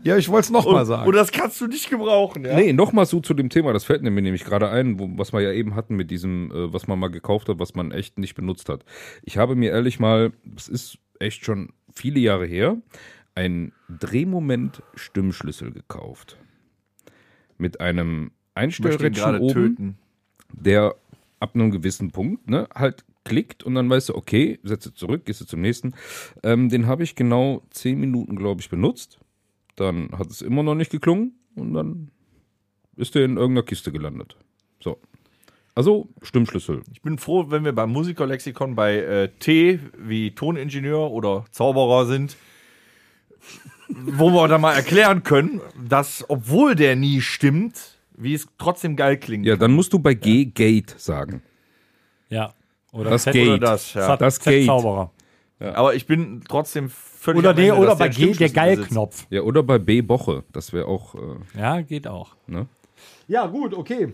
Ja, 0.03 0.17
ich 0.17 0.31
wollte 0.31 0.47
es 0.47 0.51
nochmal 0.51 0.87
sagen. 0.87 1.07
Und 1.07 1.15
das 1.15 1.31
kannst 1.31 1.61
du 1.61 1.67
nicht 1.67 1.91
gebrauchen, 1.91 2.47
ja? 2.47 2.55
Nee, 2.57 2.73
nochmal 2.73 3.05
so 3.05 3.21
zu 3.21 3.35
dem 3.35 3.51
Thema, 3.51 3.75
das 3.75 3.85
fällt 3.85 4.03
mir 4.03 4.11
nämlich 4.11 4.45
gerade 4.45 4.71
ein, 4.71 4.99
wo, 4.99 5.11
was 5.17 5.35
wir 5.35 5.43
ja 5.43 5.53
eben 5.53 5.75
hatten 5.75 5.95
mit 5.95 6.11
diesem, 6.11 6.51
äh, 6.51 6.73
was 6.73 6.87
man 6.89 6.99
mal 6.99 7.09
gekauft 7.09 7.51
hat, 7.51 7.59
was 7.59 7.75
man 7.75 7.93
echt 7.93 8.19
nicht 8.19 8.35
benutzt 8.35 8.71
hat. 8.71 8.87
Ich 9.25 9.37
habe 9.37 9.57
mir 9.57 9.73
ehrlich 9.73 10.01
mal, 10.01 10.33
es 10.57 10.69
ist 10.69 10.97
echt 11.19 11.45
schon 11.45 11.75
viele 11.93 12.19
Jahre 12.19 12.47
her, 12.47 12.79
einen 13.35 13.73
Drehmoment-Stimmschlüssel 13.91 15.71
gekauft. 15.73 16.39
Mit 17.59 17.81
einem 17.81 18.31
Einstellrädchen 18.55 19.39
oben, 19.39 19.53
töten. 19.53 19.99
der 20.53 20.95
ab 21.41 21.55
einem 21.55 21.71
gewissen 21.71 22.11
Punkt, 22.11 22.49
ne, 22.49 22.69
halt 22.75 23.05
klickt 23.25 23.63
und 23.63 23.75
dann 23.75 23.89
weißt 23.89 24.11
du, 24.11 24.15
okay, 24.15 24.59
setze 24.63 24.95
zurück, 24.95 25.25
gehst 25.25 25.41
du 25.41 25.45
zum 25.45 25.61
nächsten. 25.61 25.95
Ähm, 26.43 26.69
den 26.69 26.87
habe 26.87 27.03
ich 27.03 27.15
genau 27.15 27.63
zehn 27.71 27.99
Minuten, 27.99 28.37
glaube 28.37 28.61
ich, 28.61 28.71
benutzt. 28.71 29.19
Dann 29.77 30.11
hat 30.13 30.31
es 30.31 30.43
immer 30.43 30.63
noch 30.63 30.75
nicht 30.75 30.91
geklungen 30.91 31.35
und 31.55 31.75
dann 31.75 32.11
ist 32.97 33.15
der 33.15 33.25
in 33.25 33.37
irgendeiner 33.37 33.65
Kiste 33.65 33.93
gelandet. 33.93 34.37
So. 34.81 34.99
Also 35.75 36.09
Stimmschlüssel. 36.23 36.83
Ich 36.93 37.03
bin 37.03 37.19
froh, 37.19 37.47
wenn 37.49 37.65
wir 37.65 37.73
beim 37.73 37.91
Musikerlexikon 37.93 38.75
bei 38.75 38.97
äh, 38.97 39.29
T 39.39 39.81
wie 39.97 40.33
Toningenieur 40.33 41.11
oder 41.11 41.45
Zauberer 41.53 42.07
sind, 42.07 42.37
wo 43.89 44.31
wir 44.31 44.49
dann 44.49 44.61
mal 44.61 44.75
erklären 44.75 45.23
können, 45.23 45.61
dass, 45.89 46.25
obwohl 46.29 46.75
der 46.75 46.97
nie 46.97 47.21
stimmt, 47.21 47.99
wie 48.17 48.35
es 48.35 48.47
trotzdem 48.59 48.97
geil 48.97 49.17
klingt. 49.17 49.47
Ja, 49.47 49.57
dann 49.57 49.73
musst 49.73 49.93
du 49.93 49.99
bei 49.99 50.15
G 50.15 50.45
Gate 50.45 50.95
sagen. 50.99 51.43
Ja. 52.29 52.55
Oder 52.93 53.11
Das 53.11 53.23
Z- 53.25 53.33
Gate. 53.33 53.49
Oder 53.49 53.59
das, 53.59 53.95
ja. 53.95 54.17
Das 54.17 54.37
Z- 54.39 54.45
Gate. 54.53 54.67
Zauberer. 54.67 55.11
Aber 55.61 55.95
ich 55.95 56.07
bin 56.07 56.43
trotzdem 56.49 56.89
völlig. 56.91 57.41
Oder, 57.41 57.51
am 57.51 57.57
nee, 57.57 57.69
Ende, 57.69 57.77
oder 57.81 57.89
dass 57.91 57.99
bei 57.99 58.09
G 58.09 58.33
der. 58.33 58.49
Geilknopf. 58.49 59.27
Ja, 59.31 59.43
oder 59.43 59.63
bei 59.63 59.79
B 59.79 60.01
Boche. 60.01 60.43
Das 60.53 60.73
wäre 60.73 60.87
auch, 60.87 61.15
äh, 61.15 61.19
Ja, 61.59 61.81
geht 61.83 62.07
auch. 62.09 62.35
ne? 62.47 62.67
Ja, 63.29 63.47
gut, 63.47 63.75
okay. 63.75 64.13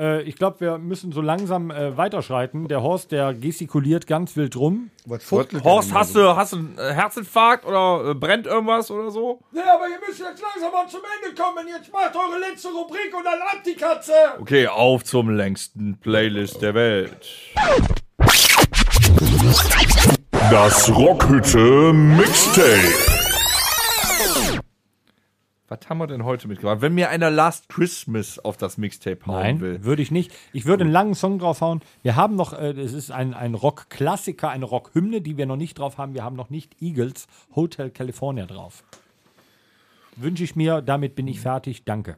Äh, 0.00 0.22
ich 0.22 0.36
glaube, 0.36 0.60
wir 0.60 0.78
müssen 0.78 1.12
so 1.12 1.20
langsam 1.20 1.70
äh, 1.70 1.96
weiterschreiten. 1.96 2.68
Der 2.68 2.82
Horst, 2.82 3.12
der 3.12 3.34
gestikuliert 3.34 4.06
ganz 4.06 4.36
wild 4.36 4.56
rum. 4.56 4.90
Was 5.04 5.30
Horst, 5.30 5.92
hast 5.92 6.16
du, 6.16 6.36
hast 6.36 6.52
du 6.54 6.56
einen 6.56 6.78
äh, 6.78 6.92
Herzinfarkt 6.94 7.66
oder 7.66 8.10
äh, 8.10 8.14
brennt 8.14 8.46
irgendwas 8.46 8.90
oder 8.90 9.10
so? 9.10 9.40
Ja, 9.52 9.74
aber 9.74 9.88
ihr 9.88 9.98
müsst 10.06 10.20
jetzt 10.20 10.42
langsam 10.42 10.72
mal 10.72 10.88
zum 10.88 11.00
Ende 11.22 11.40
kommen. 11.40 11.68
Jetzt 11.68 11.92
macht 11.92 12.16
eure 12.16 12.40
letzte 12.40 12.68
Rubrik 12.68 13.14
und 13.16 13.24
dann 13.24 13.40
ab 13.40 13.62
die 13.64 13.74
Katze. 13.74 14.12
Okay, 14.40 14.66
auf 14.66 15.04
zum 15.04 15.30
längsten 15.30 15.98
Playlist 15.98 16.62
der 16.62 16.74
Welt. 16.74 17.28
Das 20.50 20.88
Rockhütte 20.94 21.92
Mixtape. 21.92 23.09
Was 25.70 25.88
haben 25.88 25.98
wir 25.98 26.08
denn 26.08 26.24
heute 26.24 26.48
mitgebracht? 26.48 26.80
Wenn 26.80 26.94
mir 26.94 27.10
einer 27.10 27.30
Last 27.30 27.68
Christmas 27.68 28.40
auf 28.40 28.56
das 28.56 28.76
Mixtape 28.76 29.24
hauen 29.26 29.34
Nein, 29.40 29.60
will. 29.60 29.84
würde 29.84 30.02
ich 30.02 30.10
nicht. 30.10 30.32
Ich 30.52 30.66
würde 30.66 30.82
einen 30.82 30.92
langen 30.92 31.14
Song 31.14 31.38
draufhauen. 31.38 31.80
Wir 32.02 32.16
haben 32.16 32.34
noch, 32.34 32.52
äh, 32.52 32.72
es 32.72 32.92
ist 32.92 33.12
ein, 33.12 33.34
ein 33.34 33.54
Rock-Klassiker, 33.54 34.50
eine 34.50 34.64
Rock-Hymne, 34.64 35.20
die 35.20 35.36
wir 35.36 35.46
noch 35.46 35.54
nicht 35.56 35.78
drauf 35.78 35.96
haben. 35.96 36.12
Wir 36.12 36.24
haben 36.24 36.34
noch 36.34 36.50
nicht 36.50 36.82
Eagles 36.82 37.28
Hotel 37.54 37.90
California 37.90 38.46
drauf. 38.46 38.82
Wünsche 40.16 40.42
ich 40.42 40.56
mir, 40.56 40.82
damit 40.82 41.14
bin 41.14 41.28
ich 41.28 41.38
fertig. 41.40 41.84
Danke. 41.84 42.16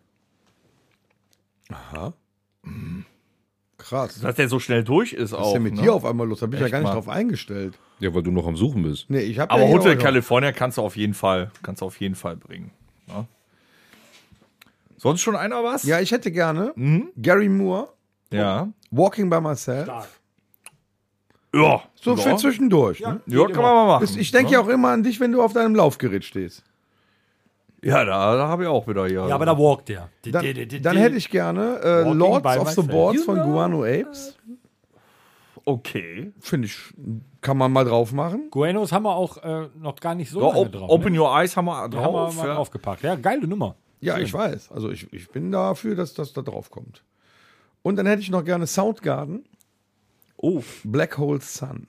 Krass. 3.77 4.19
Dass 4.21 4.37
der 4.37 4.49
so 4.49 4.61
schnell 4.61 4.83
durch 4.83 5.13
ist 5.13 5.33
Was 5.33 5.39
auch. 5.41 5.47
ist 5.49 5.53
denn 5.55 5.63
mit 5.63 5.75
ne? 5.75 5.83
dir 5.83 5.93
auf 5.95 6.07
einmal 6.07 6.27
los? 6.27 6.41
Da 6.41 6.47
bin 6.47 6.55
ich 6.55 6.61
ja 6.61 6.67
Echt 6.67 6.73
gar 6.73 6.79
nicht 6.81 6.89
mal. 6.89 6.95
drauf 6.95 7.09
eingestellt. 7.11 7.79
Ja, 8.01 8.15
weil 8.15 8.23
du 8.23 8.31
noch 8.31 8.47
am 8.47 8.57
Suchen 8.57 8.83
bist. 8.83 9.11
Nee, 9.11 9.21
ich 9.21 9.39
habe 9.39 9.51
Aber 9.51 9.61
ja 9.63 9.69
hier 9.69 9.77
Hotel 9.79 9.99
auch- 9.99 10.03
California 10.03 10.53
kannst 10.53 10.79
du 10.79 10.83
auf 10.83 10.97
jeden 10.97 11.15
Fall, 11.15 11.51
kannst 11.63 11.83
du 11.83 11.87
auf 11.87 12.01
jeden 12.01 12.15
Fall 12.15 12.37
bringen. 12.37 12.71
Ja. 13.09 13.27
Sonst 15.03 15.21
schon 15.21 15.35
einer 15.35 15.65
was? 15.65 15.83
Ja, 15.83 15.99
ich 15.99 16.13
hätte 16.13 16.31
gerne 16.31 16.73
Mhm. 16.77 17.09
Gary 17.21 17.49
Moore, 17.49 17.89
Ja. 18.31 18.69
Walking 18.93 19.29
by 19.29 19.41
Myself. 19.41 19.89
Ja. 21.53 21.83
So 21.97 22.13
ja. 22.15 22.17
für 22.19 22.37
zwischendurch. 22.37 23.01
ne? 23.01 23.21
Ja, 23.27 23.45
kann 23.47 23.63
man 23.63 23.75
mal 23.75 23.87
machen. 24.01 24.17
Ich 24.17 24.31
denke 24.31 24.53
ja 24.53 24.61
auch 24.61 24.69
immer 24.69 24.91
an 24.91 25.03
dich, 25.03 25.19
wenn 25.19 25.33
du 25.33 25.43
auf 25.43 25.53
deinem 25.55 25.75
Laufgerät 25.75 26.25
stehst. 26.25 26.63
Ja, 27.83 28.05
da, 28.05 28.37
da 28.37 28.47
habe 28.47 28.63
ich 28.63 28.69
auch 28.69 28.87
wieder 28.87 29.07
hier. 29.07 29.27
Ja, 29.27 29.35
aber 29.35 29.45
da 29.45 29.59
walkt 29.59 29.89
der. 29.89 30.09
Dann, 30.25 30.47
dann 30.83 30.97
hätte 30.97 31.17
ich 31.17 31.29
gerne 31.31 31.81
äh, 31.83 32.09
Lords 32.13 32.57
of 32.59 32.69
the. 32.71 32.83
Boards 32.83 33.25
von 33.25 33.39
Guano 33.41 33.83
Apes. 33.83 34.39
Okay. 35.65 36.33
Finde 36.39 36.67
ich, 36.67 36.79
kann 37.41 37.57
man 37.59 37.73
mal 37.73 37.85
drauf 37.85 38.13
machen. 38.13 38.51
Guenos 38.51 38.93
haben 38.93 39.03
wir 39.05 39.15
auch 39.17 39.37
äh, 39.43 39.69
noch 39.81 39.97
gar 39.97 40.15
nicht 40.15 40.31
so 40.31 40.41
Ja, 40.41 40.47
lange 40.49 40.59
op 40.61 40.73
drauf. 40.73 40.91
Open 40.91 41.13
ne? 41.13 41.21
Your 41.21 41.37
Eyes 41.37 41.57
haben 41.57 41.65
wir 41.67 41.89
Die 41.89 41.97
haben 41.97 42.13
wir 42.15 42.21
drauf. 42.21 42.37
mal 42.37 42.47
ja. 42.49 42.55
draufgepackt. 42.55 43.03
Ja, 43.03 43.15
geile 43.17 43.47
Nummer. 43.49 43.75
Ja, 44.03 44.19
ich 44.19 44.33
weiß. 44.33 44.73
Also 44.73 44.91
ich, 44.91 45.13
ich 45.13 45.31
bin 45.31 45.51
dafür, 45.53 45.95
dass 45.95 46.13
das 46.15 46.33
da 46.33 46.43
drauf 46.43 46.71
kommt. 46.71 47.03
Und 47.83 47.97
dann 47.97 48.07
hätte 48.07 48.23
ich 48.23 48.31
noch 48.31 48.45
gerne 48.45 48.67
Soundgarden, 48.67 49.45
Oh. 50.43 50.63
Black 50.83 51.19
Hole 51.19 51.41
Sun. 51.41 51.87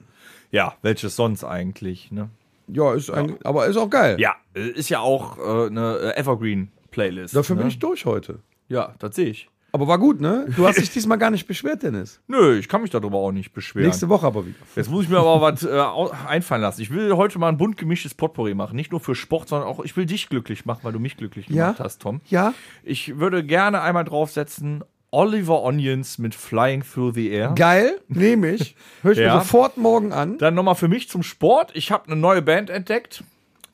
Ja, 0.51 0.75
welches 0.83 1.15
sonst 1.15 1.43
eigentlich, 1.43 2.11
ne? 2.11 2.29
Ja, 2.67 2.93
ist 2.93 3.09
ein, 3.09 3.37
aber 3.43 3.65
ist 3.65 3.77
auch 3.77 3.89
geil. 3.89 4.19
Ja, 4.19 4.35
ist 4.53 4.89
ja 4.89 4.99
auch 4.99 5.37
äh, 5.37 5.67
eine 5.67 6.15
Evergreen-Playlist. 6.15 7.35
Dafür 7.35 7.55
ne? 7.55 7.63
bin 7.63 7.69
ich 7.69 7.79
durch 7.79 8.05
heute. 8.05 8.39
Ja, 8.69 8.93
das 8.99 9.15
sehe 9.15 9.29
ich. 9.29 9.49
Aber 9.75 9.87
war 9.87 9.97
gut, 9.97 10.21
ne? 10.21 10.45
Du 10.55 10.67
hast 10.67 10.77
dich 10.79 10.91
diesmal 10.91 11.17
gar 11.17 11.31
nicht 11.31 11.47
beschwert, 11.47 11.81
Dennis. 11.81 12.21
Nö, 12.27 12.59
ich 12.59 12.69
kann 12.69 12.83
mich 12.83 12.91
darüber 12.91 13.17
auch 13.17 13.31
nicht 13.31 13.53
beschweren. 13.53 13.87
Nächste 13.87 14.07
Woche 14.07 14.27
aber 14.27 14.45
wieder. 14.45 14.55
Jetzt 14.75 14.91
muss 14.91 15.05
ich 15.05 15.09
mir 15.09 15.17
aber 15.17 15.41
was 15.41 15.63
äh, 15.63 16.27
einfallen 16.27 16.61
lassen. 16.61 16.79
Ich 16.81 16.91
will 16.91 17.11
heute 17.15 17.39
mal 17.39 17.49
ein 17.49 17.57
bunt 17.57 17.75
gemischtes 17.77 18.13
Potpourri 18.13 18.53
machen. 18.53 18.75
Nicht 18.75 18.91
nur 18.91 18.99
für 19.01 19.15
Sport, 19.15 19.49
sondern 19.49 19.67
auch, 19.67 19.83
ich 19.83 19.97
will 19.97 20.05
dich 20.05 20.29
glücklich 20.29 20.65
machen, 20.65 20.81
weil 20.83 20.93
du 20.93 20.99
mich 20.99 21.17
glücklich 21.17 21.47
Ja? 21.49 21.71
gemacht 21.71 21.79
hast, 21.79 22.03
Tom. 22.03 22.21
Ja? 22.29 22.53
Ich 22.83 23.17
würde 23.17 23.43
gerne 23.43 23.81
einmal 23.81 24.03
draufsetzen 24.03 24.83
Oliver 25.09 25.63
Onions 25.63 26.19
mit 26.19 26.35
Flying 26.35 26.83
Through 26.83 27.13
the 27.15 27.29
Air. 27.31 27.53
Geil, 27.55 27.99
nehme 28.07 28.51
ich. 28.51 28.75
Hör 29.01 29.11
ich 29.13 29.17
Ja. 29.19 29.33
mir 29.35 29.41
sofort 29.41 29.77
morgen 29.77 30.11
an. 30.13 30.37
Dann 30.37 30.53
nochmal 30.53 30.75
für 30.75 30.87
mich 30.87 31.09
zum 31.09 31.23
Sport. 31.23 31.71
Ich 31.73 31.91
habe 31.91 32.05
eine 32.07 32.15
neue 32.15 32.43
Band 32.43 32.69
entdeckt. 32.69 33.23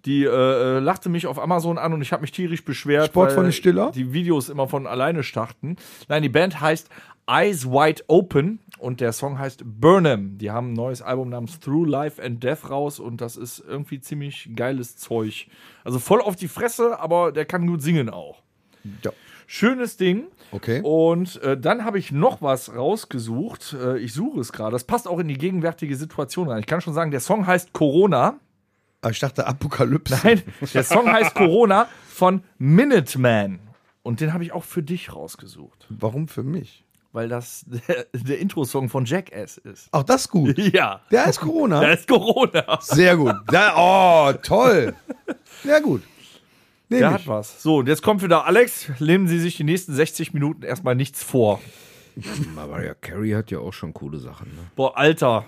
Die 0.06 0.24
äh, 0.24 0.30
äh, 0.30 0.80
lachte 0.80 1.10
mich 1.10 1.28
auf 1.28 1.40
Amazon 1.40 1.78
an 1.78 1.94
und 1.94 2.02
ich 2.02 2.14
habe 2.14 2.22
mich 2.22 2.32
tierisch 2.32 2.64
beschwert. 2.64 3.08
Sport 3.08 3.34
von 3.34 3.52
Stiller? 3.52 3.92
Die 3.94 4.14
Videos 4.14 4.50
immer 4.50 4.68
von 4.68 4.88
alleine 4.88 5.24
starten. 5.24 5.76
Nein, 6.08 6.24
die 6.24 6.30
Band 6.30 6.62
heißt 6.62 6.90
Eyes 7.28 7.66
Wide 7.66 8.04
Open 8.08 8.60
und 8.80 9.02
der 9.02 9.12
Song 9.12 9.38
heißt 9.38 9.64
Burnham. 9.66 10.38
Die 10.38 10.52
haben 10.52 10.72
ein 10.72 10.74
neues 10.74 11.02
Album 11.02 11.30
namens 11.30 11.60
Through 11.60 11.86
Life 11.86 12.24
and 12.24 12.44
Death 12.44 12.70
raus 12.70 13.00
und 13.00 13.22
das 13.22 13.36
ist 13.36 13.64
irgendwie 13.68 14.00
ziemlich 14.00 14.50
geiles 14.56 14.98
Zeug. 14.98 15.48
Also 15.84 16.00
voll 16.00 16.22
auf 16.22 16.36
die 16.36 16.48
Fresse, 16.48 17.00
aber 17.00 17.32
der 17.32 17.46
kann 17.46 17.68
gut 17.68 17.82
singen 17.82 18.10
auch. 18.10 18.42
Ja. 19.04 19.12
Schönes 19.46 19.98
Ding. 19.98 20.28
Okay. 20.52 20.82
Und 20.84 21.42
äh, 21.42 21.60
dann 21.60 21.84
habe 21.84 22.00
ich 22.00 22.12
noch 22.12 22.42
was 22.42 22.76
rausgesucht. 22.76 23.76
Äh, 23.80 23.98
ich 23.98 24.14
suche 24.14 24.40
es 24.40 24.52
gerade. 24.52 24.72
Das 24.72 24.84
passt 24.84 25.08
auch 25.08 25.20
in 25.20 25.28
die 25.28 25.38
gegenwärtige 25.38 25.96
Situation 25.96 26.48
rein. 26.48 26.60
Ich 26.60 26.68
kann 26.68 26.82
schon 26.82 26.94
sagen, 26.94 27.12
der 27.12 27.20
Song 27.20 27.46
heißt 27.46 27.74
Corona. 27.74 28.40
Ah, 29.02 29.10
Ich 29.10 29.20
dachte 29.20 29.48
Apokalypse. 29.48 30.20
Nein, 30.24 30.42
der 30.74 30.84
Song 30.84 31.08
heißt 31.12 31.34
Corona 31.36 31.88
von 32.08 32.44
Minuteman. 32.58 33.60
Und 34.04 34.22
den 34.22 34.34
habe 34.34 34.44
ich 34.44 34.52
auch 34.52 34.64
für 34.64 34.82
dich 34.84 35.14
rausgesucht, 35.16 35.86
Warum 35.90 36.28
für 36.28 36.44
mich? 36.44 36.84
weil 37.12 37.28
das 37.28 37.66
der, 37.88 38.06
der 38.14 38.38
Intro-Song 38.40 38.88
von 38.88 39.04
Jackass 39.06 39.58
ist. 39.58 39.88
Auch 39.92 40.04
das 40.04 40.30
gut. 40.30 40.56
Ja, 40.74 41.02
Der 41.12 41.26
heißt 41.26 41.40
Corona. 41.40 41.80
der 41.80 41.94
ist 41.94 42.08
Corona. 42.08 42.78
Sehr 42.82 43.18
gut. 43.18 43.34
Da, 43.48 43.74
oh, 43.76 44.34
toll. 44.44 44.94
Ja, 45.64 45.80
gut. 45.80 46.04
Nehm 46.88 47.00
Der 47.00 47.08
ich. 47.10 47.14
hat 47.16 47.28
was. 47.28 47.64
So, 47.64 47.78
und 47.78 47.88
jetzt 47.88 48.04
kommt 48.04 48.22
wieder 48.22 48.46
Alex. 48.46 48.90
Nehmen 49.00 49.28
Sie 49.28 49.40
sich 49.40 49.58
die 49.58 49.64
nächsten 49.64 49.94
60 49.94 50.34
Minuten 50.34 50.62
erstmal 50.64 50.94
nichts 50.96 51.24
vor. 51.24 51.60
Mariah 52.56 52.94
Carey 52.96 53.32
hat 53.32 53.50
ja 53.50 53.58
auch 53.60 53.74
schon 53.74 53.92
coole 53.94 54.20
Sachen. 54.20 54.48
Ne? 54.56 54.62
Boah, 54.76 54.96
Alter. 54.98 55.46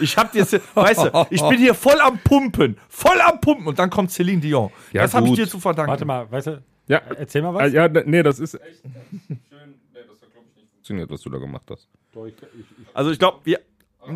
Ich 0.00 0.16
hab 0.16 0.34
jetzt, 0.34 0.58
weißt 0.74 1.04
du, 1.06 1.26
ich 1.30 1.42
bin 1.48 1.58
hier 1.58 1.74
voll 1.74 2.00
am 2.00 2.18
Pumpen. 2.18 2.76
Voll 2.88 3.20
am 3.20 3.40
Pumpen. 3.40 3.66
Und 3.66 3.78
dann 3.78 3.90
kommt 3.90 4.10
Celine 4.10 4.40
Dion. 4.40 4.70
Ja, 4.92 5.02
das 5.02 5.14
habe 5.14 5.26
ich 5.28 5.34
dir 5.34 5.48
zu 5.48 5.58
verdanken. 5.60 5.90
Warte 5.90 6.04
mal, 6.04 6.30
weißt 6.30 6.46
du, 6.48 6.62
Ja, 6.86 6.98
erzähl 7.18 7.42
mal 7.42 7.54
was. 7.54 7.72
ja, 7.72 7.88
nee, 7.88 8.22
das 8.22 8.38
ist 8.38 8.54
echt 8.54 8.82
schön. 8.82 8.92
Nee, 9.28 9.36
das 10.06 10.20
hat, 10.20 10.32
glaube 10.32 10.46
ich, 10.50 10.56
nicht 10.56 10.70
funktioniert, 10.72 11.10
was 11.10 11.20
du 11.22 11.30
da 11.30 11.38
gemacht 11.38 11.64
hast. 11.70 11.88
Also 12.92 13.10
ich 13.10 13.18
glaube, 13.18 13.40
wir 13.44 13.60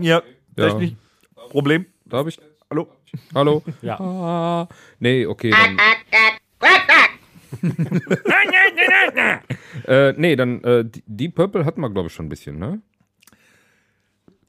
hier 0.01 0.23
Ja. 0.57 0.69
technisch 0.71 0.93
Problem. 1.51 1.87
Da 2.05 2.19
habe 2.19 2.29
ich. 2.29 2.39
Hallo. 2.71 2.87
Hallo? 3.35 3.63
Ja. 3.83 3.99
Ah, 3.99 4.69
nee, 5.01 5.25
okay, 5.27 5.51
dann. 5.51 5.79
äh, 9.87 10.13
nee, 10.17 10.37
dann, 10.37 10.63
äh, 10.63 10.85
die- 11.07 11.29
Purple 11.31 11.65
hatten 11.65 11.81
wir, 11.81 11.91
glaube 11.91 12.09
ich, 12.09 12.15
schon 12.15 12.27
ein 12.27 12.29
bisschen, 12.29 12.59
ne? 12.59 12.81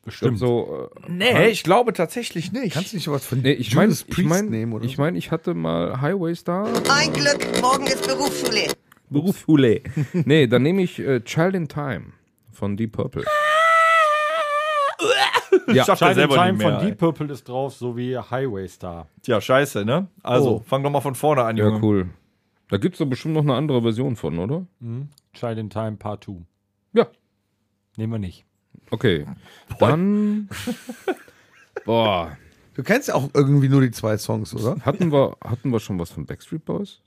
Bestimmt. 0.09 0.39
so, 0.39 0.89
äh, 1.07 1.11
Nee, 1.11 1.47
ich 1.49 1.63
glaube 1.63 1.93
tatsächlich 1.93 2.51
nicht. 2.51 2.73
Kannst 2.73 2.91
du 2.93 2.97
nicht 2.97 3.07
was 3.09 3.25
von 3.25 3.41
nee, 3.41 3.51
ich 3.53 3.73
meine, 3.75 3.91
Judas 3.93 4.05
ich 4.17 4.25
meine, 4.25 4.49
nehmen 4.49 4.73
oder 4.73 4.85
ich, 4.85 4.95
so? 4.97 5.01
mein, 5.01 5.15
ich 5.15 5.31
hatte 5.31 5.53
mal 5.53 6.01
Highway 6.01 6.35
Star. 6.35 6.67
Ein 6.89 7.13
Glück, 7.13 7.61
morgen 7.61 7.85
ist 7.87 8.05
Berufsschule. 8.07 8.67
Berufsschule. 9.09 9.81
nee, 10.13 10.47
dann 10.47 10.63
nehme 10.63 10.81
ich 10.83 10.99
äh, 10.99 11.21
Child 11.23 11.55
in 11.55 11.67
Time 11.67 12.13
von 12.51 12.75
Deep 12.77 12.91
Purple. 12.93 13.23
ja, 15.67 15.83
Child 15.95 16.17
in 16.17 16.29
Time 16.29 16.53
mehr. 16.53 16.71
von 16.71 16.79
ey. 16.81 16.85
Deep 16.87 16.97
Purple 16.97 17.31
ist 17.31 17.47
drauf, 17.47 17.73
sowie 17.75 18.17
Highway 18.17 18.67
Star. 18.67 19.07
Tja, 19.23 19.39
scheiße, 19.41 19.85
ne? 19.85 20.07
Also, 20.23 20.57
Oh. 20.57 20.63
fang 20.65 20.83
doch 20.83 20.91
mal 20.91 21.01
von 21.01 21.15
vorne 21.15 21.43
an, 21.43 21.57
ja, 21.57 21.65
Junge. 21.65 21.79
cool. 21.83 22.09
Da 22.69 22.77
gibt 22.77 22.95
es 22.95 22.99
doch 22.99 23.05
bestimmt 23.07 23.33
noch 23.33 23.41
eine 23.41 23.55
andere 23.55 23.81
Version 23.81 24.15
von, 24.15 24.37
oder? 24.37 24.65
Child 25.33 25.57
in 25.57 25.69
Time 25.69 25.93
Part 25.97 26.25
2. 26.25 26.33
Ja. 26.93 27.07
Nehmen 27.97 28.13
wir 28.13 28.19
nicht. 28.19 28.45
Okay. 28.91 29.25
Dann. 29.79 30.49
Boah. 31.85 32.37
Du 32.75 32.83
kennst 32.83 33.07
ja 33.09 33.15
auch 33.15 33.29
irgendwie 33.33 33.69
nur 33.69 33.81
die 33.81 33.91
zwei 33.91 34.17
Songs, 34.17 34.53
oder? 34.55 34.77
Hatten 34.85 35.11
wir, 35.11 35.35
hatten 35.43 35.71
wir 35.71 35.79
schon 35.79 35.99
was 35.99 36.11
von 36.11 36.25
Backstreet 36.25 36.63
Boys? 36.65 36.99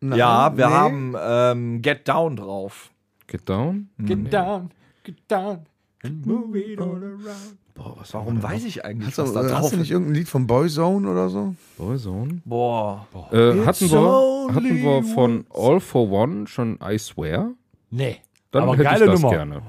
Nein, 0.00 0.18
Ja, 0.18 0.56
wir 0.56 0.66
nee. 0.66 0.72
haben 0.72 1.16
ähm, 1.18 1.82
Get 1.82 2.08
Down 2.08 2.36
drauf. 2.36 2.90
Get 3.28 3.48
Down? 3.48 3.88
Get 3.98 4.32
down, 4.32 4.70
get 5.04 5.16
down 5.28 5.60
and 6.02 6.26
move 6.26 6.58
it 6.58 6.78
all 6.80 6.96
around. 7.02 7.56
Boah, 7.74 7.94
was 7.98 8.12
Warum 8.12 8.42
weiß 8.42 8.64
ich 8.64 8.84
eigentlich, 8.84 9.08
Hast, 9.08 9.18
was 9.18 9.32
du, 9.32 9.34
da 9.34 9.42
hast 9.44 9.62
drauf 9.62 9.70
du 9.70 9.76
nicht 9.78 9.90
irgendein 9.92 10.14
Lied 10.16 10.28
von 10.28 10.46
Boyzone 10.46 11.08
oder 11.08 11.30
so? 11.30 11.54
Boyzone? 11.78 12.42
Boah. 12.44 13.06
Äh, 13.30 13.64
hatten, 13.64 13.90
wir, 13.90 14.54
hatten 14.54 14.82
wir 14.82 15.02
von 15.04 15.46
All 15.54 15.80
for 15.80 16.10
One 16.10 16.46
schon 16.48 16.78
I 16.84 16.98
Swear? 16.98 17.52
Nee. 17.90 18.16
Dann 18.50 18.64
Aber 18.64 18.72
hätte 18.74 18.84
geile 18.84 19.04
ich 19.06 19.10
das 19.12 19.20
Nummer. 19.22 19.34
gerne. 19.34 19.62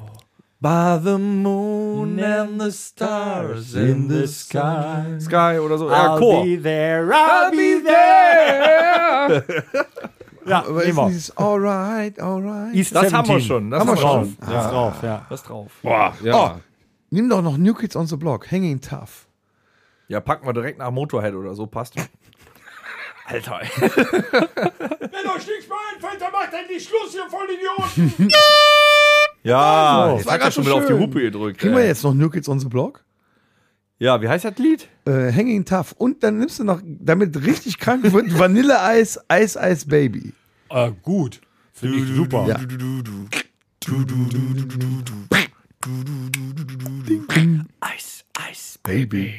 By 0.64 0.98
the 1.04 1.18
moon 1.18 2.18
and 2.24 2.58
the 2.62 2.72
stars 2.72 3.76
in 3.76 4.08
the 4.08 4.26
sky. 4.28 5.18
Sky 5.20 5.60
oder 5.60 5.78
so. 5.78 5.90
Ja, 5.90 6.16
I'll 6.16 6.20
Chor. 6.20 6.44
be 6.46 6.56
there, 6.56 7.12
I'll 7.12 7.52
be 7.52 7.84
there. 7.84 9.44
ja, 10.46 10.60
Aber 10.66 10.80
ist 10.80 10.86
nehmen 10.86 10.98
wir. 11.00 11.08
dieses 11.10 11.38
Alright, 11.38 12.18
alright. 12.18 12.74
East 12.74 12.96
Das 12.96 13.12
haben 13.12 13.28
wir 13.28 13.42
17. 13.42 13.42
schon. 13.42 13.72
Das 13.72 13.80
Haben 13.82 13.90
wir 13.90 13.98
schon. 13.98 14.38
Ja. 14.50 14.62
Ist 14.62 14.72
drauf, 14.72 15.04
ja. 15.04 15.26
Das 15.30 15.44
drauf. 15.44 15.72
Boah, 15.82 16.14
ja. 16.24 16.56
Oh. 16.56 16.60
Nimm 17.10 17.28
doch 17.30 17.42
noch 17.42 17.58
New 17.58 17.74
Kids 17.74 17.98
on 17.98 18.08
the 18.08 18.16
Block, 18.16 18.50
Hanging 18.50 18.80
Tough. 18.80 19.28
Ja, 20.08 20.22
packen 20.22 20.46
wir 20.48 20.54
direkt 20.54 20.80
nach 20.80 20.92
Motorhead 20.92 21.34
oder 21.36 21.56
so, 21.56 21.68
passt. 21.68 21.96
Alter, 23.26 23.60
ey. 23.64 23.70
Wenn 23.82 25.28
euch 25.30 25.46
nichts 25.46 25.68
mehr 25.68 25.78
einfällt, 25.94 26.22
dann 26.22 26.32
macht 26.32 26.54
endlich 26.54 26.88
Schluss, 26.88 27.14
ihr 27.16 27.30
Vollidioten! 27.30 28.32
Ja, 29.44 30.08
So. 30.10 30.18
jetzt 30.18 30.26
war 30.26 30.34
hat 30.36 30.42
er 30.42 30.52
schon 30.52 30.66
wieder 30.66 30.76
auf 30.76 30.86
die. 30.86 30.94
Hupe 30.94 31.22
gedrückt. 31.22 31.60
Kriegen 31.60 31.76
wir 31.76 31.86
jetzt 31.86 32.04
noch 32.04 32.14
New 32.14 32.30
Kids 32.30 32.48
on 32.50 32.60
the 32.60 32.68
Block? 32.68 33.04
Ja, 34.00 34.22
wie 34.22 34.28
heißt 34.28 34.46
das 34.46 34.58
Lied? 34.58 34.88
Äh, 35.06 35.32
Hanging 35.32 35.64
Tough. 35.66 35.94
Und 35.98 36.24
dann 36.24 36.38
nimmst 36.38 36.60
du 36.60 36.64
noch, 36.64 36.82
damit 36.84 37.46
richtig 37.46 37.78
krank 37.78 38.04
wird, 38.12 38.38
Vanilleeis, 38.40 39.20
Ice 39.32 39.60
Ice 39.62 39.86
Baby. 39.88 40.34
Äh, 40.70 40.92
gut. 41.02 41.40
Finde 41.72 41.98
ich 42.00 42.08
super. 42.16 42.46
Ja. 42.48 42.60
Ice, 47.96 48.24
Ice. 48.52 48.80
Baby. 48.84 49.38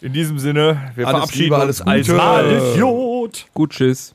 In 0.00 0.12
diesem 0.12 0.38
Sinne, 0.38 0.92
wir 0.94 1.06
Alles 1.06 1.16
verabschieden 1.18 1.44
Liebe, 1.44 1.54
uns 1.54 1.62
alles 1.62 1.80
als 1.82 2.06
Gute. 2.08 2.22
Alles 2.22 2.74
Idiot. 2.74 3.46
Gut, 3.54 3.70
tschüss. 3.70 4.14